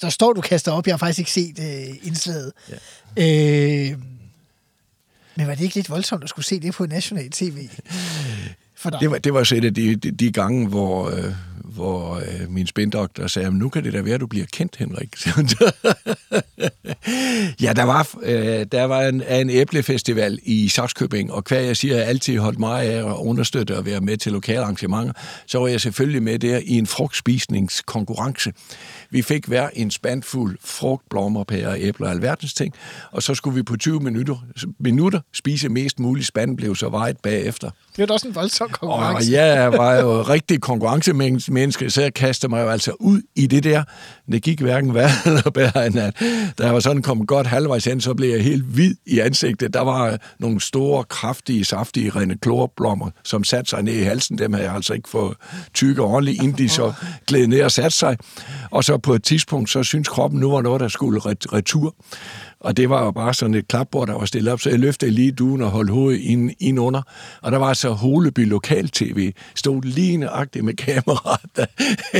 der 0.00 0.10
står, 0.10 0.32
du 0.32 0.40
kaster 0.40 0.72
op. 0.72 0.86
Jeg 0.86 0.92
har 0.92 0.98
faktisk 0.98 1.18
ikke 1.18 1.30
set 1.30 1.58
øh, 1.58 2.06
indslaget. 2.06 2.52
Ja. 3.16 3.90
Øh, 3.90 3.98
men 5.36 5.46
var 5.46 5.54
det 5.54 5.64
ikke 5.64 5.74
lidt 5.74 5.90
voldsomt 5.90 6.24
at 6.24 6.28
skulle 6.28 6.46
se 6.46 6.60
det 6.60 6.74
på 6.74 6.86
national 6.86 7.30
tv? 7.30 7.68
For 8.76 8.90
dig? 8.90 9.00
Det 9.00 9.10
var, 9.10 9.18
det 9.18 9.34
var 9.34 9.44
så 9.44 9.54
et 9.54 9.64
af 9.64 9.74
de, 9.74 9.96
de, 9.96 10.10
de 10.10 10.32
gange, 10.32 10.68
hvor, 10.68 11.10
øh, 11.10 11.32
hvor 11.78 12.14
øh, 12.14 12.50
min 12.50 12.66
spindoktor 12.66 13.26
sagde, 13.26 13.58
nu 13.58 13.68
kan 13.68 13.84
det 13.84 13.92
da 13.92 14.00
være, 14.00 14.14
at 14.14 14.20
du 14.20 14.26
bliver 14.26 14.46
kendt, 14.52 14.76
Henrik. 14.76 15.16
ja, 17.64 17.72
der 17.72 17.82
var, 17.82 18.08
øh, 18.22 18.66
der 18.72 18.84
var 18.84 19.02
en, 19.02 19.22
en 19.22 19.50
æblefestival 19.50 20.38
i 20.42 20.68
Saxkøbing, 20.68 21.32
og 21.32 21.44
hver 21.48 21.60
jeg 21.60 21.76
siger, 21.76 21.94
at 21.94 22.00
jeg 22.00 22.08
altid 22.08 22.38
holdt 22.38 22.58
mig 22.58 22.82
af 22.82 23.10
at 23.10 23.16
understøtte 23.16 23.76
og 23.76 23.86
være 23.86 24.00
med 24.00 24.16
til 24.16 24.32
lokale 24.32 24.60
arrangementer, 24.60 25.12
så 25.46 25.58
var 25.58 25.68
jeg 25.68 25.80
selvfølgelig 25.80 26.22
med 26.22 26.38
der 26.38 26.60
i 26.64 26.72
en 26.72 26.86
frugtspisningskonkurrence. 26.86 28.52
Vi 29.10 29.22
fik 29.22 29.46
hver 29.46 29.68
en 29.74 29.90
spandfuld 29.90 30.58
frugt, 30.64 31.08
blommer, 31.10 31.44
pærer, 31.44 31.74
æbler 31.78 32.06
og 32.06 32.12
alverdens 32.12 32.54
ting, 32.54 32.74
og 33.12 33.22
så 33.22 33.34
skulle 33.34 33.54
vi 33.54 33.62
på 33.62 33.76
20 33.76 34.00
minutter, 34.00 34.36
minutter 34.78 35.20
spise 35.32 35.68
mest 35.68 35.98
muligt 35.98 36.26
spand, 36.26 36.56
blev 36.56 36.76
så 36.76 36.88
vejet 36.88 37.16
bagefter. 37.22 37.70
Det 37.98 38.02
var 38.02 38.06
da 38.06 38.12
også 38.12 38.28
en 38.28 38.34
voldsom 38.34 38.68
konkurrence. 38.68 39.28
Og 39.28 39.32
jeg 39.32 39.72
var 39.72 39.94
jo 39.94 40.22
rigtig 40.22 40.60
konkurrencemenneske, 40.60 41.90
så 41.90 42.02
jeg 42.02 42.14
kastede 42.14 42.50
mig 42.50 42.62
jo 42.62 42.68
altså 42.68 42.92
ud 43.00 43.22
i 43.36 43.46
det 43.46 43.64
der. 43.64 43.84
Det 44.32 44.42
gik 44.42 44.60
hverken 44.60 44.94
værre 44.94 45.10
eller 45.26 45.50
bedre 45.50 45.86
end 45.86 45.98
at, 45.98 46.14
da 46.58 46.64
jeg 46.64 46.74
var 46.74 46.80
sådan 46.80 47.02
kommet 47.02 47.28
godt 47.28 47.46
halvvejs 47.46 47.84
hen, 47.84 48.00
så 48.00 48.14
blev 48.14 48.30
jeg 48.30 48.42
helt 48.42 48.64
hvid 48.64 48.94
i 49.06 49.18
ansigtet. 49.18 49.74
Der 49.74 49.80
var 49.80 50.18
nogle 50.38 50.60
store, 50.60 51.04
kraftige, 51.04 51.64
saftige 51.64 52.10
rene 52.10 52.38
klorblommer, 52.38 53.10
som 53.24 53.44
satte 53.44 53.70
sig 53.70 53.82
ned 53.82 53.94
i 53.94 54.02
halsen. 54.02 54.38
Dem 54.38 54.52
havde 54.52 54.66
jeg 54.66 54.74
altså 54.74 54.94
ikke 54.94 55.08
fået 55.08 55.36
tykke 55.74 56.02
ordentligt, 56.02 56.42
inden 56.42 56.58
de 56.58 56.68
så 56.68 56.92
gled 57.26 57.46
ned 57.46 57.62
og 57.62 57.72
satte 57.72 57.96
sig. 57.96 58.16
Og 58.70 58.84
så 58.84 58.98
på 58.98 59.14
et 59.14 59.22
tidspunkt, 59.22 59.70
så 59.70 59.82
synes 59.82 60.08
kroppen 60.08 60.40
nu 60.40 60.50
var 60.50 60.62
noget, 60.62 60.80
der 60.80 60.88
skulle 60.88 61.20
retur. 61.24 61.94
Og 62.60 62.76
det 62.76 62.90
var 62.90 63.04
jo 63.04 63.10
bare 63.10 63.34
sådan 63.34 63.54
et 63.54 63.68
klapbord, 63.68 64.08
der 64.08 64.14
var 64.14 64.24
stillet 64.24 64.52
op, 64.52 64.60
så 64.60 64.70
jeg 64.70 64.78
løftede 64.78 65.10
lige 65.10 65.32
duen 65.32 65.62
og 65.62 65.70
holdt 65.70 65.90
hovedet 65.90 66.20
ind, 66.20 66.50
ind 66.60 66.80
under. 66.80 67.02
Og 67.42 67.52
der 67.52 67.58
var 67.58 67.74
så 67.74 67.90
Holeby 67.90 68.48
Lokal-TV, 68.48 69.32
stod 69.54 69.82
lige 69.82 70.16
nøjagtigt 70.16 70.64
med 70.64 70.74
kameraet. 70.74 71.68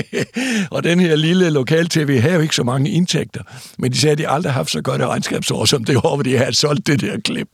og 0.74 0.84
den 0.84 1.00
her 1.00 1.16
lille 1.16 1.50
Lokal-TV 1.50 2.20
havde 2.20 2.34
jo 2.34 2.40
ikke 2.40 2.54
så 2.54 2.62
mange 2.62 2.90
indtægter, 2.90 3.42
men 3.78 3.92
de 3.92 3.98
sagde, 3.98 4.12
at 4.12 4.18
de 4.18 4.28
aldrig 4.28 4.52
har 4.52 4.58
haft 4.60 4.70
så 4.70 4.80
godt 4.80 5.02
et 5.02 5.08
regnskabsår, 5.08 5.64
som 5.64 5.84
det 5.84 5.96
år, 5.96 6.16
hvor 6.16 6.22
de 6.22 6.38
havde 6.38 6.54
solgt 6.54 6.86
det 6.86 7.00
der 7.00 7.20
klip. 7.20 7.48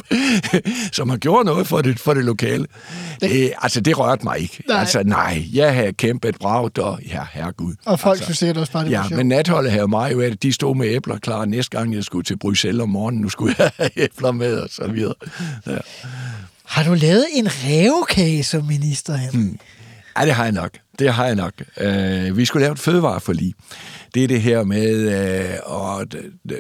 så 0.93 1.05
man 1.05 1.19
gjorde 1.19 1.45
noget 1.45 1.67
for 1.67 1.81
det, 1.83 2.01
for 2.01 2.15
det 2.15 2.25
lokale. 2.25 2.67
Det, 3.21 3.53
altså, 3.63 3.81
det 3.81 3.99
rørte 3.99 4.25
mig 4.25 4.39
ikke. 4.39 4.63
Nej. 4.69 4.81
Altså, 4.81 5.03
nej, 5.03 5.45
jeg 5.53 5.75
havde 5.75 5.93
kæmpet 5.93 6.37
bragt, 6.41 6.79
og 6.79 6.99
ja, 7.09 7.23
herregud. 7.33 7.75
Og 7.85 8.01
folk 8.01 8.13
altså, 8.13 8.25
synes 8.25 8.39
sikkert 8.39 8.57
også 8.57 8.73
bare, 8.73 8.85
det 8.85 8.91
Ja, 8.91 9.03
men 9.11 9.29
natholdet 9.29 9.73
havde 9.73 9.89
mig 9.89 10.13
jo, 10.13 10.21
at 10.21 10.43
de 10.43 10.53
stod 10.53 10.77
med 10.77 10.87
æbler 10.87 11.19
klar 11.19 11.45
næste 11.45 11.79
gang, 11.79 11.95
jeg 11.95 12.05
skulle 12.05 12.25
til 12.25 12.39
Bruxelles 12.39 12.74
om 12.81 12.89
morgenen. 12.89 13.23
Nu 13.23 13.29
skulle 13.29 13.55
jeg 13.59 13.71
have 13.77 13.91
æbler 13.97 14.33
med, 14.33 14.57
og 14.57 14.69
så 14.71 14.87
videre. 14.87 15.15
Ja. 15.67 15.79
Har 16.65 16.85
du 16.85 16.95
lavet 16.95 17.27
en 17.33 17.49
revkage 17.49 18.45
som 18.45 18.65
minister, 18.65 19.17
Henrik? 19.17 19.35
Hmm. 19.35 19.59
Ja, 20.19 20.25
det 20.25 20.35
har 20.35 20.45
jeg 20.45 20.53
nok. 20.53 20.79
Det 20.99 21.13
har 21.13 21.27
jeg 21.27 21.35
nok. 21.35 21.53
Uh, 21.81 22.37
vi 22.37 22.45
skulle 22.45 22.65
lave 22.65 22.73
et 22.73 22.79
fødevareforlig. 22.79 23.55
Det 24.15 24.25
er 24.25 24.29
det 24.29 24.43
her 24.43 24.65
med, 24.65 25.59
uh, 25.65 25.73
og 25.73 26.07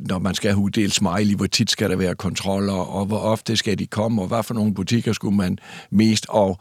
når 0.08 0.18
man 0.18 0.34
skal 0.34 0.50
have 0.50 0.58
uddelt 0.58 0.94
smiley, 0.94 1.34
hvor 1.34 1.46
tit 1.46 1.70
skal 1.70 1.90
der 1.90 1.96
være 1.96 2.14
kontroller, 2.14 2.72
og 2.72 3.06
hvor 3.06 3.18
ofte 3.18 3.56
skal 3.56 3.78
de 3.78 3.86
komme, 3.86 4.22
og 4.22 4.28
hvad 4.28 4.42
for 4.42 4.54
nogle 4.54 4.74
butikker 4.74 5.12
skulle 5.12 5.36
man 5.36 5.58
mest. 5.90 6.26
Og 6.28 6.60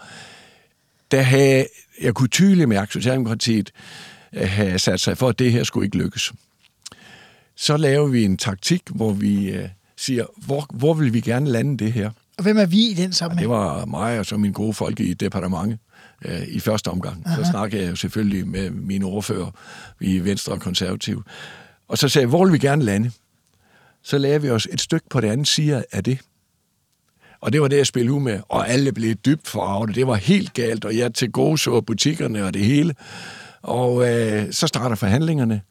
der 1.12 1.22
havde, 1.22 1.66
jeg 2.02 2.14
kunne 2.14 2.30
tydeligt 2.30 2.70
mærke, 2.70 2.90
at 2.90 2.94
Socialdemokratiet 2.94 3.72
have 4.34 4.80
sat 4.80 5.00
sig 5.00 5.18
for, 5.18 5.30
at 5.30 5.40
det 5.40 5.52
her 5.52 5.64
skulle 5.64 5.86
ikke 5.86 5.98
lykkes 5.98 6.34
så 7.56 7.78
laver 7.78 8.08
vi 8.08 8.24
en 8.24 8.38
taktik, 8.38 8.82
hvor 8.96 9.12
vi 9.14 9.52
øh, 9.52 9.70
siger, 9.98 10.26
hvor, 10.46 10.66
hvor 10.74 10.94
vil 10.94 11.14
vi 11.14 11.22
gerne 11.22 11.50
lande 11.50 11.78
det 11.78 11.94
her? 11.94 12.10
Og 12.38 12.44
hvem 12.44 12.58
er 12.58 12.66
vi 12.66 12.88
i 12.90 12.94
den 12.94 13.14
sammenhæng? 13.14 13.52
Ja, 13.52 13.56
det 13.56 13.64
var 13.64 13.86
mig 13.86 14.20
og 14.20 14.26
så 14.26 14.38
mine 14.38 14.54
gode 14.54 14.74
folk 14.74 15.00
i 15.00 15.14
departementet 15.14 15.80
øh, 16.26 16.48
i 16.48 16.60
første 16.60 16.88
omgang. 16.88 17.24
Aha. 17.26 17.44
Så 17.44 17.52
snakkede 17.52 17.82
jeg 17.82 17.92
jo 17.92 17.96
selvfølgelig 17.96 18.48
med 18.48 18.70
mine 18.70 19.06
ordfører 19.06 19.52
i 20.02 20.20
Venstre 20.20 20.54
og 20.54 20.60
Konservativ. 20.60 21.24
Og 21.88 21.98
så 21.98 22.10
sagde 22.10 22.24
jeg, 22.24 22.30
hvor 22.30 22.46
vil 22.46 22.54
vi 22.54 22.58
gerne 22.58 22.84
lande? 22.84 23.12
Så 24.04 24.18
lavede 24.18 24.42
vi 24.42 24.50
os 24.50 24.68
et 24.72 24.82
stykke 24.82 25.10
på 25.10 25.22
det 25.22 25.28
andet 25.28 25.48
side 25.48 25.86
af 25.92 26.04
det. 26.04 26.20
Og 27.42 27.54
det 27.54 27.62
var 27.62 27.68
det, 27.68 27.78
jeg 27.78 27.88
spillede 27.88 28.14
ud 28.14 28.22
med. 28.22 28.40
Og 28.50 28.70
alle 28.70 28.92
blev 28.92 29.16
dybt 29.16 29.48
forarvet. 29.48 29.96
Det 29.96 30.08
var 30.08 30.16
helt 30.16 30.54
galt, 30.54 30.86
og 30.86 30.98
jeg 30.98 31.14
til 31.14 31.32
gode 31.32 31.58
så 31.58 31.82
butikkerne 31.82 32.46
og 32.46 32.54
det 32.54 32.66
hele. 32.66 32.96
Og 33.62 34.10
øh, 34.10 34.52
så 34.52 34.68
starter 34.68 34.96
forhandlingerne 34.96 35.62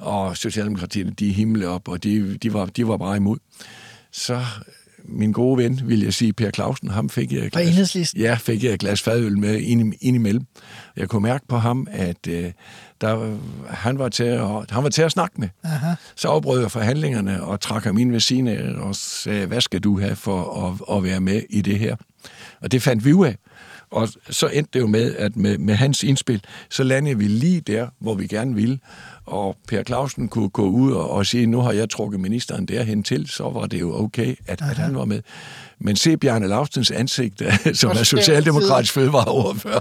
og 0.00 0.36
Socialdemokratiet, 0.36 1.18
de 1.18 1.32
himle 1.32 1.68
op, 1.68 1.88
og 1.88 2.04
de, 2.04 2.38
de, 2.38 2.52
var, 2.52 2.66
de 2.66 2.88
var 2.88 2.96
bare 2.96 3.16
imod. 3.16 3.38
Så 4.12 4.44
min 5.04 5.32
gode 5.32 5.58
ven, 5.58 5.80
vil 5.84 6.02
jeg 6.02 6.14
sige, 6.14 6.32
Per 6.32 6.50
Clausen, 6.50 6.90
ham 6.90 7.08
fik 7.08 7.32
jeg 7.32 7.46
et 7.46 7.52
glas, 7.52 8.14
ja, 8.16 8.34
fik 8.34 8.64
jeg 8.64 8.72
et 8.72 8.80
glas 8.80 9.02
fadøl 9.02 9.38
med 9.38 9.60
ind, 9.60 9.94
ind 10.00 10.16
imellem. 10.16 10.46
Jeg 10.96 11.08
kunne 11.08 11.22
mærke 11.22 11.46
på 11.48 11.56
ham, 11.58 11.86
at 11.90 12.26
øh, 12.28 12.52
der, 13.00 13.36
han, 13.68 13.98
var 13.98 14.08
til 14.08 14.24
at, 14.24 14.70
han 14.70 14.82
var 14.82 14.88
til 14.88 15.02
at 15.02 15.12
snakke 15.12 15.40
med. 15.40 15.48
Aha. 15.64 15.94
Så 16.16 16.28
afbrød 16.28 16.60
jeg 16.60 16.70
forhandlingerne 16.70 17.42
og 17.42 17.60
trak 17.60 17.84
ham 17.84 17.98
ind 17.98 18.12
ved 18.12 18.20
siden 18.20 18.48
af 18.48 18.74
og 18.74 18.96
sagde, 18.96 19.46
hvad 19.46 19.60
skal 19.60 19.80
du 19.80 20.00
have 20.00 20.16
for 20.16 20.66
at, 20.66 20.96
at 20.96 21.04
være 21.04 21.20
med 21.20 21.42
i 21.50 21.60
det 21.60 21.78
her? 21.78 21.96
Og 22.60 22.72
det 22.72 22.82
fandt 22.82 23.04
vi 23.04 23.12
ud 23.12 23.26
af. 23.26 23.36
Og 23.90 24.08
så 24.30 24.46
endte 24.46 24.70
det 24.72 24.80
jo 24.80 24.86
med, 24.86 25.16
at 25.16 25.36
med, 25.36 25.58
med 25.58 25.74
hans 25.74 26.02
indspil, 26.02 26.44
så 26.70 26.82
landede 26.82 27.18
vi 27.18 27.24
lige 27.24 27.60
der, 27.60 27.88
hvor 27.98 28.14
vi 28.14 28.26
gerne 28.26 28.54
ville 28.54 28.78
og 29.30 29.56
Per 29.68 29.82
Clausen 29.82 30.28
kunne 30.28 30.48
gå 30.48 30.68
ud 30.68 30.92
og, 30.92 31.10
og 31.10 31.26
sige, 31.26 31.46
nu 31.46 31.60
har 31.60 31.72
jeg 31.72 31.90
trukket 31.90 32.20
ministeren 32.20 32.66
derhen 32.66 33.02
til, 33.02 33.28
så 33.28 33.50
var 33.50 33.66
det 33.66 33.80
jo 33.80 34.02
okay, 34.04 34.34
at, 34.46 34.62
at 34.62 34.76
han 34.76 34.96
var 34.96 35.04
med. 35.04 35.22
Men 35.78 35.96
se 35.96 36.16
Bjarne 36.16 36.48
Laustens 36.48 36.90
ansigt, 36.90 37.42
som 37.80 37.90
er 37.90 38.02
socialdemokratisk 38.02 38.92
fødevareoverfører, 38.92 39.80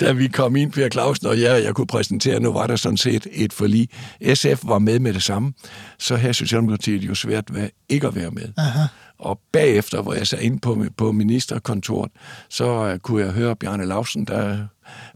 da 0.00 0.12
vi 0.12 0.28
kom 0.28 0.56
ind, 0.56 0.72
Per 0.72 0.88
Clausen 0.88 1.26
og 1.26 1.40
jeg, 1.40 1.64
jeg 1.64 1.74
kunne 1.74 1.86
præsentere, 1.86 2.40
nu 2.40 2.52
var 2.52 2.66
der 2.66 2.76
sådan 2.76 2.96
set 2.96 3.26
et 3.32 3.52
forlig. 3.52 3.88
SF 4.34 4.62
var 4.62 4.78
med 4.78 4.98
med 4.98 5.14
det 5.14 5.22
samme, 5.22 5.52
så 5.98 6.16
havde 6.16 6.34
Socialdemokratiet 6.34 7.02
jo 7.02 7.14
svært 7.14 7.54
ved 7.54 7.68
ikke 7.88 8.06
at 8.06 8.14
være 8.14 8.30
med. 8.30 8.48
Aha. 8.56 8.84
Og 9.18 9.40
bagefter, 9.52 10.02
hvor 10.02 10.14
jeg 10.14 10.26
sad 10.26 10.38
inde 10.40 10.58
på, 10.58 10.84
på 10.96 11.12
ministerkontoret, 11.12 12.10
så 12.50 12.92
uh, 12.92 12.98
kunne 12.98 13.24
jeg 13.24 13.32
høre 13.32 13.56
Bjarne 13.56 13.86
Lausten, 13.86 14.24
der 14.24 14.66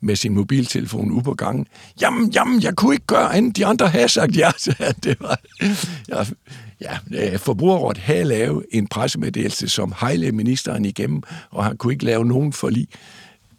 med 0.02 0.16
sin 0.16 0.34
mobiltelefon 0.34 1.10
ude 1.10 1.22
på 1.22 1.34
gangen. 1.34 1.66
Jamen, 2.00 2.30
jamen, 2.30 2.62
jeg 2.62 2.76
kunne 2.76 2.94
ikke 2.94 3.06
gøre 3.06 3.34
andet. 3.34 3.56
De 3.56 3.66
andre 3.66 3.88
havde 3.88 4.08
sagt 4.08 4.36
ja. 4.36 4.50
det 5.04 5.16
var, 5.20 5.38
ja, 6.80 6.98
ja, 7.10 7.36
forbrugerrådet 7.36 7.98
havde 7.98 8.24
lavet 8.24 8.64
en 8.72 8.86
pressemeddelelse, 8.86 9.68
som 9.68 9.94
hejlede 10.00 10.32
ministeren 10.32 10.84
igennem, 10.84 11.22
og 11.50 11.64
han 11.64 11.76
kunne 11.76 11.92
ikke 11.92 12.04
lave 12.04 12.24
nogen 12.24 12.52
forlig. 12.52 12.86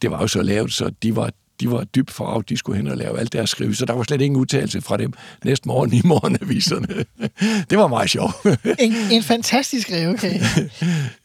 Det 0.01 0.11
var 0.11 0.21
jo 0.21 0.27
så 0.27 0.41
lavet, 0.41 0.73
så 0.73 0.91
de 1.03 1.15
var 1.15 1.29
de 1.59 1.71
var 1.71 1.83
dybt 1.83 2.11
forarvet, 2.11 2.49
de 2.49 2.57
skulle 2.57 2.77
hen 2.77 2.87
og 2.87 2.97
lave 2.97 3.19
alt 3.19 3.33
deres 3.33 3.49
skrive, 3.49 3.75
så 3.75 3.85
der 3.85 3.93
var 3.93 4.03
slet 4.03 4.21
ingen 4.21 4.39
udtalelse 4.39 4.81
fra 4.81 4.97
dem 4.97 5.13
næste 5.43 5.67
morgen 5.67 5.93
i 5.93 6.01
morgenaviserne. 6.05 6.87
det 7.69 7.77
var 7.77 7.87
meget 7.87 8.09
sjovt. 8.09 8.35
en, 8.79 8.93
en 9.11 9.23
fantastisk 9.23 9.91
revkage. 9.91 10.41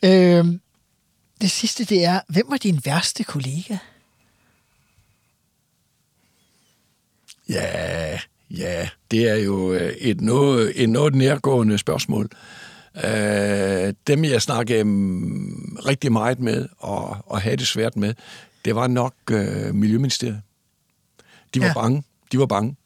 øhm, 0.38 0.60
det 1.40 1.50
sidste, 1.50 1.84
det 1.84 2.04
er, 2.04 2.20
hvem 2.28 2.46
var 2.48 2.56
din 2.56 2.80
værste 2.84 3.24
kollega? 3.24 3.76
Ja, 7.48 8.18
ja, 8.50 8.88
det 9.10 9.28
er 9.28 9.34
jo 9.34 9.72
øh, 9.72 9.92
et 9.92 10.20
noget, 10.20 10.82
et 10.82 10.90
noget 10.90 11.14
nærgående 11.14 11.78
spørgsmål. 11.78 12.28
Uh, 12.94 13.90
dem, 14.06 14.24
jeg 14.24 14.42
snakkede 14.42 14.82
um, 14.82 15.78
rigtig 15.86 16.12
meget 16.12 16.40
med 16.40 16.68
og, 16.78 17.16
og 17.26 17.40
havde 17.40 17.56
det 17.56 17.66
svært 17.66 17.96
med, 17.96 18.14
det 18.64 18.74
var 18.74 18.86
nok 18.86 19.14
uh, 19.32 19.74
Miljøministeriet. 19.74 20.40
De 21.54 21.60
var 21.60 21.66
ja. 21.66 21.74
bange. 21.74 22.02
De 22.32 22.38
var 22.38 22.46
bange. 22.46 22.76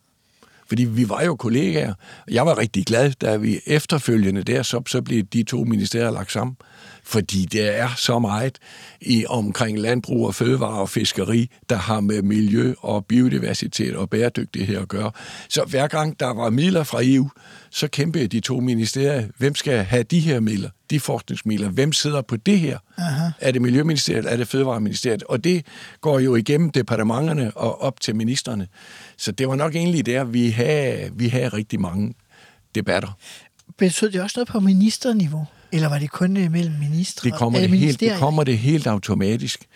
Fordi 0.67 0.85
vi 0.85 1.09
var 1.09 1.23
jo 1.23 1.37
kollegaer. 1.37 1.95
Jeg 2.31 2.47
var 2.47 2.59
rigtig 2.59 2.87
glad, 2.87 3.13
da 3.13 3.37
vi 3.37 3.61
efterfølgende 3.67 4.43
der, 4.43 4.63
så, 4.63 4.83
så 4.87 5.03
blev 5.03 5.23
de 5.23 5.43
to 5.43 5.65
ministerier 5.65 6.11
lagt 6.11 6.33
sammen 6.33 6.57
fordi 7.05 7.45
det 7.45 7.79
er 7.79 7.89
så 7.97 8.19
meget 8.19 8.59
i 9.01 9.25
omkring 9.29 9.79
landbrug 9.79 10.27
og 10.27 10.35
fødevare 10.35 10.81
og 10.81 10.89
fiskeri, 10.89 11.51
der 11.71 11.77
har 11.77 12.01
med 12.01 12.23
miljø 12.23 12.75
og 12.79 13.07
biodiversitet 13.07 13.97
og 13.97 14.11
bæredygtighed 14.11 14.77
at 14.77 14.89
gøre. 14.89 15.11
Så 15.49 15.65
hver 15.65 15.89
gang 15.89 16.21
der 16.21 16.35
var 16.35 16.51
midler 16.51 16.83
fra 16.83 16.99
EU, 17.03 17.31
så 17.71 17.89
kæmpede 17.89 18.29
de 18.29 18.41
to 18.41 18.61
ministerier, 18.61 19.29
hvem 19.39 19.55
skal 19.55 19.85
have 19.85 20.03
de 20.03 20.21
her 20.21 20.41
midler, 20.41 20.71
de 20.91 21.01
forskningsmidler, 21.01 21.69
hvem 21.69 21.93
sidder 21.93 22.23
på 22.23 22.37
det 22.37 22.61
her? 22.61 22.79
Aha. 22.99 23.31
Er 23.41 23.53
det 23.53 23.63
Miljøministeriet, 23.63 24.33
er 24.33 24.37
det 24.37 24.49
Fødevareministeriet? 24.49 25.23
Og 25.23 25.45
det 25.45 25.67
går 26.01 26.19
jo 26.19 26.37
igennem 26.37 26.71
departementerne 26.71 27.57
og 27.57 27.83
op 27.83 28.01
til 28.01 28.17
ministerne. 28.17 28.69
Så 29.17 29.33
det 29.33 29.49
var 29.49 29.57
nok 29.57 29.75
egentlig 29.75 30.07
der, 30.07 30.25
vi 30.25 30.51
havde, 30.51 31.11
vi 31.15 31.29
havde 31.29 31.49
rigtig 31.49 31.81
mange 31.81 32.15
debatter. 32.75 33.19
Betød 33.79 34.11
det 34.11 34.23
også 34.23 34.39
noget 34.39 34.49
på 34.49 34.61
ministerniveau? 34.61 35.47
Eller 35.73 35.89
var 35.89 35.99
det 35.99 36.11
kun 36.11 36.37
øh, 36.37 36.53
mellem 36.53 36.75
ministre? 36.81 37.31
Det 37.31 37.39
kommer, 37.39 37.61
det 37.61 37.71
helt, 37.71 38.01
det 38.01 38.13
kommer 38.19 38.45
det 38.45 38.59
helt 38.59 38.87
automatisk, 38.87 39.67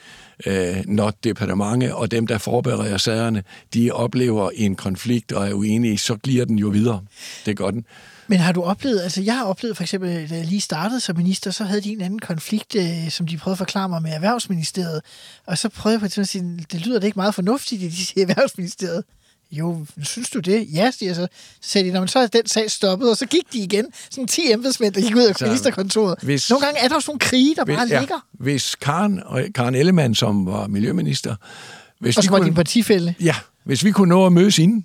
øh, 0.47 0.77
når 0.87 1.13
departementet 1.25 1.93
og 1.93 2.11
dem, 2.11 2.27
der 2.27 2.39
forbereder 2.39 2.97
sagerne, 2.97 3.43
de 3.75 3.91
oplever 3.91 4.51
en 4.55 4.77
konflikt 4.77 5.33
og 5.33 5.49
er 5.49 5.53
uenige, 5.53 5.99
så 5.99 6.17
glider 6.17 6.45
den 6.45 6.59
jo 6.59 6.69
videre. 6.69 7.01
Det 7.47 7.57
gør 7.57 7.71
den. 7.71 7.85
Men 8.29 8.39
har 8.39 8.53
du 8.53 8.63
oplevet, 8.63 9.03
altså 9.03 9.23
jeg 9.23 9.37
har 9.37 9.45
oplevet 9.45 9.77
for 9.77 9.85
eksempel, 9.85 10.31
da 10.31 10.35
jeg 10.35 10.45
lige 10.45 10.61
startede 10.61 11.01
som 11.01 11.17
minister, 11.17 11.51
så 11.51 11.65
havde 11.65 11.81
de 11.81 11.93
en 11.93 12.01
anden 12.01 12.19
konflikt, 12.19 12.77
øh, 12.77 13.11
som 13.11 13.27
de 13.27 13.37
prøvede 13.37 13.55
at 13.55 13.59
forklare 13.59 13.89
mig 13.89 14.03
med 14.03 14.13
Erhvervsministeriet. 14.13 15.01
Og 15.47 15.59
så 15.59 15.69
prøvede 15.69 16.01
jeg 16.03 16.11
på 16.11 16.21
at 16.21 16.29
sige, 16.29 16.67
det 16.73 16.87
lyder 16.87 17.01
det 17.01 17.07
ikke 17.07 17.19
meget 17.19 17.35
fornuftigt, 17.35 17.83
at 17.83 17.91
de 17.91 17.97
siger 17.97 18.27
Erhvervsministeriet. 18.29 19.05
Jo, 19.53 19.87
synes 20.03 20.31
du 20.31 20.39
det? 20.41 20.67
Ja, 20.73 20.91
siger 20.91 21.09
jeg 21.09 21.17
så. 21.17 21.29
Så 21.61 21.71
sagde 21.71 21.89
de, 21.89 21.93
"Nå, 21.95 22.01
men 22.01 22.09
så 22.09 22.19
er 22.19 22.27
den 22.27 22.47
sag 22.47 22.71
stoppet, 22.71 23.11
og 23.11 23.17
så 23.17 23.27
gik 23.27 23.53
de 23.53 23.59
igen. 23.59 23.85
Sådan 24.11 24.27
10 24.29 24.53
embedsmænd, 24.53 24.95
der 24.95 25.01
gik 25.01 25.17
ud 25.17 25.23
af 25.23 25.35
Så 25.37 25.45
ministerkontoret. 25.47 26.19
hvis- 26.23 26.51
Nogle 26.51 26.67
gange 26.67 26.81
er 26.81 26.89
der 26.89 26.95
også 26.95 27.11
nogle 27.11 27.19
krige, 27.21 27.55
der 27.55 27.65
bare 27.65 27.87
ja, 27.91 27.99
ligger. 28.01 28.27
hvis 28.33 28.75
Karen, 28.75 29.23
og 29.27 29.43
Karen 29.55 29.75
Ellemann, 29.75 30.15
som 30.15 30.47
var 30.47 30.67
miljøminister, 30.67 31.37
hvis 32.01 32.17
Og 32.17 32.23
vi 32.23 32.27
så 32.27 32.31
var 32.31 32.39
kunne- 32.39 32.47
din 32.47 32.55
partifælde. 32.55 33.15
Ja, 33.21 33.35
hvis 33.65 33.85
vi 33.85 33.91
kunne 33.91 34.09
nå 34.09 34.27
at 34.27 34.33
mødes 34.33 34.59
inden, 34.59 34.85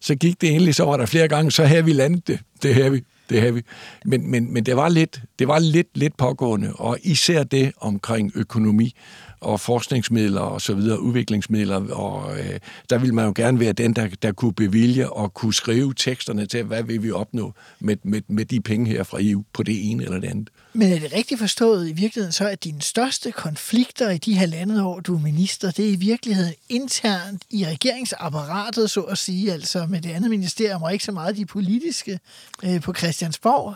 så 0.00 0.14
gik 0.14 0.40
det 0.40 0.48
egentlig, 0.48 0.74
så 0.74 0.84
var 0.84 0.96
der 0.96 1.06
flere 1.06 1.28
gange, 1.28 1.50
så 1.52 1.64
havde 1.64 1.84
vi 1.84 1.92
landet 1.92 2.26
det. 2.28 2.38
Det 2.62 2.74
havde 2.74 2.90
vi. 2.92 3.00
Det 3.30 3.40
havde 3.40 3.54
vi. 3.54 3.62
Men, 4.04 4.30
men, 4.30 4.52
men 4.52 4.66
det 4.66 4.76
var 4.76 4.88
lidt, 4.88 5.20
det 5.38 5.48
var 5.48 5.58
lidt, 5.58 5.88
lidt 5.94 6.16
pågående, 6.16 6.72
og 6.74 6.98
især 7.02 7.42
det 7.42 7.72
omkring 7.80 8.32
økonomi 8.34 8.94
og 9.40 9.60
forskningsmidler 9.60 10.40
og 10.40 10.60
så 10.60 10.74
videre, 10.74 11.00
udviklingsmidler, 11.00 11.94
og 11.94 12.38
øh, 12.38 12.60
der 12.90 12.98
ville 12.98 13.14
man 13.14 13.24
jo 13.24 13.32
gerne 13.36 13.60
være 13.60 13.72
den, 13.72 13.92
der, 13.92 14.08
der 14.22 14.32
kunne 14.32 14.52
bevilge 14.52 15.12
og 15.12 15.34
kunne 15.34 15.54
skrive 15.54 15.94
teksterne 15.94 16.46
til, 16.46 16.62
hvad 16.62 16.82
vil 16.82 17.02
vi 17.02 17.10
opnå 17.10 17.54
med, 17.80 17.96
med, 18.02 18.22
med 18.28 18.44
de 18.44 18.60
penge 18.60 18.90
her 18.90 19.02
fra 19.02 19.18
EU 19.20 19.44
på 19.52 19.62
det 19.62 19.90
ene 19.90 20.04
eller 20.04 20.20
det 20.20 20.28
andet. 20.28 20.50
Men 20.72 20.92
er 20.92 20.98
det 20.98 21.12
rigtigt 21.12 21.40
forstået 21.40 21.88
i 21.88 21.92
virkeligheden 21.92 22.32
så, 22.32 22.48
at 22.48 22.64
dine 22.64 22.82
største 22.82 23.32
konflikter 23.32 24.10
i 24.10 24.18
de 24.18 24.36
halvandet 24.36 24.82
år, 24.82 25.00
du 25.00 25.14
er 25.14 25.20
minister, 25.20 25.70
det 25.70 25.88
er 25.88 25.92
i 25.92 25.96
virkeligheden 25.96 26.54
internt 26.68 27.42
i 27.50 27.66
regeringsapparatet, 27.66 28.90
så 28.90 29.00
at 29.00 29.18
sige, 29.18 29.52
altså 29.52 29.86
med 29.86 30.00
det 30.00 30.10
andet 30.10 30.30
ministerium, 30.30 30.82
og 30.82 30.92
ikke 30.92 31.04
så 31.04 31.12
meget 31.12 31.36
de 31.36 31.46
politiske 31.46 32.20
øh, 32.64 32.80
på 32.80 32.94
Christiansborg? 32.94 33.74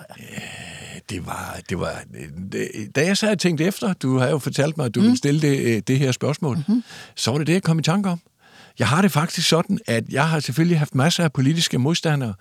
Det 1.10 1.26
var, 1.26 1.60
det 1.68 1.78
var, 1.78 2.02
det, 2.52 2.68
da 2.94 3.06
jeg 3.06 3.16
så 3.16 3.26
havde 3.26 3.36
tænkt 3.36 3.60
efter, 3.60 3.92
du 3.92 4.18
har 4.18 4.28
jo 4.28 4.38
fortalt 4.38 4.76
mig, 4.76 4.86
at 4.86 4.94
du 4.94 5.00
mm. 5.00 5.04
ville 5.06 5.18
stille 5.18 5.40
det, 5.40 5.53
øh, 5.58 5.82
det 5.86 5.98
her 5.98 6.12
spørgsmål, 6.12 6.56
mm-hmm. 6.56 6.84
så 7.14 7.30
var 7.30 7.38
det 7.38 7.46
det, 7.46 7.52
jeg 7.52 7.62
kom 7.62 7.78
i 7.78 7.82
tanke 7.82 8.10
om. 8.10 8.20
Jeg 8.78 8.88
har 8.88 9.02
det 9.02 9.12
faktisk 9.12 9.48
sådan, 9.48 9.78
at 9.86 10.04
jeg 10.10 10.28
har 10.28 10.40
selvfølgelig 10.40 10.78
haft 10.78 10.94
masser 10.94 11.24
af 11.24 11.32
politiske 11.32 11.78
modstandere, 11.78 12.34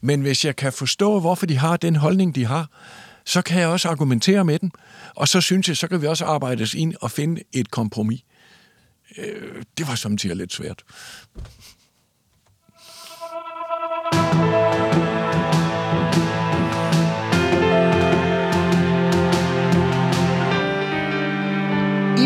men 0.00 0.20
hvis 0.20 0.44
jeg 0.44 0.56
kan 0.56 0.72
forstå, 0.72 1.20
hvorfor 1.20 1.46
de 1.46 1.56
har 1.56 1.76
den 1.76 1.96
holdning, 1.96 2.34
de 2.34 2.44
har, 2.46 2.68
så 3.24 3.42
kan 3.42 3.60
jeg 3.60 3.68
også 3.68 3.88
argumentere 3.88 4.44
med 4.44 4.58
den, 4.58 4.72
og 5.14 5.28
så 5.28 5.40
synes 5.40 5.68
jeg, 5.68 5.76
så 5.76 5.88
kan 5.88 6.02
vi 6.02 6.06
også 6.06 6.24
arbejde 6.24 6.62
os 6.62 6.74
ind 6.74 6.94
og 7.00 7.10
finde 7.10 7.42
et 7.52 7.70
kompromis. 7.70 8.20
Øh, 9.18 9.62
det 9.78 9.88
var 9.88 9.94
samtidig 9.94 10.36
lidt 10.36 10.52
svært. 10.52 10.82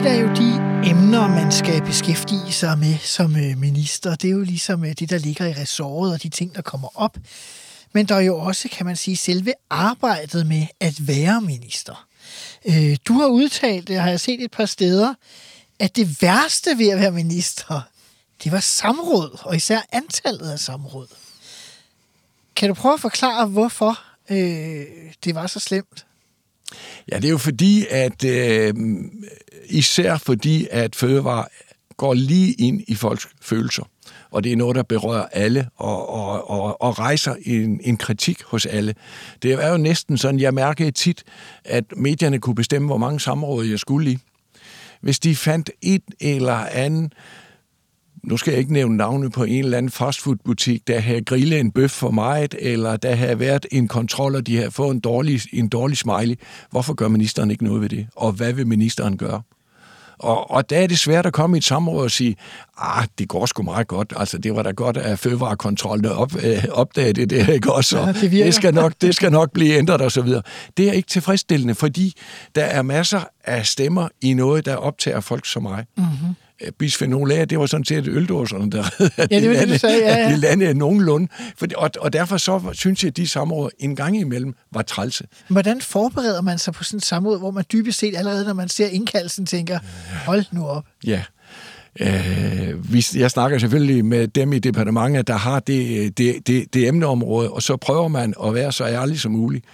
Et 0.03 0.09
er 0.09 0.15
jo 0.15 0.29
de 0.29 0.55
emner, 0.91 1.29
man 1.29 1.53
skal 1.53 1.83
beskæftige 1.83 2.53
sig 2.53 2.79
med 2.79 2.99
som 2.99 3.37
øh, 3.37 3.59
minister. 3.59 4.15
Det 4.15 4.29
er 4.29 4.33
jo 4.33 4.43
ligesom 4.43 4.85
øh, 4.85 4.93
det, 4.99 5.11
der 5.11 5.19
ligger 5.19 5.47
i 5.47 5.53
ressortet 5.53 6.13
og 6.15 6.23
de 6.23 6.29
ting, 6.29 6.55
der 6.55 6.63
kommer 6.63 6.89
op. 6.95 7.17
Men 7.93 8.07
der 8.07 8.15
er 8.15 8.21
jo 8.21 8.39
også, 8.39 8.69
kan 8.69 8.87
man 8.87 8.97
sige, 8.97 9.17
selve 9.17 9.53
arbejdet 9.71 10.47
med 10.47 10.67
at 10.81 11.09
være 11.09 11.41
minister. 11.41 12.07
Øh, 12.65 12.97
du 13.09 13.13
har 13.13 13.27
udtalt, 13.27 13.89
det 13.89 13.97
har 13.97 14.09
jeg 14.11 14.21
set 14.21 14.45
et 14.45 14.51
par 14.51 14.67
steder, 14.67 15.15
at 15.79 15.97
det 15.97 16.23
værste 16.23 16.79
ved 16.79 16.89
at 16.89 16.99
være 16.99 17.13
minister, 17.13 17.81
det 18.45 18.53
var 18.53 18.61
samråd, 18.61 19.39
og 19.43 19.57
især 19.57 19.81
antallet 19.93 20.51
af 20.51 20.59
samråd. 20.59 21.07
Kan 22.57 22.69
du 22.69 22.75
prøve 22.75 22.95
at 22.95 23.01
forklare, 23.01 23.47
hvorfor 23.47 24.03
øh, 24.31 24.87
det 25.25 25.35
var 25.35 25.47
så 25.47 25.61
slemt? 25.61 26.07
Ja, 27.13 27.17
det 27.17 27.25
er 27.25 27.31
jo 27.31 27.39
fordi, 27.39 27.87
at 27.91 28.25
øh, 28.25 28.75
især 29.69 30.17
fordi, 30.17 30.67
at 30.71 30.97
fødevare 30.97 31.45
går 31.97 32.15
lige 32.15 32.53
ind 32.53 32.83
i 32.89 32.95
folks 32.95 33.29
følelser. 33.43 33.83
Og 34.31 34.45
det 34.45 34.53
er 34.53 34.57
noget, 34.57 34.77
der 34.77 34.83
berører 34.83 35.27
alle 35.33 35.69
og, 35.77 36.09
og, 36.09 36.51
og, 36.51 36.83
og 36.83 36.99
rejser 36.99 37.35
en, 37.45 37.81
en 37.85 37.97
kritik 37.97 38.43
hos 38.43 38.67
alle. 38.67 38.95
Det 39.43 39.53
er 39.53 39.71
jo 39.71 39.77
næsten 39.77 40.19
sådan, 40.19 40.41
jeg 40.41 40.55
mærkede 40.55 40.91
tit, 40.91 41.25
at 41.65 41.85
medierne 41.97 42.39
kunne 42.39 42.55
bestemme, 42.55 42.89
hvor 42.89 42.99
mange 42.99 43.21
samråd 43.21 43.67
jeg 43.67 43.79
skulle 43.79 44.11
i. 44.11 44.19
Hvis 45.01 45.19
de 45.19 45.37
fandt 45.37 45.71
et 45.83 46.03
eller 46.21 46.55
andet 46.55 47.13
nu 48.25 48.37
skal 48.37 48.51
jeg 48.51 48.59
ikke 48.59 48.73
nævne 48.73 48.97
navne 48.97 49.31
på 49.31 49.45
en 49.45 49.65
eller 49.65 49.79
anden 49.79 49.91
fastfoodbutik, 49.91 50.89
der 50.89 51.01
havde 51.01 51.25
grillet 51.25 51.61
en 51.61 51.71
bøf 51.71 51.91
for 51.91 52.11
meget, 52.11 52.55
eller 52.59 52.97
der 52.97 53.15
havde 53.15 53.39
været 53.39 53.67
en 53.73 53.89
kontrol, 53.89 54.37
og 54.37 54.47
de 54.47 54.57
havde 54.57 54.71
fået 54.71 54.95
en 54.95 55.01
dårlig, 55.01 55.41
en 55.53 55.69
dårlig 55.69 55.97
smiley. 55.97 56.35
Hvorfor 56.71 56.95
gør 56.95 57.09
ministeren 57.09 57.51
ikke 57.51 57.65
noget 57.65 57.83
ved 57.83 57.89
det? 57.89 58.07
Og 58.17 58.33
hvad 58.33 58.53
vil 58.53 58.67
ministeren 58.67 59.17
gøre? 59.17 59.43
Og, 60.19 60.51
og 60.51 60.71
der 60.71 60.79
er 60.79 60.87
det 60.87 60.99
svært 60.99 61.27
at 61.27 61.33
komme 61.33 61.57
i 61.57 61.59
et 61.59 61.65
samråd 61.65 62.05
og 62.05 62.11
sige, 62.11 62.37
ah, 62.79 63.07
det 63.19 63.29
går 63.29 63.47
sgu 63.47 63.63
meget 63.63 63.87
godt. 63.87 64.13
Altså, 64.17 64.39
det 64.39 64.57
var 64.57 64.63
da 64.63 64.71
godt, 64.71 64.97
at 64.97 65.19
fødevarekontrollen 65.19 66.07
op, 66.07 66.33
øh, 66.45 66.65
opdagede 66.71 67.27
det, 67.27 67.49
ikke 67.49 67.73
også? 67.73 67.99
Og 67.99 68.15
det 68.15 68.31
det, 68.33 68.55
skal 68.55 68.75
nok, 68.75 68.93
det 69.01 69.15
skal 69.15 69.33
nok 69.33 69.53
blive 69.53 69.75
ændret 69.75 70.01
og 70.01 70.13
så 70.13 70.23
videre. 70.23 70.43
Det 70.77 70.89
er 70.89 70.93
ikke 70.93 71.09
tilfredsstillende, 71.09 71.75
fordi 71.75 72.15
der 72.55 72.65
er 72.65 72.83
masser 72.83 73.21
af 73.45 73.67
stemmer 73.67 74.09
i 74.21 74.35
noget, 74.35 74.67
der 74.67 74.77
optager 74.77 75.21
folk 75.21 75.47
som 75.47 75.63
mig. 75.63 75.85
Mm-hmm. 75.97 76.35
Bisfenol 76.79 77.33
A, 77.33 77.45
det 77.45 77.59
var 77.59 77.67
sådan 77.67 77.85
set 77.85 78.09
øldåserne, 78.09 78.71
der 78.71 78.85
Ja, 79.31 79.41
det 79.41 79.49
var 79.49 79.65
det, 79.67 79.81
sagde, 79.81 79.99
ja, 79.99 80.17
ja. 80.17 80.33
de 80.33 80.37
landede 80.37 80.75
nogenlunde. 80.75 81.29
For, 81.57 81.67
og, 81.77 81.91
og 82.01 82.13
derfor 82.13 82.37
så 82.37 82.61
synes 82.73 83.03
jeg, 83.05 83.09
at 83.09 83.17
de 83.17 83.27
samråd 83.27 83.71
en 83.79 83.97
gang 83.97 84.21
imellem 84.21 84.55
var 84.73 84.83
trælse. 84.83 85.25
Hvordan 85.49 85.81
forbereder 85.81 86.41
man 86.41 86.59
sig 86.59 86.75
på 86.75 86.85
sådan 86.85 86.97
et 86.97 87.05
samråd, 87.05 87.39
hvor 87.39 87.51
man 87.51 87.65
dybest 87.73 87.99
set 87.99 88.17
allerede, 88.17 88.45
når 88.45 88.55
man 88.55 88.69
ser 88.69 88.87
indkaldelsen, 88.87 89.47
tænker, 89.47 89.79
hold 90.27 90.45
nu 90.53 90.67
op. 90.67 90.85
Ja. 91.07 91.23
Øh, 92.01 92.93
vi, 92.93 93.07
jeg 93.15 93.31
snakker 93.31 93.59
selvfølgelig 93.59 94.05
med 94.05 94.29
dem 94.29 94.53
i 94.53 94.59
departementet, 94.59 95.27
der 95.27 95.37
har 95.37 95.61
det, 95.61 96.19
det, 96.19 96.47
det, 96.47 96.75
det 96.75 96.89
emneområde, 96.89 97.51
og 97.51 97.63
så 97.63 97.77
prøver 97.77 98.09
man 98.09 98.35
at 98.45 98.55
være 98.55 98.73
så 98.73 98.85
ærlig 98.85 99.21
som 99.21 99.33
muligt. 99.33 99.65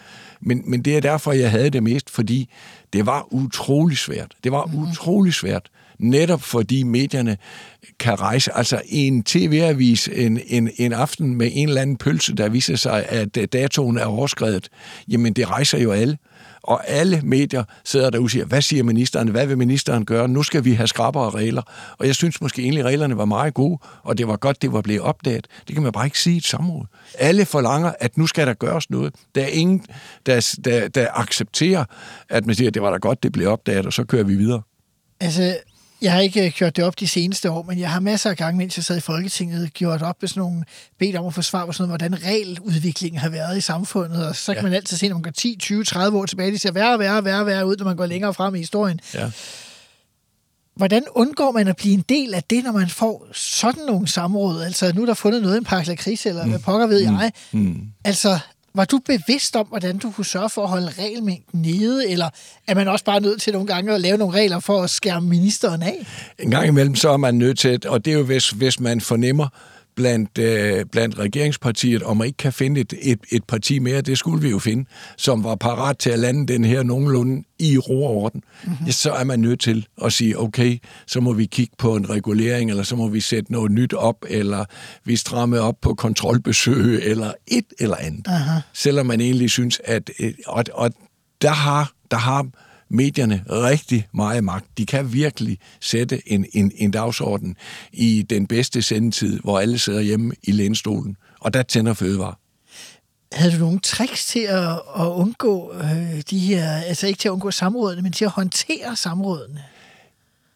Men, 0.41 0.63
men 0.67 0.83
det 0.83 0.97
er 0.97 1.01
derfor, 1.01 1.33
jeg 1.33 1.51
havde 1.51 1.71
det 1.71 1.83
mest, 1.83 2.11
fordi 2.11 2.49
det 2.93 3.07
var 3.07 3.27
utrolig 3.31 3.99
svært. 3.99 4.35
Det 4.45 4.53
var 4.53 4.65
mm-hmm. 4.65 4.89
utrolig 4.89 5.35
svært. 5.35 5.71
Netop 5.99 6.43
fordi 6.43 6.83
medierne 6.83 7.37
kan 7.99 8.21
rejse, 8.21 8.57
altså 8.57 8.81
en 8.89 9.23
tv-avis 9.23 10.09
en, 10.13 10.41
en, 10.47 10.71
en 10.77 10.93
aften 10.93 11.35
med 11.35 11.51
en 11.53 11.69
eller 11.69 11.83
anden 11.83 11.97
pølse, 11.97 12.35
der 12.35 12.49
viser 12.49 12.77
sig, 12.77 13.07
at 13.09 13.37
øh, 13.37 13.49
datoen 13.53 13.99
er 13.99 14.05
overskrevet, 14.05 14.69
jamen 15.09 15.33
det 15.33 15.51
rejser 15.51 15.79
jo 15.79 15.93
alle. 15.93 16.19
Og 16.63 16.89
alle 16.89 17.21
medier 17.25 17.65
sidder 17.85 18.11
der 18.11 18.21
og 18.21 18.31
siger, 18.31 18.45
hvad 18.45 18.63
siger 18.63 18.83
ministeren, 18.83 19.29
hvad 19.29 19.47
vil 19.47 19.59
ministeren 19.59 20.05
gøre, 20.05 20.29
nu 20.29 20.43
skal 20.43 20.65
vi 20.65 20.73
have 20.73 20.87
skrappere 20.87 21.31
regler. 21.31 21.63
Og 21.99 22.07
jeg 22.07 22.15
synes 22.15 22.41
måske 22.41 22.63
egentlig, 22.63 22.85
reglerne 22.85 23.17
var 23.17 23.25
meget 23.25 23.55
gode, 23.55 23.79
og 24.03 24.19
det 24.19 24.29
var 24.29 24.37
godt, 24.37 24.63
det 24.63 24.73
var 24.73 24.81
blevet 24.81 25.01
opdaget. 25.03 25.47
Det 25.67 25.75
kan 25.75 25.83
man 25.83 25.93
bare 25.93 26.05
ikke 26.05 26.21
sige 26.21 26.35
i 26.35 26.37
et 26.37 26.45
samråd. 26.45 26.87
Alle 27.19 27.45
forlanger, 27.45 27.93
at 28.01 28.19
nu 28.19 28.27
skal 28.27 28.47
der 28.47 28.55
gøres 28.55 28.91
noget. 28.91 29.15
Der 29.35 29.43
er 29.43 29.47
ingen, 29.47 29.85
der, 30.27 30.57
der, 30.65 30.89
der 30.89 31.07
accepterer, 31.15 31.85
at 32.29 32.47
man 32.47 32.55
siger, 32.55 32.69
at 32.69 32.75
det 32.75 32.83
var 32.83 32.91
da 32.91 32.97
godt, 32.97 33.23
det 33.23 33.33
blev 33.33 33.49
opdaget, 33.49 33.87
og 33.87 33.93
så 33.93 34.05
kører 34.05 34.25
vi 34.25 34.35
videre. 34.35 34.63
Altså, 35.21 35.57
jeg 36.03 36.13
har 36.13 36.21
ikke 36.21 36.47
øh, 36.47 36.53
gjort 36.53 36.77
det 36.77 36.85
op 36.85 37.01
de 37.01 37.09
seneste 37.09 37.51
år, 37.51 37.63
men 37.63 37.79
jeg 37.79 37.91
har 37.91 38.01
masser 38.01 38.31
af 38.31 38.37
gange, 38.37 38.59
mens 38.59 38.77
jeg 38.77 38.85
sad 38.85 38.97
i 38.97 39.01
Folketinget, 39.01 39.73
gjort 39.75 40.03
op 40.03 40.17
med 40.21 40.29
sådan 40.29 40.41
nogle, 40.41 40.65
bedt 40.99 41.17
om 41.17 41.27
at 41.27 41.35
få 41.35 41.43
svar 41.43 41.67
på 41.67 41.73
sådan 41.73 41.89
noget, 41.89 42.01
hvordan 42.01 42.25
regeludviklingen 42.25 43.19
har 43.19 43.29
været 43.29 43.59
i 43.59 43.61
samfundet, 43.61 44.27
og 44.27 44.37
så 44.37 44.55
kan 44.55 44.57
ja. 44.57 44.63
man 44.63 44.73
altid 44.73 44.97
se, 44.97 45.09
når 45.09 45.15
man 45.15 45.23
går 45.23 45.31
10, 45.31 45.57
20, 45.61 45.85
30 45.85 46.19
år 46.19 46.27
tilbage, 46.27 46.53
de 46.53 46.59
ser 46.59 46.73
værre, 46.73 46.99
værre, 46.99 47.25
værre, 47.25 47.47
værre 47.47 47.67
ud, 47.67 47.77
når 47.77 47.85
man 47.85 47.97
går 47.97 48.07
længere 48.07 48.35
frem 48.35 48.55
i 48.55 48.59
historien. 48.59 49.01
Ja. 49.15 49.31
Hvordan 50.77 51.05
undgår 51.15 51.53
man 51.53 51.69
at 51.69 51.77
blive 51.77 51.95
en 51.95 52.05
del 52.09 52.35
af 52.35 52.43
det, 52.43 52.65
når 52.65 52.73
man 52.73 52.89
får 52.89 53.27
sådan 53.33 53.85
nogle 53.87 54.09
samråd? 54.09 54.63
Altså, 54.63 54.93
nu 54.95 55.03
er 55.03 55.07
der 55.07 55.15
fundet 55.15 55.43
noget 55.43 55.55
i 55.55 55.59
en 55.59 55.65
pakke 55.65 55.89
lakrids, 55.89 56.27
eller 56.27 56.47
hvad 56.47 56.59
pokker 56.59 56.87
ved 56.87 56.99
jeg. 56.99 57.33
Mm. 57.53 57.81
Altså, 58.05 58.39
var 58.79 58.85
du 58.85 58.99
bevidst 58.99 59.57
om, 59.57 59.67
hvordan 59.67 59.99
du 59.99 60.11
kunne 60.11 60.25
sørge 60.25 60.51
for 60.51 60.63
at 60.63 60.69
holde 60.69 60.91
regelmængden 60.99 61.63
nede, 61.63 62.11
eller 62.11 62.29
er 62.67 62.75
man 62.75 62.89
også 62.89 63.05
bare 63.05 63.21
nødt 63.21 63.43
til 63.43 63.53
nogle 63.53 63.69
gange 63.69 63.95
at 63.95 64.01
lave 64.01 64.19
nogle 64.19 64.35
regler 64.35 64.61
for 64.61 64.83
at 64.83 64.91
skærme 64.91 65.29
ministeren 65.29 65.83
af? 65.83 66.07
En 66.39 66.51
gang 66.51 66.67
imellem, 66.67 66.95
så 66.95 67.11
er 67.11 67.17
man 67.17 67.35
nødt 67.35 67.59
til, 67.59 67.89
og 67.89 68.05
det 68.05 68.13
er 68.13 68.19
jo, 68.19 68.25
hvis, 68.25 68.51
hvis 68.51 68.81
man 68.81 69.01
fornemmer 69.01 69.49
blandt, 69.99 70.39
øh, 70.39 70.85
blandt 70.93 71.19
regeringspartiet, 71.19 72.03
om 72.03 72.17
man 72.17 72.27
ikke 72.27 72.37
kan 72.37 72.53
finde 72.53 72.81
et, 72.81 72.95
et, 73.03 73.19
et 73.33 73.45
parti 73.45 73.79
mere, 73.79 74.01
det 74.01 74.19
skulle 74.19 74.43
vi 74.43 74.51
jo 74.51 74.59
finde, 74.59 74.85
som 75.17 75.45
var 75.45 75.55
parat 75.55 75.99
til 75.99 76.11
at 76.11 76.19
lande 76.19 76.53
den 76.53 76.65
her 76.65 76.83
nogenlunde 76.83 77.45
i 77.59 77.79
ro 77.79 78.05
og 78.05 78.11
orden, 78.17 78.43
mm-hmm. 78.65 78.87
ja, 78.87 78.91
så 78.91 79.13
er 79.13 79.25
man 79.25 79.41
nødt 79.41 79.61
til 79.61 79.87
at 80.05 80.13
sige, 80.13 80.39
okay, 80.39 80.79
så 81.07 81.21
må 81.21 81.33
vi 81.33 81.47
kigge 81.47 81.75
på 81.79 81.97
en 81.97 82.11
regulering, 82.11 82.71
eller 82.71 82.83
så 82.83 82.97
må 82.97 83.09
vi 83.09 83.21
sætte 83.21 83.53
noget 83.53 83.71
nyt 83.73 83.93
op, 83.95 84.25
eller 84.29 84.65
vi 85.05 85.17
stramme 85.17 85.61
op 85.61 85.75
på 85.83 85.95
kontrolbesøg, 85.95 87.03
eller 87.05 87.33
et 87.47 87.67
eller 87.79 87.97
andet. 87.97 88.27
Aha. 88.29 88.61
Selvom 88.73 89.07
man 89.07 89.21
egentlig 89.21 89.51
synes, 89.51 89.81
at... 89.85 90.11
øh, 90.21 90.33
Og, 90.47 90.65
og 90.73 90.91
der 91.43 91.51
har, 91.51 91.93
der 92.11 92.17
har 92.17 92.47
medierne 92.89 93.45
rigtig 93.51 94.09
meget 94.15 94.45
magt. 94.45 94.67
De 94.79 94.87
kan 94.87 95.13
virkelig 95.13 95.59
sætte 95.81 96.33
en, 96.33 96.47
en, 96.53 96.73
en 96.75 96.91
dagsorden 96.91 97.57
i 97.93 98.27
den 98.31 98.47
bedste 98.47 98.83
sendetid, 98.83 99.41
hvor 99.41 99.59
alle 99.59 99.79
sidder 99.79 100.01
hjemme 100.01 100.35
i 100.43 100.53
lænestolen. 100.53 101.17
Og 101.41 101.55
der 101.55 101.63
tænder 101.63 101.95
fødevare. 101.95 102.35
Havde 103.33 103.53
du 103.53 103.59
nogle 103.59 103.81
tricks 103.81 104.27
til 104.27 104.41
at, 104.41 104.73
at 104.99 105.07
undgå 105.07 105.73
øh, 105.75 106.23
de 106.31 106.39
her, 106.39 106.73
altså 106.73 107.07
ikke 107.07 107.19
til 107.19 107.29
at 107.29 107.33
undgå 107.33 107.51
samrådene, 107.51 108.03
men 108.03 108.13
til 108.13 108.25
at 108.25 108.31
håndtere 108.31 108.97
samrådene? 108.97 109.65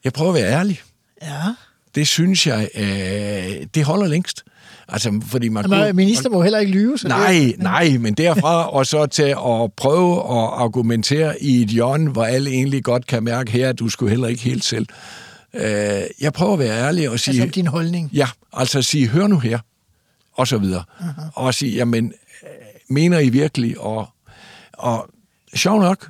Jeg 0.04 0.12
prøver 0.12 0.30
at 0.30 0.42
være 0.42 0.52
ærlig. 0.52 0.80
Ja. 1.22 1.54
det 1.94 2.08
synes 2.08 2.46
jeg, 2.46 2.68
øh, 2.74 3.66
det 3.74 3.84
holder 3.84 4.06
længst. 4.06 4.44
Altså, 4.92 5.20
fordi 5.26 5.48
man 5.48 5.64
Nej, 5.68 5.84
kunne, 5.84 5.92
minister 5.92 6.30
må 6.30 6.42
heller 6.42 6.58
ikke 6.58 6.72
lyve. 6.72 6.98
Så 6.98 7.08
Nej, 7.08 7.32
det, 7.32 7.58
nej, 7.58 7.98
men 7.98 8.14
derfra 8.14 8.70
og 8.70 8.86
så 8.86 9.06
til 9.06 9.22
at 9.22 9.72
prøve 9.76 10.16
at 10.16 10.48
argumentere 10.52 11.42
i 11.42 11.62
et 11.62 11.68
hjørne, 11.68 12.10
hvor 12.10 12.24
alle 12.24 12.50
egentlig 12.50 12.84
godt 12.84 13.06
kan 13.06 13.22
mærke 13.22 13.50
her, 13.50 13.68
at 13.68 13.78
du 13.78 13.88
skulle 13.88 14.10
heller 14.10 14.28
ikke 14.28 14.42
helt 14.42 14.64
selv. 14.64 14.86
Øh, 15.54 16.02
jeg 16.20 16.32
prøver 16.32 16.52
at 16.52 16.58
være 16.58 16.78
ærlig 16.86 17.10
og 17.10 17.20
sige... 17.20 17.42
Altså 17.42 17.54
din 17.54 17.66
holdning. 17.66 18.10
Ja, 18.12 18.28
altså 18.52 18.82
sige, 18.82 19.08
hør 19.08 19.26
nu 19.26 19.38
her, 19.38 19.58
og 20.34 20.48
så 20.48 20.58
videre. 20.58 20.84
Uh-huh. 21.00 21.22
Og 21.34 21.54
sige, 21.54 21.72
jamen, 21.72 22.12
øh, 22.42 22.48
mener 22.88 23.18
I 23.18 23.28
virkelig? 23.28 23.80
Og, 23.80 24.08
og 24.72 25.08
sjov 25.54 25.80
nok, 25.80 26.08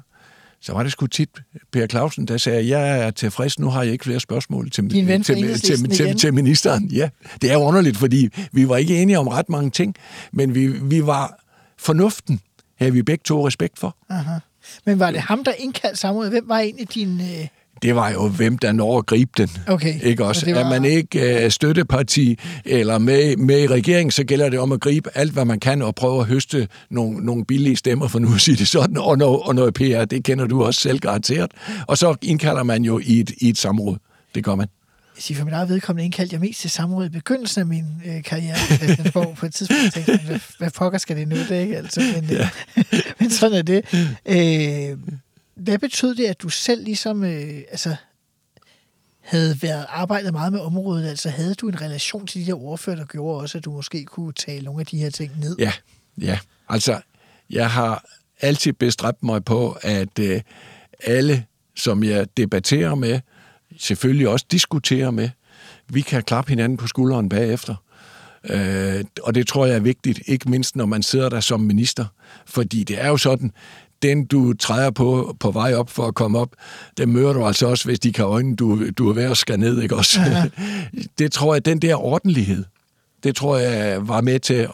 så 0.63 0.73
var 0.73 0.83
det 0.83 0.93
sgu 0.93 1.07
tit 1.07 1.29
Per 1.73 1.87
Clausen, 1.87 2.29
der 2.29 2.37
sagde, 2.37 2.69
jeg 2.69 2.99
er 3.07 3.11
tilfreds, 3.11 3.59
nu 3.59 3.71
har 3.71 3.83
jeg 3.83 3.93
ikke 3.93 4.05
flere 4.05 4.21
spørgsmål 4.21 4.71
til, 4.71 4.91
Din 4.91 5.07
ven 5.07 5.25
fra 5.25 5.35
til, 5.35 5.61
til, 5.61 5.79
til, 5.79 5.91
til, 5.91 6.19
til 6.19 6.35
ministeren. 6.35 6.85
Ja, 6.85 7.09
det 7.43 7.51
er 7.51 7.55
jo 7.55 7.61
underligt, 7.61 7.97
fordi 7.97 8.29
vi 8.53 8.69
var 8.69 8.77
ikke 8.77 9.03
enige 9.03 9.19
om 9.19 9.29
ret 9.29 9.49
mange 9.49 9.71
ting, 9.71 9.95
men 10.33 10.55
vi, 10.55 10.67
vi 10.67 11.07
var 11.07 11.45
fornuften, 11.79 12.41
havde 12.79 12.93
vi 12.93 13.03
begge 13.03 13.23
to 13.25 13.47
respekt 13.47 13.79
for. 13.79 13.97
Aha. 14.11 14.39
Men 14.87 14.99
var 14.99 15.11
det 15.11 15.21
ham, 15.21 15.45
der 15.45 15.53
indkaldte 15.59 16.01
samrådet? 16.01 16.33
Hvem 16.33 16.49
var 16.49 16.59
egentlig 16.59 16.95
din... 16.95 17.21
Øh... 17.21 17.49
det 17.83 17.95
var 17.95 18.11
jo, 18.11 18.29
hvem 18.29 18.59
der 18.59 18.73
når 18.73 18.99
at 18.99 19.07
gribe 19.07 19.31
den. 19.37 19.51
Okay. 19.67 20.01
Ikke 20.03 20.25
også? 20.25 20.41
Så 20.41 20.53
var- 20.55 20.61
Er 20.61 20.69
man 20.69 20.85
ikke 20.85 21.41
uh, 21.45 21.51
støtteparti 21.51 22.39
eller 22.65 22.99
med, 22.99 23.37
med 23.37 23.61
i 23.61 23.67
regeringen, 23.67 24.11
så 24.11 24.25
gælder 24.25 24.49
det 24.49 24.59
om 24.59 24.73
at 24.73 24.81
gribe 24.81 25.11
alt, 25.15 25.33
hvad 25.33 25.45
man 25.45 25.61
kan, 25.61 25.83
og 25.83 25.95
prøve 25.95 26.21
at 26.21 26.27
høste 26.27 26.69
nogle, 26.91 27.25
nogle 27.27 27.45
billige 27.45 27.77
stemmer, 27.77 28.09
for 28.09 28.19
nu 28.19 28.35
at 28.35 28.41
sige 28.41 28.57
det 28.57 28.69
sådan, 28.69 28.97
og 28.97 29.19
noget, 29.19 29.41
og 29.43 29.55
noget 29.55 29.75
PR, 29.75 30.05
det 30.05 30.25
kender 30.25 30.47
du 30.47 30.65
også 30.65 30.81
selv 30.81 30.99
garanteret. 30.99 31.51
Og 31.87 31.99
så 31.99 32.15
indkalder 32.23 32.63
man 32.63 32.85
jo 32.85 33.01
i 33.05 33.21
et, 33.21 33.31
i 33.39 33.49
et 33.49 33.59
samråd. 33.59 33.97
Det 34.35 34.45
gør 34.45 34.55
man. 34.55 34.69
Jeg 35.17 35.23
siger, 35.23 35.39
for 35.39 35.45
min 35.45 35.55
eget 35.55 35.69
vedkommende 35.69 36.05
indkaldte 36.05 36.35
jeg 36.35 36.41
mest 36.41 36.61
til 36.61 36.71
samråd 36.71 37.07
i 37.07 37.09
begyndelsen 37.09 37.61
af 37.61 37.67
min 37.67 37.85
øh, 38.07 38.23
karriere 38.23 38.55
på 38.71 38.75
Christiansborg. 38.77 39.37
På 39.37 39.47
et 39.47 39.55
tidspunkt 39.55 39.93
tænkte 39.95 40.13
jeg, 40.13 40.21
hvad, 40.27 40.41
hvad 40.59 40.71
pokker 40.71 40.99
skal 40.99 41.17
det 41.17 41.29
nu? 41.29 41.37
Det 41.37 41.51
er 41.51 41.61
ikke 41.61 41.77
altid. 41.77 42.03
Men, 42.15 42.31
ja. 42.31 42.49
men 43.21 43.31
sådan 43.31 43.59
er 43.59 43.63
det. 43.63 43.83
Øh, 44.27 44.99
hvad 45.55 45.79
betød 45.79 46.15
det, 46.15 46.27
at 46.27 46.43
du 46.43 46.49
selv 46.49 46.85
ligesom 46.85 47.25
øh, 47.25 47.63
altså, 47.71 47.97
havde 49.21 49.63
været 49.63 49.87
arbejdet 49.89 50.33
meget 50.33 50.53
med 50.53 50.61
området? 50.61 51.09
Altså 51.09 51.31
havde 51.31 51.55
du 51.55 51.69
en 51.69 51.81
relation 51.81 52.27
til 52.27 52.41
de 52.41 52.47
der 52.47 52.63
ordfører, 52.63 52.97
der 52.97 53.05
gjorde 53.05 53.41
også, 53.41 53.59
at 53.59 53.65
du 53.65 53.73
måske 53.73 54.05
kunne 54.05 54.33
tale 54.33 54.65
nogle 54.65 54.81
af 54.81 54.87
de 54.87 54.99
her 54.99 55.11
ting 55.11 55.41
ned? 55.41 55.57
Ja, 55.59 55.73
ja. 56.21 56.39
Altså, 56.69 57.01
jeg 57.51 57.71
har 57.71 58.05
altid 58.41 58.73
bestræbt 58.73 59.23
mig 59.23 59.45
på, 59.45 59.79
at 59.83 60.19
øh, 60.19 60.41
alle, 61.05 61.45
som 61.77 62.05
jeg 62.05 62.37
debatterer 62.37 62.95
med, 62.95 63.21
selvfølgelig 63.79 64.29
også 64.29 64.47
diskuterer 64.51 65.11
med, 65.11 65.29
vi 65.89 66.01
kan 66.01 66.23
klappe 66.23 66.49
hinanden 66.49 66.77
på 66.77 66.87
skulderen 66.87 67.29
bagefter. 67.29 67.75
Øh, 68.45 69.05
og 69.23 69.35
det 69.35 69.47
tror 69.47 69.67
jeg 69.67 69.77
er 69.77 69.81
vigtigt, 69.81 70.21
ikke 70.27 70.51
mindst 70.51 70.77
når 70.77 70.87
man 70.87 71.03
sidder 71.03 71.29
der 71.29 71.41
som 71.41 71.61
minister. 71.61 72.07
Fordi 72.47 72.85
det 72.85 73.01
er 73.01 73.09
jo 73.09 73.17
sådan, 73.17 73.53
den 74.03 74.25
du 74.25 74.53
træder 74.53 74.91
på 74.91 75.37
på 75.41 75.51
vej 75.51 75.75
op 75.75 75.91
for 75.91 76.07
at 76.07 76.15
komme 76.15 76.39
op, 76.39 76.49
den 76.99 77.13
møder 77.13 77.33
du 77.33 77.47
altså 77.47 77.67
også, 77.67 77.85
hvis 77.85 78.01
de 78.01 78.13
kan 78.13 78.25
øjne, 78.25 78.57
du, 78.57 78.91
du 78.91 79.09
er 79.09 79.13
ved 79.13 79.23
at 79.23 79.37
skal 79.37 79.59
ned, 79.59 79.83
ikke 79.83 79.97
også? 79.97 80.21
Ja. 80.21 80.45
det 81.19 81.33
tror 81.33 81.55
jeg, 81.55 81.65
den 81.65 81.79
der 81.79 81.95
ordentlighed, 82.05 82.65
det 83.23 83.37
tror 83.37 83.57
jeg 83.57 84.09
var 84.09 84.21
med 84.21 84.41
til 84.41 84.55
at, 84.55 84.69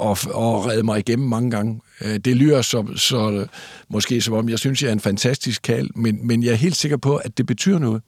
at, 0.00 0.26
at 0.26 0.66
redde 0.66 0.82
mig 0.82 0.98
igennem 0.98 1.28
mange 1.28 1.50
gange. 1.50 1.80
Øh, 2.00 2.16
Det 2.16 2.36
lyder 2.36 2.62
så, 2.62 2.86
så 2.96 3.46
måske 3.88 4.20
som 4.20 4.34
om, 4.34 4.48
jeg 4.48 4.58
synes, 4.58 4.82
jeg 4.82 4.88
er 4.88 4.92
en 4.92 5.00
fantastisk 5.00 5.62
kald, 5.62 5.88
men, 5.94 6.26
men 6.26 6.42
jeg 6.42 6.50
er 6.52 6.56
helt 6.56 6.76
sikker 6.76 6.96
på, 6.96 7.16
at 7.16 7.38
det 7.38 7.46
betyder 7.46 7.78
noget. 7.78 8.02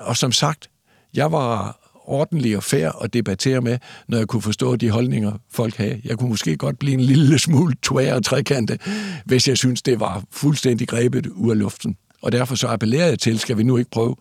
Og 0.00 0.16
som 0.16 0.32
sagt, 0.32 0.70
jeg 1.14 1.32
var 1.32 1.78
ordentlig 2.08 2.56
og 2.56 2.62
fair 2.62 3.02
at 3.02 3.14
debattere 3.14 3.60
med, 3.60 3.78
når 4.08 4.18
jeg 4.18 4.26
kunne 4.26 4.42
forstå 4.42 4.76
de 4.76 4.90
holdninger, 4.90 5.32
folk 5.50 5.76
havde. 5.76 6.00
Jeg 6.04 6.18
kunne 6.18 6.28
måske 6.28 6.56
godt 6.56 6.78
blive 6.78 6.94
en 6.94 7.00
lille 7.00 7.38
smule 7.38 7.74
tvær 7.82 8.14
og 8.14 8.24
trekante, 8.24 8.78
hvis 9.24 9.48
jeg 9.48 9.58
synes, 9.58 9.82
det 9.82 10.00
var 10.00 10.24
fuldstændig 10.30 10.88
grebet 10.88 11.26
ud 11.26 11.50
af 11.50 11.58
luften. 11.58 11.96
Og 12.22 12.32
derfor 12.32 12.54
så 12.54 12.66
appellerer 12.66 13.06
jeg 13.06 13.18
til, 13.18 13.38
skal 13.38 13.58
vi 13.58 13.62
nu 13.62 13.76
ikke 13.76 13.90
prøve 13.90 14.16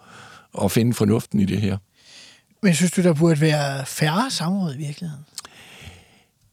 at 0.64 0.72
finde 0.72 0.94
fornuften 0.94 1.40
i 1.40 1.46
det 1.46 1.62
her? 1.62 1.78
Men 2.64 2.76
synes 2.76 2.92
du, 2.92 3.02
der 3.02 3.14
burde 3.14 3.42
være 3.42 3.86
færre 3.86 4.32
samråd 4.32 4.74
i 4.74 4.78
virkeligheden? 4.78 5.26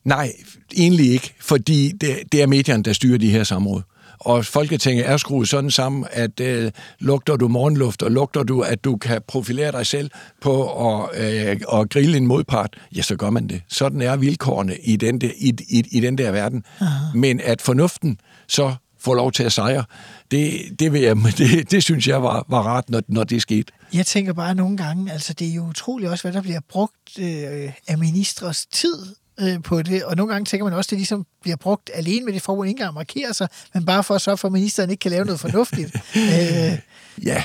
Nej, 0.05 0.32
egentlig 0.76 1.11
ikke, 1.11 1.35
fordi 1.41 1.93
det, 2.01 2.18
det 2.32 2.43
er 2.43 2.47
medierne, 2.47 2.82
der 2.82 2.93
styrer 2.93 3.18
de 3.18 3.30
her 3.30 3.45
samråd. 3.45 3.82
Og 4.24 4.44
Folketinget 4.44 5.08
er 5.08 5.16
skruet 5.16 5.48
sådan 5.48 5.70
sammen, 5.70 6.06
at 6.10 6.40
øh, 6.40 6.70
lugter 6.98 7.36
du 7.36 7.48
morgenluft, 7.48 8.02
og 8.02 8.10
lugter 8.10 8.42
du, 8.42 8.60
at 8.60 8.84
du 8.84 8.96
kan 8.96 9.22
profilere 9.28 9.72
dig 9.72 9.86
selv 9.86 10.10
på 10.40 10.86
at, 10.88 11.08
øh, 11.14 11.56
at 11.72 11.90
grille 11.90 12.16
en 12.16 12.26
modpart, 12.26 12.76
ja, 12.96 13.02
så 13.02 13.16
gør 13.16 13.30
man 13.30 13.48
det. 13.48 13.62
Sådan 13.68 14.00
er 14.00 14.16
vilkårene 14.16 14.76
i 14.76 14.96
den 14.96 15.20
der, 15.20 15.30
i, 15.36 15.52
i, 15.68 15.84
i 15.90 16.00
den 16.00 16.18
der 16.18 16.30
verden. 16.30 16.64
Aha. 16.80 17.04
Men 17.14 17.40
at 17.40 17.62
fornuften 17.62 18.18
så 18.48 18.74
får 19.00 19.14
lov 19.14 19.32
til 19.32 19.42
at 19.42 19.52
sejre, 19.52 19.84
det, 20.30 20.52
det, 20.78 20.92
vil 20.92 21.00
jeg, 21.00 21.16
det, 21.38 21.70
det 21.70 21.82
synes 21.82 22.08
jeg 22.08 22.22
var, 22.22 22.46
var 22.48 22.62
rart, 22.62 22.90
når, 22.90 23.02
når 23.08 23.24
det 23.24 23.42
skete. 23.42 23.72
Jeg 23.92 24.06
tænker 24.06 24.32
bare 24.32 24.54
nogle 24.54 24.76
gange, 24.76 25.12
altså 25.12 25.32
det 25.32 25.48
er 25.48 25.54
jo 25.54 25.66
utroligt 25.66 26.10
også, 26.10 26.24
hvad 26.24 26.32
der 26.32 26.42
bliver 26.42 26.60
brugt 26.68 27.18
øh, 27.18 27.72
af 27.88 27.98
ministres 27.98 28.66
tid 28.66 29.06
øh, 29.41 29.62
på 29.62 29.82
det, 29.82 30.05
og 30.05 30.16
nogle 30.16 30.32
gange 30.32 30.45
tænker 30.45 30.64
man 30.64 30.72
også, 30.72 30.89
at 30.89 30.91
det 30.91 30.99
ligesom 30.99 31.26
bliver 31.43 31.57
brugt 31.57 31.91
alene 31.95 32.24
med 32.24 32.32
det 32.32 32.43
formål, 32.43 32.66
ikke 32.66 32.78
engang 32.80 32.95
markerer 32.95 33.32
sig, 33.32 33.49
men 33.74 33.85
bare 33.85 34.05
for 34.05 34.14
at 34.14 34.20
så 34.20 34.37
for, 34.37 34.49
at 34.49 34.53
ministeren 34.53 34.91
ikke 34.91 35.01
kan 35.01 35.11
lave 35.11 35.24
noget 35.24 35.41
fornuftigt. 35.41 35.95
øh, 36.16 36.78
Ja, 37.22 37.45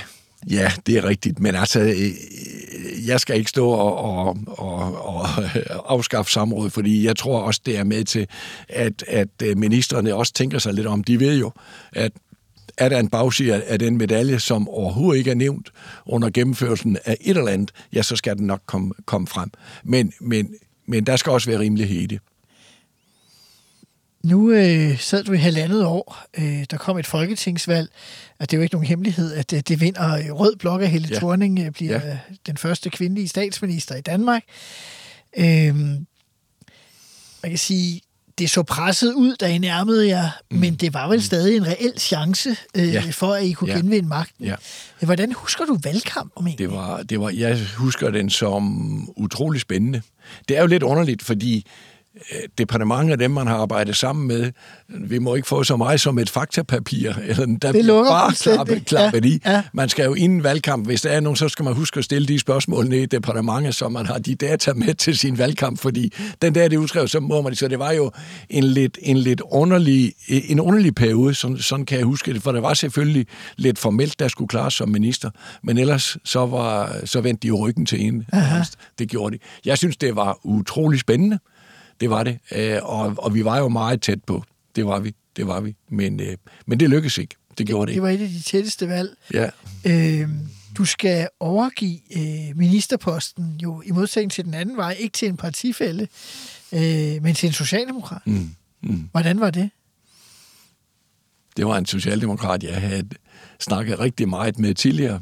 ja, 0.50 0.72
det 0.86 0.98
er 0.98 1.06
rigtigt. 1.06 1.40
Men 1.40 1.56
altså, 1.56 1.80
øh, 1.80 3.08
jeg 3.08 3.20
skal 3.20 3.38
ikke 3.38 3.50
stå 3.50 3.70
og, 3.70 3.98
og, 3.98 4.38
og, 4.48 5.06
og 5.06 5.26
afskaffe 5.94 6.32
samrådet, 6.32 6.74
fordi 6.74 7.06
jeg 7.06 7.16
tror 7.16 7.40
også, 7.40 7.62
det 7.66 7.78
er 7.78 7.84
med 7.84 8.04
til, 8.04 8.28
at, 8.70 9.04
at 9.08 9.30
øh, 9.44 9.58
ministerne 9.58 10.16
også 10.16 10.34
tænker 10.34 10.60
sig 10.60 10.74
lidt 10.74 10.88
om. 10.88 11.04
De 11.04 11.20
ved 11.20 11.40
jo, 11.40 11.52
at 11.92 12.12
er 12.78 12.90
der 12.90 13.00
en 13.00 13.10
bagside 13.10 13.64
af 13.64 13.80
den 13.80 13.98
medalje, 13.98 14.40
som 14.40 14.70
overhovedet 14.70 15.20
ikke 15.20 15.32
er 15.32 15.36
nævnt 15.36 15.72
under 16.06 16.30
gennemførelsen 16.30 16.98
af 17.06 17.18
et 17.22 17.38
eller 17.38 17.52
andet, 17.52 17.72
ja, 17.94 18.02
så 18.02 18.16
skal 18.16 18.38
den 18.38 18.48
nok 18.48 18.62
komme, 18.66 18.94
komme 19.06 19.28
frem. 19.28 19.52
Men, 19.84 20.14
men, 20.22 20.50
men 20.90 21.04
der 21.04 21.16
skal 21.16 21.32
også 21.32 21.50
være 21.50 21.60
rimelighed 21.60 21.98
i 21.98 22.06
det. 22.06 22.20
Nu 24.24 24.52
øh, 24.52 25.00
sad 25.00 25.24
du 25.24 25.34
i 25.34 25.38
halvandet 25.38 25.86
år. 25.86 26.26
Øh, 26.38 26.66
der 26.72 26.78
kom 26.78 26.98
et 26.98 27.08
folketingsvalg, 27.08 27.90
og 28.40 28.52
det 28.52 28.58
er 28.58 28.60
jo 28.60 28.64
ikke 28.64 28.76
nogen 28.76 28.88
hemmelighed, 28.88 29.34
at 29.34 29.52
det, 29.52 29.68
det 29.68 29.82
vinder 29.82 30.14
øh, 30.14 30.32
Rød 30.32 30.56
Blok 30.56 30.82
af 30.82 30.90
Helle 30.90 31.08
Ja. 31.12 31.16
Thorning 31.16 31.60
øh, 31.60 31.72
bliver 31.72 32.08
ja. 32.08 32.20
den 32.48 32.58
første 32.58 32.90
kvindelige 32.90 33.28
statsminister 33.28 33.96
i 33.96 34.02
Danmark. 34.02 34.44
Øh, 35.38 35.76
man 37.44 37.52
kan 37.52 37.58
sige, 37.58 38.02
det 38.40 38.50
så 38.50 38.64
presset 38.64 39.14
ud, 39.14 39.36
da 39.36 39.46
I 39.48 39.58
nærmede 39.58 40.08
jer, 40.08 40.30
mm. 40.52 40.58
men 40.58 40.76
det 40.76 40.94
var 40.94 41.08
vel 41.08 41.24
stadig 41.24 41.58
en 41.58 41.68
reel 41.68 41.94
chance 42.00 42.56
øh, 42.76 42.94
Ja. 42.94 43.04
for, 43.12 43.34
at 43.34 43.44
I 43.46 43.52
kunne 43.52 43.68
Ja. 43.70 43.76
ja. 43.76 43.82
genvinde 43.82 44.08
magten. 44.10 44.46
Ja. 44.46 44.56
Hvordan 45.02 45.32
husker 45.34 45.66
du 45.66 45.78
valgkampen 45.84 46.48
egentlig? 46.48 46.70
Det 46.70 46.76
var, 46.78 47.02
det 47.04 47.20
var, 47.20 47.30
jeg 47.30 47.60
husker 47.78 48.10
den 48.12 48.30
som 48.30 49.10
utrolig 49.18 49.62
spændende. 49.62 50.02
Det 50.48 50.58
er 50.58 50.62
jo 50.62 50.68
lidt 50.68 50.84
underligt, 50.84 51.24
fordi 51.24 51.66
øh, 52.32 52.39
departementet 52.57 53.11
af 53.11 53.17
dem, 53.17 53.32
man 53.32 53.47
har 53.47 53.55
arbejdet 53.57 53.95
sammen 53.95 54.28
med, 54.28 54.51
vi 54.88 55.20
må 55.20 55.36
ikke 55.36 55.47
få 55.47 55.63
så 55.63 55.76
meget 55.78 56.01
som 56.01 56.20
et 56.20 56.30
faktapapir, 56.30 57.13
eller 57.28 57.57
der 57.61 57.72
Det 57.72 57.86
lukker 57.86 58.11
bare 58.11 58.34
klappet, 58.34 58.86
klappet 58.86 59.26
Ja, 59.26 59.30
i. 59.30 59.39
ja. 59.45 59.63
Man 59.74 59.89
skal 59.89 60.05
jo 60.05 60.13
inden 60.13 60.43
valgkamp, 60.43 60.86
hvis 60.86 61.01
der 61.01 61.09
er 61.09 61.20
nogen, 61.20 61.36
så 61.38 61.49
skal 61.49 61.63
man 61.65 61.74
huske 61.74 61.97
at 61.97 62.03
stille 62.05 62.28
de 62.28 62.39
spørgsmål 62.39 62.88
ned 62.88 62.99
i 62.99 63.05
departementet, 63.05 63.76
så 63.76 63.89
man 63.89 64.05
har 64.05 64.17
de 64.20 64.36
data 64.36 64.74
med 64.74 64.93
til 64.93 65.17
sin 65.17 65.38
valgkamp, 65.38 65.80
fordi 65.80 66.13
den 66.41 66.55
der, 66.55 66.67
det 66.67 66.78
udskrevet, 66.78 67.09
så 67.09 67.20
må 67.20 67.41
man 67.41 67.55
så 67.55 67.67
det 67.67 67.80
var 67.80 67.91
jo 67.91 68.11
en 68.49 68.63
lidt, 68.63 68.97
en 69.01 69.17
lidt 69.17 69.41
underlig, 69.51 70.13
en 70.28 70.59
underlig 70.59 70.95
periode, 70.95 71.34
sådan, 71.34 71.57
sådan 71.57 71.86
kan 71.86 71.97
jeg 71.97 72.05
huske 72.05 72.34
det, 72.34 72.41
for 72.43 72.51
det 72.51 72.61
var 72.61 72.74
selvfølgelig 72.74 73.28
lidt 73.57 73.80
formelt, 73.80 74.20
der 74.20 74.28
skulle 74.28 74.47
klares 74.47 74.74
som 74.74 74.89
minister, 74.89 75.30
men 75.63 75.78
ellers 75.78 76.17
så, 76.26 76.45
var, 76.45 76.95
så 77.05 77.22
vendte 77.22 77.47
de 77.47 77.51
ryggen 77.51 77.86
til 77.86 78.01
en. 78.05 78.26
Det 78.99 79.09
gjorde 79.09 79.36
de. 79.38 79.41
Jeg 79.65 79.78
synes, 79.78 79.97
det 79.97 80.15
var 80.15 80.39
utrolig 80.43 80.99
spændende. 80.99 81.39
Det 82.00 82.10
var 82.10 82.24
det. 82.24 82.39
Øh, 82.56 82.78
og, 82.84 83.14
og 83.18 83.34
vi 83.34 83.45
var 83.45 83.58
jo 83.58 83.68
meget 83.70 84.02
tæt 84.02 84.24
på. 84.24 84.43
Det 84.76 84.86
var 84.86 85.00
vi. 85.00 85.16
Det 85.36 85.47
var 85.47 85.60
vi. 85.60 85.76
Men, 85.89 86.20
øh, 86.20 86.38
men 86.66 86.80
det 86.80 86.89
lykkedes 86.89 87.18
ikke. 87.18 87.36
Det 87.58 87.68
gjorde 87.68 87.82
det 87.82 87.88
Det 87.88 87.93
ikke. 87.93 88.02
var 88.02 88.10
et 88.10 88.22
af 88.22 88.30
de 88.30 88.41
tætteste 88.41 88.88
valg. 88.88 89.10
Ja. 89.34 89.50
Øh, 89.86 90.30
du 90.78 90.86
skal 90.86 91.28
overgive 91.39 92.00
øh, 92.18 92.58
ministerposten 92.58 93.56
jo 93.64 93.82
i 93.86 93.91
modsætning 93.91 94.32
til 94.32 94.45
den 94.45 94.54
anden 94.54 94.78
vej, 94.78 94.95
ikke 95.00 95.14
til 95.14 95.28
en 95.28 95.38
partifælde, 95.38 96.08
øh, 96.74 97.24
men 97.24 97.34
til 97.36 97.47
en 97.47 97.54
socialdemokrat. 97.54 98.22
Mm. 98.26 98.50
Mm. 98.84 99.10
Hvordan 99.12 99.39
var 99.39 99.50
det? 99.52 99.70
Det 101.58 101.66
var 101.66 101.78
en 101.78 101.86
socialdemokrat, 101.86 102.64
jeg 102.64 102.76
havde 102.76 103.04
snakket 103.60 104.00
rigtig 104.00 104.30
meget 104.30 104.60
med 104.60 104.74
tidligere, 104.74 105.22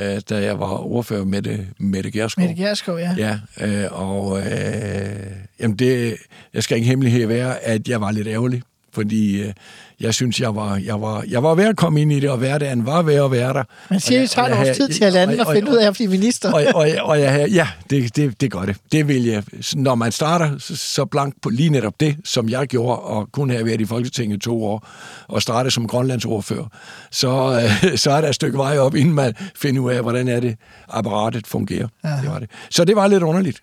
øh, 0.00 0.20
da 0.30 0.44
jeg 0.44 0.60
var 0.60 0.86
ordfører 0.86 1.24
med 1.24 1.42
det, 1.42 1.66
med 1.78 2.02
det 2.02 2.12
Gerskov. 2.12 2.46
Mette 2.46 2.62
Gerskov, 2.62 2.98
ja. 2.98 3.14
Ja, 3.18 3.38
øh, 3.60 3.86
og 3.92 4.40
øh, 4.40 5.26
jamen 5.60 5.76
det, 5.76 6.16
jeg 6.54 6.62
skal 6.62 6.76
ikke 6.76 6.88
hemmelighed 6.88 7.26
være, 7.26 7.58
at 7.58 7.88
jeg 7.88 8.00
var 8.00 8.10
lidt 8.10 8.28
ærgerlig, 8.28 8.62
fordi 8.98 9.42
øh, 9.42 9.52
jeg 10.00 10.14
synes, 10.14 10.40
jeg 10.40 10.56
var, 10.56 10.76
jeg, 10.76 11.00
var, 11.00 11.24
jeg 11.28 11.42
var 11.42 11.54
ved 11.54 11.64
at 11.64 11.76
komme 11.76 12.00
ind 12.02 12.12
i 12.12 12.20
det, 12.20 12.30
og 12.30 12.38
hverdagen 12.38 12.86
var 12.86 13.02
ved 13.02 13.14
at 13.14 13.30
være 13.30 13.52
der. 13.52 13.62
Man 13.90 14.00
siger, 14.00 14.20
det 14.20 14.30
tager 14.30 14.48
et 14.48 14.68
års 14.68 14.76
tid 14.76 14.88
til 14.88 15.04
at 15.04 15.12
lande 15.12 15.40
og, 15.40 15.46
og 15.46 15.54
finde 15.54 15.70
ud 15.70 15.76
af 15.76 15.86
at 15.86 15.94
blive 15.94 16.08
minister. 16.08 16.52
Og, 16.52 16.62
og, 16.74 16.88
og 17.02 17.20
jeg, 17.20 17.48
ja, 17.50 17.68
det, 17.90 18.16
det, 18.16 18.40
det 18.40 18.52
gør 18.52 18.60
det. 18.60 18.76
Det 18.92 19.08
vil 19.08 19.24
jeg. 19.24 19.42
Når 19.74 19.94
man 19.94 20.12
starter 20.12 20.58
så 20.74 21.04
blank 21.04 21.34
på 21.42 21.50
lige 21.50 21.70
netop 21.70 22.00
det, 22.00 22.16
som 22.24 22.48
jeg 22.48 22.66
gjorde, 22.66 22.98
og 22.98 23.28
kun 23.32 23.50
have 23.50 23.66
været 23.66 23.80
i 23.80 23.84
Folketinget 23.84 24.40
to 24.40 24.64
år, 24.64 24.88
og 25.28 25.42
starte 25.42 25.70
som 25.70 25.88
grønlandsordfører, 25.88 26.66
så, 27.10 27.60
øh, 27.62 27.98
så 27.98 28.10
er 28.10 28.20
der 28.20 28.28
et 28.28 28.34
stykke 28.34 28.58
vej 28.58 28.78
op, 28.78 28.94
inden 28.94 29.14
man 29.14 29.34
finder 29.56 29.82
ud 29.82 29.90
af, 29.90 30.02
hvordan 30.02 30.28
er 30.28 30.40
det, 30.40 30.56
apparatet 30.88 31.46
fungerer. 31.46 31.88
Ja. 32.04 32.08
Det 32.22 32.30
var 32.30 32.38
det. 32.38 32.50
Så 32.70 32.84
det 32.84 32.96
var 32.96 33.06
lidt 33.06 33.22
underligt. 33.22 33.62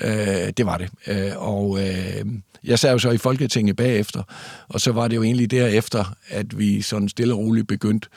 Øh, 0.00 0.52
det 0.56 0.66
var 0.66 0.78
det. 0.78 0.90
Øh, 1.06 1.32
og 1.36 1.78
øh, 1.78 2.24
jeg 2.64 2.78
sad 2.78 2.92
jo 2.92 2.98
så 2.98 3.10
i 3.10 3.18
Folketinget 3.18 3.76
bagefter, 3.76 4.22
og 4.68 4.80
så 4.80 4.92
var 4.92 5.08
det 5.08 5.16
jo 5.16 5.22
egentlig 5.22 5.50
derefter, 5.50 6.14
at 6.28 6.58
vi 6.58 6.82
sådan 6.82 7.08
stille 7.08 7.34
og 7.34 7.38
roligt 7.38 7.68
begyndte 7.68 8.08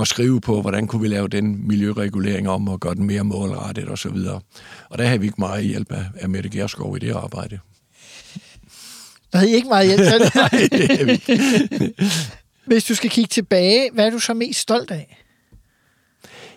at 0.00 0.08
skrive 0.08 0.40
på, 0.40 0.60
hvordan 0.60 0.86
kunne 0.86 1.02
vi 1.02 1.08
lave 1.08 1.28
den 1.28 1.68
miljøregulering 1.68 2.48
om 2.48 2.68
og 2.68 2.80
gøre 2.80 2.94
den 2.94 3.06
mere 3.06 3.24
målrettet 3.24 3.88
og 3.88 3.98
så 3.98 4.08
videre. 4.08 4.40
Og 4.90 4.98
der 4.98 5.04
havde 5.04 5.20
vi 5.20 5.26
ikke 5.26 5.40
meget 5.40 5.64
hjælp 5.64 5.92
af, 5.92 6.04
af 6.20 6.28
Mette 6.28 6.48
Gerskov 6.48 6.96
i 6.96 6.98
det 6.98 7.12
arbejde. 7.12 7.58
Der 9.32 9.38
havde 9.38 9.50
I 9.50 9.54
ikke 9.54 9.68
meget 9.68 9.86
hjælp 9.86 10.00
af 10.00 10.20
det? 10.20 10.34
Nej, 10.52 10.68
det 10.72 11.94
Hvis 12.66 12.84
du 12.84 12.94
skal 12.94 13.10
kigge 13.10 13.28
tilbage, 13.28 13.90
hvad 13.92 14.06
er 14.06 14.10
du 14.10 14.18
så 14.18 14.34
mest 14.34 14.60
stolt 14.60 14.90
af? 14.90 15.24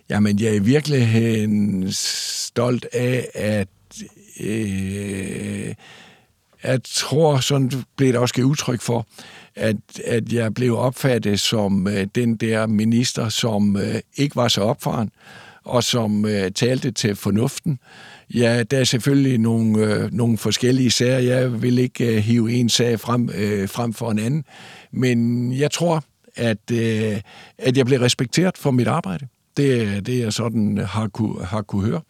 Jamen, 0.10 0.40
jeg 0.40 0.56
er 0.56 0.60
virkelig 0.60 1.96
stolt 1.96 2.86
af, 2.94 3.28
at 3.34 3.68
øh, 4.40 5.74
jeg 6.64 6.80
tror, 6.84 7.38
sådan 7.38 7.72
blev 7.96 8.14
det 8.14 8.20
også 8.20 8.34
givet 8.36 8.48
udtryk 8.48 8.82
for, 8.82 9.08
at, 9.56 9.76
at 10.06 10.34
jeg 10.34 10.54
blev 10.54 10.78
opfattet 10.78 11.40
som 11.40 11.88
øh, 11.88 12.08
den 12.16 12.36
der 12.36 12.68
minister, 12.68 13.30
som 13.30 13.78
øh, 13.78 13.96
ikke 14.18 14.36
var 14.36 14.48
så 14.48 14.62
opfaren, 14.62 15.12
og 15.64 15.84
som 15.84 16.26
øh, 16.26 16.52
talte 16.52 16.92
til 16.92 17.16
fornuften. 17.16 17.80
Ja, 18.34 18.64
der 18.64 18.80
er 18.80 18.84
selvfølgelig 18.84 19.38
nogle, 19.38 19.86
øh, 19.86 20.14
nogle 20.14 20.38
forskellige 20.38 20.92
sager. 20.92 21.20
Jeg 21.20 21.62
vil 21.62 21.80
ikke 21.80 22.16
øh, 22.16 22.18
hive 22.18 22.52
en 22.52 22.70
sag 22.70 23.00
frem, 23.00 23.30
øh, 23.36 23.70
frem 23.70 23.94
for 23.94 24.12
en 24.12 24.20
anden, 24.20 24.46
men 24.92 25.52
jeg 25.54 25.72
tror, 25.72 26.04
at, 26.36 26.72
øh, 26.72 27.22
at 27.58 27.78
jeg 27.78 27.86
blev 27.86 28.00
respekteret 28.00 28.58
for 28.58 28.72
mit 28.72 28.88
arbejde. 28.88 29.28
Det, 29.58 30.06
det 30.06 30.24
er 30.24 30.30
sådan, 30.30 30.78
har 30.78 31.08
kunne, 31.08 31.46
har 31.46 31.62
kunne 31.62 31.86
høre. 31.86 32.02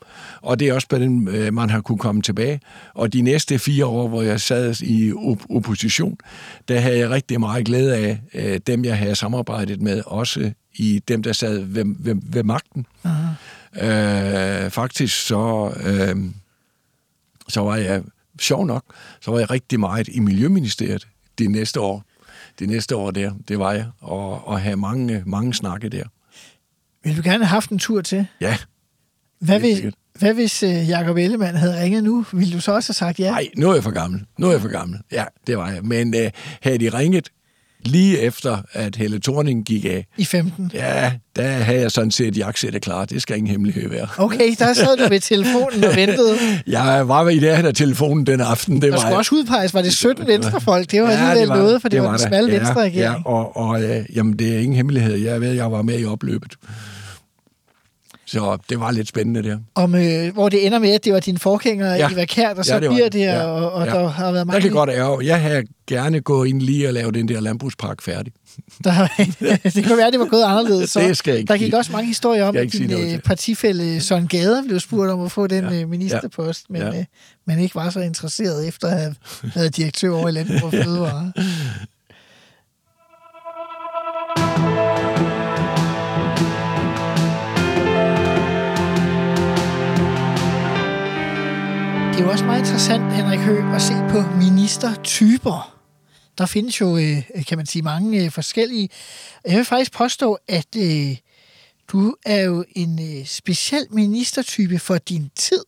Og 0.41 0.59
det 0.59 0.67
er 0.67 0.73
også 0.73 0.87
på 0.87 0.97
den, 0.97 1.27
øh, 1.27 1.53
man 1.53 1.69
har 1.69 1.81
kunne 1.81 1.97
komme 1.97 2.21
tilbage. 2.21 2.59
Og 2.93 3.13
de 3.13 3.21
næste 3.21 3.59
fire 3.59 3.85
år, 3.85 4.07
hvor 4.07 4.21
jeg 4.21 4.41
sad 4.41 4.81
i 4.81 5.13
op- 5.13 5.45
opposition, 5.49 6.17
der 6.67 6.79
havde 6.79 6.97
jeg 6.97 7.09
rigtig 7.09 7.39
meget 7.39 7.65
glæde 7.65 7.95
af 7.95 8.21
øh, 8.33 8.59
dem, 8.67 8.85
jeg 8.85 8.97
havde 8.97 9.15
samarbejdet 9.15 9.81
med, 9.81 10.01
også 10.05 10.51
i 10.75 11.01
dem, 11.07 11.23
der 11.23 11.33
sad 11.33 11.59
ved, 11.59 11.85
ved, 11.99 12.15
ved 12.21 12.43
magten. 12.43 12.85
Uh-huh. 13.05 13.85
Øh, 13.85 14.69
faktisk 14.69 15.25
så, 15.27 15.71
øh, 15.85 16.15
så 17.47 17.61
var 17.61 17.75
jeg, 17.75 18.03
sjov 18.39 18.65
nok, 18.65 18.83
så 19.21 19.31
var 19.31 19.39
jeg 19.39 19.51
rigtig 19.51 19.79
meget 19.79 20.07
i 20.07 20.19
Miljøministeriet 20.19 21.07
de 21.39 21.47
næste 21.47 21.79
år. 21.79 22.03
De 22.59 22.65
næste 22.65 22.95
år 22.95 23.11
der, 23.11 23.31
det 23.47 23.59
var 23.59 23.71
jeg, 23.71 23.85
og, 24.01 24.47
og 24.47 24.61
have 24.61 24.77
mange, 24.77 25.23
mange 25.25 25.53
snakke 25.53 25.89
der. 25.89 26.03
Vil 27.07 27.17
du 27.17 27.21
gerne 27.23 27.45
have 27.45 27.49
haft 27.49 27.69
en 27.69 27.79
tur 27.79 28.01
til? 28.01 28.25
Ja. 28.41 28.57
Hvad 29.41 29.59
hvis, 29.59 29.81
hvad 30.19 30.33
hvis 30.33 30.63
uh, 30.63 30.89
Jacob 30.89 31.17
Ellemann 31.17 31.57
havde 31.57 31.83
ringet 31.83 32.03
nu? 32.03 32.25
Ville 32.33 32.53
du 32.53 32.61
så 32.61 32.71
også 32.71 32.89
have 32.89 32.93
sagt 32.93 33.19
ja? 33.19 33.31
Nej, 33.31 33.47
nu 33.57 33.69
er 33.69 33.73
jeg 33.73 33.83
for 33.83 33.91
gammel. 33.91 34.21
Nu 34.39 34.47
er 34.47 34.51
jeg 34.51 34.61
for 34.61 34.69
gammel. 34.69 34.99
Ja, 35.11 35.23
det 35.47 35.57
var 35.57 35.71
jeg. 35.71 35.83
Men 35.83 36.15
uh, 36.15 36.21
havde 36.61 36.77
de 36.77 36.89
ringet 36.89 37.29
lige 37.85 38.19
efter, 38.19 38.57
at 38.73 38.95
Helle 38.95 39.19
Thorning 39.19 39.65
gik 39.65 39.85
af. 39.85 40.05
I 40.17 40.25
15? 40.25 40.71
Ja, 40.73 41.11
der 41.35 41.47
havde 41.47 41.81
jeg 41.81 41.91
sådan 41.91 42.11
set 42.11 42.37
jakkesættet 42.37 42.81
klar. 42.81 43.05
Det 43.05 43.21
skal 43.21 43.37
ingen 43.37 43.51
hemmelighed 43.51 43.89
være. 43.89 44.07
Okay, 44.17 44.55
der 44.59 44.73
sad 44.73 44.97
du 44.97 45.09
ved 45.09 45.19
telefonen 45.19 45.83
og 45.83 45.95
ventede. 45.95 46.37
jeg 46.67 47.07
var 47.07 47.29
i 47.29 47.39
der 47.39 47.67
af 47.67 47.73
telefonen 47.73 48.25
den 48.25 48.41
aften. 48.41 48.81
Det 48.81 48.91
var 48.91 48.97
skulle 48.97 49.09
jeg. 49.09 49.17
også 49.17 49.35
udpeges. 49.35 49.73
Var 49.73 49.81
det 49.81 49.93
17 49.93 50.27
venstrefolk? 50.27 50.91
Det 50.91 51.01
var 51.01 51.11
ja, 51.11 51.29
alligevel 51.29 51.57
noget, 51.57 51.81
for 51.81 51.89
det, 51.89 51.95
det 51.95 52.01
var, 52.01 52.09
var 52.09 52.17
den 52.17 52.27
smalle 52.27 52.51
ja, 52.51 52.57
venstre 52.57 52.81
regering. 52.81 52.95
Ja, 52.95 53.13
og, 53.25 53.57
og 53.57 53.79
uh, 53.79 54.15
jamen, 54.15 54.39
det 54.39 54.55
er 54.55 54.59
ingen 54.59 54.75
hemmelighed. 54.75 55.15
Jeg 55.15 55.41
ved, 55.41 55.51
jeg 55.51 55.71
var 55.71 55.81
med 55.81 55.99
i 55.99 56.05
opløbet. 56.05 56.55
Så 58.27 58.57
det 58.69 58.79
var 58.79 58.91
lidt 58.91 59.07
spændende 59.07 59.43
der. 59.43 59.57
Om, 59.75 59.95
øh, 59.95 60.33
hvor 60.33 60.49
det 60.49 60.65
ender 60.65 60.79
med, 60.79 60.89
at 60.89 61.05
det 61.05 61.13
var 61.13 61.19
din 61.19 61.37
forgænger, 61.37 61.95
ja. 61.95 62.11
Eva 62.11 62.25
Kær, 62.25 62.53
der 62.53 62.63
så 62.63 62.73
ja, 62.73 62.79
det 62.79 62.89
bliver 62.89 63.09
det, 63.09 63.19
ja. 63.19 63.43
og, 63.43 63.71
og 63.71 63.85
ja. 63.85 63.93
der 63.93 64.07
har 64.07 64.31
været 64.31 64.47
mange... 64.47 64.53
Jeg 64.53 64.61
kan 64.61 64.71
godt 64.71 64.89
ære. 64.89 65.25
Jeg 65.25 65.41
havde 65.41 65.63
gerne 65.87 66.21
gået 66.21 66.47
ind 66.47 66.61
lige 66.61 66.87
og 66.87 66.93
lave 66.93 67.11
den 67.11 67.27
der 67.27 67.39
landbrugspark 67.39 68.01
færdig. 68.01 68.33
Der, 68.83 69.07
det 69.75 69.83
kan 69.83 69.97
være, 69.97 70.11
det 70.11 70.19
var 70.19 70.25
gået 70.25 70.43
anderledes. 70.43 70.89
Så 70.93 70.99
det 70.99 71.17
skal 71.17 71.31
jeg 71.31 71.39
ikke 71.39 71.51
Der 71.51 71.57
gik 71.57 71.73
også 71.73 71.91
mange 71.91 72.07
historier 72.07 72.45
om, 72.45 72.57
at 72.57 72.73
din 72.73 72.91
øh, 72.91 73.19
partifælde 73.19 74.01
Søren 74.01 74.27
Gader 74.27 74.63
blev 74.63 74.79
spurgt 74.79 75.11
om 75.11 75.21
at 75.21 75.31
få 75.31 75.47
den 75.47 75.63
ja. 75.63 75.81
Øh, 75.81 75.89
ministerpost, 75.89 76.69
men 76.69 76.81
ja. 76.81 77.05
man 77.45 77.59
ikke 77.59 77.75
var 77.75 77.89
så 77.89 77.99
interesseret 77.99 78.67
efter 78.67 78.87
at 78.87 78.99
have 78.99 79.15
været 79.55 79.77
direktør 79.77 80.11
over 80.11 80.29
i 80.29 80.31
Landbrug 80.31 80.63
og 80.63 80.71
Fødevare. 80.71 81.31
Det 92.17 92.23
er 92.23 92.27
jo 92.27 92.31
også 92.31 92.45
meget 92.45 92.59
interessant, 92.59 93.13
Henrik 93.13 93.39
Høgh, 93.39 93.75
at 93.75 93.81
se 93.81 93.93
på 94.09 94.21
ministertyper. 94.37 95.77
Der 96.37 96.45
findes 96.45 96.81
jo, 96.81 96.97
øh, 96.97 97.23
kan 97.47 97.57
man 97.57 97.65
sige, 97.65 97.81
mange 97.81 98.23
øh, 98.23 98.31
forskellige. 98.31 98.89
Jeg 99.45 99.57
vil 99.57 99.65
faktisk 99.65 99.91
påstå, 99.91 100.37
at 100.47 100.67
øh, 100.77 101.17
du 101.87 102.15
er 102.25 102.41
jo 102.41 102.65
en 102.75 103.25
speciel 103.25 103.85
ministertype 103.89 104.79
for 104.79 104.97
din 104.97 105.31
tid. 105.35 105.63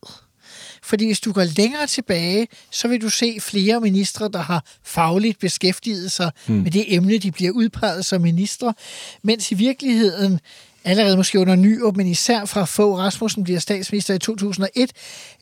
Fordi 0.82 1.06
hvis 1.06 1.20
du 1.20 1.32
går 1.32 1.44
længere 1.56 1.86
tilbage, 1.86 2.48
så 2.70 2.88
vil 2.88 3.00
du 3.00 3.08
se 3.08 3.40
flere 3.40 3.80
ministre, 3.80 4.28
der 4.28 4.42
har 4.42 4.64
fagligt 4.82 5.38
beskæftiget 5.38 6.12
sig 6.12 6.30
hmm. 6.46 6.56
med 6.56 6.70
det 6.70 6.94
emne, 6.94 7.18
de 7.18 7.32
bliver 7.32 7.52
udpeget 7.52 8.04
som 8.04 8.22
ministre. 8.22 8.74
Mens 9.22 9.52
i 9.52 9.54
virkeligheden 9.54 10.40
allerede 10.84 11.16
måske 11.16 11.38
under 11.38 11.56
Nyrup, 11.56 11.96
men 11.96 12.06
især 12.06 12.44
fra 12.44 12.64
få 12.64 12.98
Rasmussen 12.98 13.44
bliver 13.44 13.60
statsminister 13.60 14.14
i 14.14 14.18
2001, 14.18 14.92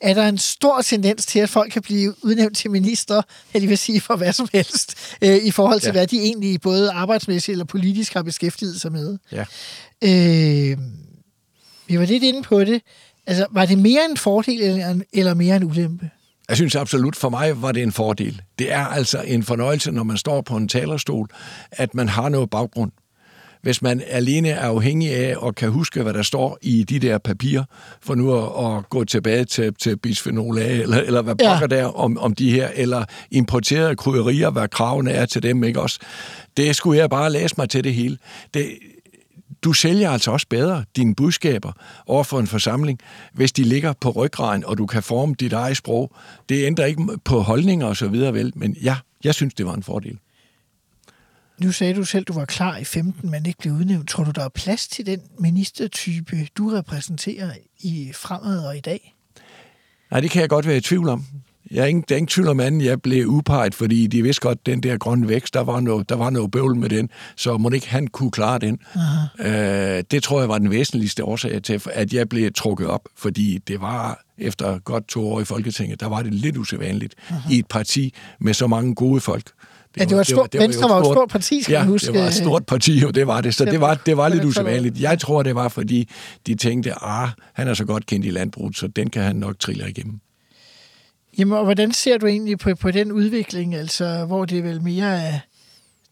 er 0.00 0.14
der 0.14 0.28
en 0.28 0.38
stor 0.38 0.82
tendens 0.82 1.26
til, 1.26 1.38
at 1.38 1.50
folk 1.50 1.72
kan 1.72 1.82
blive 1.82 2.14
udnævnt 2.24 2.56
til 2.56 2.70
minister, 2.70 3.22
eller 3.54 3.68
vil 3.68 3.78
sige 3.78 4.00
for 4.00 4.16
hvad 4.16 4.32
som 4.32 4.48
helst, 4.52 4.94
øh, 5.22 5.36
i 5.36 5.50
forhold 5.50 5.80
til, 5.80 5.86
ja. 5.86 5.92
hvad 5.92 6.06
de 6.06 6.20
egentlig 6.20 6.60
både 6.60 6.90
arbejdsmæssigt 6.90 7.52
eller 7.52 7.64
politisk 7.64 8.14
har 8.14 8.22
beskæftiget 8.22 8.80
sig 8.80 8.92
med. 8.92 9.18
Ja. 9.32 9.44
Øh, 10.04 10.78
vi 11.86 11.98
var 11.98 12.04
lidt 12.04 12.22
inde 12.22 12.42
på 12.42 12.64
det. 12.64 12.82
Altså, 13.26 13.46
var 13.50 13.66
det 13.66 13.78
mere 13.78 14.00
en 14.10 14.16
fordel 14.16 14.62
eller, 14.62 15.00
eller 15.12 15.34
mere 15.34 15.56
en 15.56 15.64
ulempe? 15.64 16.10
Jeg 16.48 16.56
synes 16.56 16.76
absolut, 16.76 17.16
for 17.16 17.28
mig 17.28 17.62
var 17.62 17.72
det 17.72 17.82
en 17.82 17.92
fordel. 17.92 18.42
Det 18.58 18.72
er 18.72 18.86
altså 18.86 19.22
en 19.22 19.42
fornøjelse, 19.42 19.90
når 19.90 20.02
man 20.02 20.16
står 20.16 20.40
på 20.40 20.56
en 20.56 20.68
talerstol, 20.68 21.28
at 21.72 21.94
man 21.94 22.08
har 22.08 22.28
noget 22.28 22.50
baggrund 22.50 22.92
hvis 23.68 23.82
man 23.82 24.02
alene 24.06 24.48
er 24.48 24.60
afhængig 24.60 25.14
af 25.14 25.36
og 25.36 25.54
kan 25.54 25.70
huske, 25.70 26.02
hvad 26.02 26.14
der 26.14 26.22
står 26.22 26.58
i 26.62 26.84
de 26.84 26.98
der 26.98 27.18
papirer, 27.18 27.64
for 28.02 28.14
nu 28.14 28.34
at, 28.34 28.76
at 28.76 28.88
gå 28.88 29.04
tilbage 29.04 29.44
til, 29.44 29.74
til 29.74 29.96
bisphenol 29.96 30.58
A, 30.58 30.68
eller, 30.68 30.96
eller 30.96 31.22
hvad 31.22 31.34
pokker 31.34 31.76
ja. 31.76 31.76
der 31.76 31.84
om, 31.84 32.18
om 32.18 32.34
de 32.34 32.50
her, 32.50 32.68
eller 32.74 33.04
importerede 33.30 33.96
krydderier, 33.96 34.50
hvad 34.50 34.68
kravene 34.68 35.10
er 35.10 35.26
til 35.26 35.42
dem, 35.42 35.64
ikke 35.64 35.80
også? 35.80 36.00
Det 36.56 36.76
skulle 36.76 36.98
jeg 36.98 37.10
bare 37.10 37.32
læse 37.32 37.54
mig 37.58 37.70
til 37.70 37.84
det 37.84 37.94
hele. 37.94 38.18
Det, 38.54 38.78
du 39.62 39.72
sælger 39.72 40.10
altså 40.10 40.30
også 40.30 40.46
bedre 40.50 40.84
dine 40.96 41.14
budskaber 41.14 41.72
over 42.06 42.24
for 42.24 42.40
en 42.40 42.46
forsamling, 42.46 42.98
hvis 43.34 43.52
de 43.52 43.62
ligger 43.62 43.92
på 44.00 44.10
ryggraden, 44.10 44.64
og 44.64 44.78
du 44.78 44.86
kan 44.86 45.02
forme 45.02 45.34
dit 45.40 45.52
eget 45.52 45.76
sprog. 45.76 46.12
Det 46.48 46.66
ændrer 46.66 46.84
ikke 46.84 47.02
på 47.24 47.40
holdninger 47.40 47.86
og 47.86 47.96
så 47.96 48.08
videre, 48.08 48.34
vel, 48.34 48.52
men 48.56 48.76
ja, 48.82 48.96
jeg 49.24 49.34
synes, 49.34 49.54
det 49.54 49.66
var 49.66 49.74
en 49.74 49.82
fordel. 49.82 50.18
Nu 51.60 51.72
sagde 51.72 51.94
du 51.94 52.04
selv, 52.04 52.24
du 52.24 52.32
var 52.32 52.44
klar 52.44 52.76
i 52.76 52.84
15, 52.84 53.30
men 53.30 53.46
ikke 53.46 53.58
blev 53.58 53.72
udnævnt. 53.72 54.08
Tror 54.08 54.24
du, 54.24 54.30
der 54.30 54.44
er 54.44 54.48
plads 54.48 54.88
til 54.88 55.06
den 55.06 55.20
ministertype, 55.38 56.48
du 56.58 56.68
repræsenterer 56.68 57.50
i 57.80 58.12
fremad 58.14 58.66
og 58.66 58.76
i 58.76 58.80
dag? 58.80 59.14
Nej, 60.10 60.20
det 60.20 60.30
kan 60.30 60.40
jeg 60.40 60.48
godt 60.48 60.66
være 60.66 60.76
i 60.76 60.80
tvivl 60.80 61.08
om. 61.08 61.26
Jeg 61.70 61.82
er 61.82 61.86
ingen, 61.86 62.04
der 62.08 62.14
er 62.14 62.16
ingen 62.16 62.28
tvivl 62.28 62.48
om 62.48 62.60
anden, 62.60 62.80
jeg 62.80 63.02
blev 63.02 63.28
upeget, 63.28 63.74
fordi 63.74 64.06
de 64.06 64.22
vidste 64.22 64.40
godt, 64.40 64.58
at 64.58 64.66
den 64.66 64.82
der 64.82 64.98
grønne 64.98 65.28
vækst, 65.28 65.54
der 65.54 65.60
var 65.60 65.80
noget, 65.80 66.08
der 66.08 66.14
var 66.14 66.30
noget 66.30 66.50
bøvl 66.50 66.76
med 66.76 66.88
den, 66.88 67.10
så 67.36 67.58
må 67.58 67.70
ikke 67.70 67.88
han 67.88 68.06
kunne 68.06 68.30
klare 68.30 68.58
den. 68.58 68.78
Øh, 69.38 70.04
det 70.10 70.22
tror 70.22 70.40
jeg 70.40 70.48
var 70.48 70.58
den 70.58 70.70
væsentligste 70.70 71.24
årsag 71.24 71.62
til, 71.62 71.82
at 71.92 72.12
jeg 72.12 72.28
blev 72.28 72.52
trukket 72.52 72.86
op, 72.86 73.08
fordi 73.16 73.58
det 73.58 73.80
var 73.80 74.24
efter 74.38 74.78
godt 74.78 75.08
to 75.08 75.28
år 75.28 75.40
i 75.40 75.44
Folketinget, 75.44 76.00
der 76.00 76.06
var 76.06 76.22
det 76.22 76.34
lidt 76.34 76.56
usædvanligt 76.56 77.14
Aha. 77.30 77.52
i 77.52 77.58
et 77.58 77.66
parti 77.66 78.14
med 78.38 78.54
så 78.54 78.66
mange 78.66 78.94
gode 78.94 79.20
folk. 79.20 79.52
Det 79.94 80.00
ja, 80.00 80.04
det 80.04 80.14
var, 80.14 80.20
et 80.20 80.26
stort, 80.26 80.36
det 80.36 80.38
var, 80.38 80.46
det 80.46 80.58
var, 80.58 80.66
Venstre 80.66 80.88
var, 80.88 80.96
jo 80.96 81.10
et 81.10 81.14
stort 81.14 81.28
parti, 81.28 81.62
skal 81.62 81.72
ja, 81.72 81.84
huske. 81.84 82.12
det 82.12 82.20
var 82.20 82.26
et 82.26 82.34
stort 82.34 82.66
parti, 82.66 82.98
jo, 83.00 83.10
det 83.10 83.26
var 83.26 83.40
det. 83.40 83.54
Så 83.54 83.64
det 83.64 83.80
var, 83.80 83.94
det 83.94 84.16
var 84.16 84.28
lidt 84.28 84.44
usædvanligt. 84.44 85.00
Jeg 85.00 85.18
tror, 85.18 85.42
det 85.42 85.54
var, 85.54 85.68
fordi 85.68 86.08
de 86.46 86.54
tænkte, 86.54 87.04
ah, 87.04 87.28
han 87.52 87.68
er 87.68 87.74
så 87.74 87.84
godt 87.84 88.06
kendt 88.06 88.26
i 88.26 88.30
landbruget, 88.30 88.76
så 88.76 88.86
den 88.86 89.10
kan 89.10 89.22
han 89.22 89.36
nok 89.36 89.58
trille 89.58 89.90
igennem. 89.90 90.20
Jamen, 91.38 91.58
og 91.58 91.64
hvordan 91.64 91.92
ser 91.92 92.18
du 92.18 92.26
egentlig 92.26 92.58
på, 92.58 92.74
på 92.74 92.90
den 92.90 93.12
udvikling, 93.12 93.74
altså, 93.74 94.24
hvor 94.24 94.44
det 94.44 94.58
er 94.58 94.62
vel 94.62 94.82
mere 94.82 95.40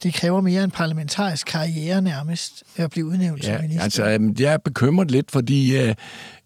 Det 0.03 0.15
kræver 0.15 0.41
mere 0.41 0.65
en 0.65 0.71
parlamentarisk 0.71 1.47
karriere 1.47 2.03
nærmest 2.03 2.63
at 2.77 2.91
blive 2.91 3.07
udnævnt 3.07 3.43
Ja, 3.45 3.55
som 3.55 3.63
minister. 3.63 3.83
altså, 3.83 4.33
jeg 4.39 4.53
er 4.53 4.59
bekymret 4.59 5.11
lidt, 5.11 5.31
fordi 5.31 5.77
øh, 5.77 5.83
jeg 5.83 5.95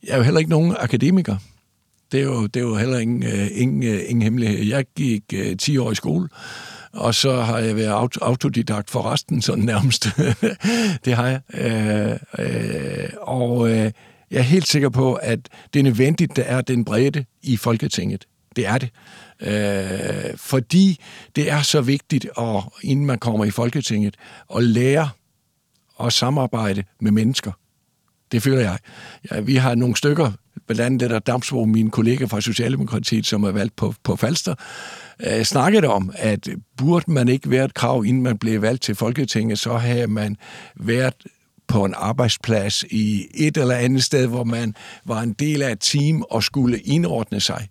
er 0.08 0.16
jo 0.16 0.22
heller 0.22 0.38
ikke 0.38 0.50
nogen 0.50 0.76
akademiker. 0.78 1.36
Det 2.12 2.20
er 2.20 2.24
jo, 2.24 2.46
det 2.46 2.60
er 2.60 2.64
jo 2.64 2.76
heller 2.76 2.98
ingen, 2.98 3.22
øh, 3.22 3.48
ingen, 3.52 3.82
øh, 3.82 4.00
ingen 4.06 4.22
hemmelighed. 4.22 4.66
Jeg 4.66 4.84
gik 4.96 5.22
øh, 5.34 5.56
10 5.56 5.78
år 5.78 5.92
i 5.92 5.94
skole, 5.94 6.28
og 6.92 7.14
så 7.14 7.40
har 7.40 7.58
jeg 7.58 7.76
været 7.76 8.04
aut- 8.04 8.22
autodidakt 8.22 8.90
for 8.90 9.12
resten, 9.12 9.42
sådan 9.42 9.64
nærmest. 9.64 10.08
det 11.04 11.14
har 11.14 11.26
jeg. 11.26 11.40
Øh, 11.54 12.16
øh, 12.38 13.08
og 13.22 13.70
øh, 13.70 13.92
jeg 14.30 14.38
er 14.38 14.42
helt 14.42 14.68
sikker 14.68 14.88
på, 14.88 15.14
at 15.14 15.48
det 15.74 15.80
er 15.80 15.84
nødvendigt, 15.84 16.36
der 16.36 16.42
er 16.42 16.60
den 16.60 16.84
bredde 16.84 17.24
i 17.42 17.56
Folketinget. 17.56 18.26
Det 18.56 18.66
er 18.66 18.78
det. 18.78 18.90
Øh, 19.40 20.36
fordi 20.36 21.00
det 21.36 21.50
er 21.50 21.62
så 21.62 21.80
vigtigt, 21.80 22.26
at, 22.38 22.62
inden 22.82 23.06
man 23.06 23.18
kommer 23.18 23.44
i 23.44 23.50
Folketinget, 23.50 24.16
at 24.56 24.62
lære 24.62 25.08
at 26.00 26.12
samarbejde 26.12 26.84
med 27.00 27.10
mennesker. 27.10 27.52
Det 28.32 28.42
føler 28.42 28.60
jeg. 28.60 28.78
Ja, 29.30 29.40
vi 29.40 29.56
har 29.56 29.74
nogle 29.74 29.96
stykker, 29.96 30.32
blandt 30.66 30.80
andet 30.80 31.00
det 31.00 31.10
der 31.10 31.18
Damsbo, 31.18 31.64
min 31.64 31.90
kollega 31.90 32.24
fra 32.24 32.40
Socialdemokratiet, 32.40 33.26
som 33.26 33.44
er 33.44 33.50
valgt 33.50 33.76
på, 33.76 33.94
på 34.02 34.16
Falster, 34.16 34.54
øh, 35.26 35.44
snakket 35.44 35.84
om, 35.84 36.12
at 36.14 36.48
burde 36.76 37.12
man 37.12 37.28
ikke 37.28 37.50
være 37.50 37.64
et 37.64 37.74
krav, 37.74 38.04
inden 38.06 38.22
man 38.22 38.38
blev 38.38 38.62
valgt 38.62 38.82
til 38.82 38.94
Folketinget, 38.94 39.58
så 39.58 39.76
havde 39.76 40.06
man 40.06 40.36
været 40.76 41.14
på 41.68 41.84
en 41.84 41.94
arbejdsplads 41.96 42.84
i 42.90 43.26
et 43.34 43.56
eller 43.56 43.74
andet 43.74 44.04
sted, 44.04 44.26
hvor 44.26 44.44
man 44.44 44.74
var 45.04 45.20
en 45.20 45.32
del 45.32 45.62
af 45.62 45.72
et 45.72 45.80
team 45.80 46.22
og 46.30 46.42
skulle 46.42 46.78
indordne 46.78 47.40
sig. 47.40 47.68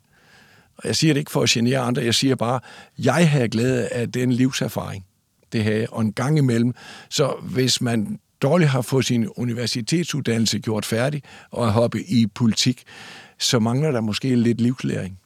Og 0.77 0.87
jeg 0.87 0.95
siger 0.95 1.13
det 1.13 1.19
ikke 1.19 1.31
for 1.31 1.41
at 1.43 1.49
genere 1.49 1.79
andre, 1.79 2.03
jeg 2.03 2.15
siger 2.15 2.35
bare, 2.35 2.59
jeg 2.99 3.29
har 3.29 3.47
glæde 3.47 3.87
af 3.87 4.11
den 4.11 4.31
livserfaring, 4.31 5.05
det 5.53 5.63
havde, 5.63 5.87
og 5.89 6.01
en 6.01 6.13
gang 6.13 6.37
imellem. 6.37 6.73
Så 7.09 7.33
hvis 7.41 7.81
man 7.81 8.19
dårligt 8.41 8.69
har 8.69 8.81
fået 8.81 9.05
sin 9.05 9.27
universitetsuddannelse 9.37 10.59
gjort 10.59 10.85
færdig 10.85 11.23
og 11.51 11.67
er 11.67 11.71
hoppet 11.71 12.03
i 12.07 12.27
politik, 12.35 12.83
så 13.39 13.59
mangler 13.59 13.91
der 13.91 14.01
måske 14.01 14.35
lidt 14.35 14.61
livslæring. 14.61 15.19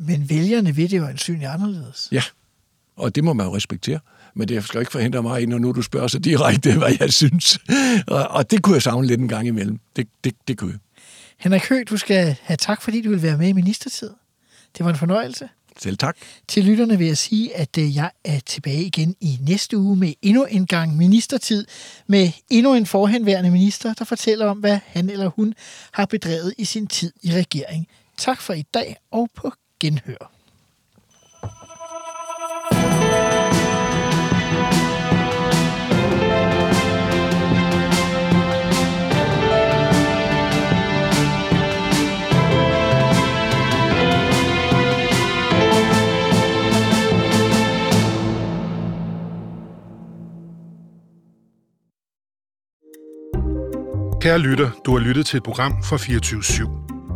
Men 0.00 0.30
vælgerne 0.30 0.74
vil 0.74 0.90
det 0.90 0.96
jo 0.96 1.06
ansynligt 1.06 1.50
anderledes. 1.50 2.08
Ja, 2.12 2.22
og 2.96 3.14
det 3.14 3.24
må 3.24 3.32
man 3.32 3.46
jo 3.46 3.56
respektere. 3.56 3.98
Men 4.34 4.48
det 4.48 4.64
skal 4.64 4.80
ikke 4.80 4.92
forhindre 4.92 5.22
mig, 5.22 5.46
når 5.46 5.58
nu 5.58 5.72
du 5.72 5.82
spørger 5.82 6.08
så 6.08 6.18
direkte, 6.18 6.74
hvad 6.78 6.96
jeg 7.00 7.12
synes. 7.12 7.58
Og, 8.06 8.50
det 8.50 8.62
kunne 8.62 8.74
jeg 8.74 8.82
savne 8.82 9.06
lidt 9.06 9.20
en 9.20 9.28
gang 9.28 9.46
imellem. 9.46 9.80
Det, 9.96 10.08
det, 10.24 10.34
det 10.48 10.58
kunne 10.58 10.70
jeg. 10.70 10.80
Henrik 11.38 11.68
Høgh, 11.68 11.84
du 11.90 11.96
skal 11.96 12.36
have 12.42 12.56
tak, 12.56 12.82
fordi 12.82 13.02
du 13.02 13.10
vil 13.10 13.22
være 13.22 13.38
med 13.38 13.48
i 13.48 13.52
ministertid. 13.52 14.10
Det 14.78 14.84
var 14.84 14.90
en 14.90 14.96
fornøjelse. 14.96 15.48
Selv 15.78 15.96
tak. 15.96 16.16
Til 16.48 16.64
lytterne 16.64 16.98
vil 16.98 17.06
jeg 17.06 17.18
sige, 17.18 17.56
at 17.56 17.78
øh, 17.78 17.96
jeg 17.96 18.10
er 18.24 18.40
tilbage 18.46 18.84
igen 18.84 19.16
i 19.20 19.38
næste 19.46 19.78
uge 19.78 19.96
med 19.96 20.12
endnu 20.22 20.44
en 20.44 20.66
gang 20.66 20.96
ministertid, 20.96 21.66
med 22.06 22.30
endnu 22.50 22.74
en 22.74 22.86
forhenværende 22.86 23.50
minister, 23.50 23.94
der 23.94 24.04
fortæller 24.04 24.46
om, 24.46 24.58
hvad 24.58 24.78
han 24.86 25.10
eller 25.10 25.28
hun 25.28 25.54
har 25.92 26.06
bedrevet 26.06 26.54
i 26.58 26.64
sin 26.64 26.86
tid 26.86 27.12
i 27.22 27.32
regering. 27.32 27.88
Tak 28.16 28.40
for 28.40 28.52
i 28.52 28.64
dag, 28.74 28.96
og 29.10 29.28
på 29.34 29.52
genhør. 29.80 30.30
Kære 54.20 54.38
lytter, 54.38 54.70
du 54.86 54.92
har 54.92 54.98
lyttet 54.98 55.26
til 55.26 55.36
et 55.36 55.42
program 55.42 55.72
fra 55.82 55.96
24 55.96 56.40
/7. 56.40 56.89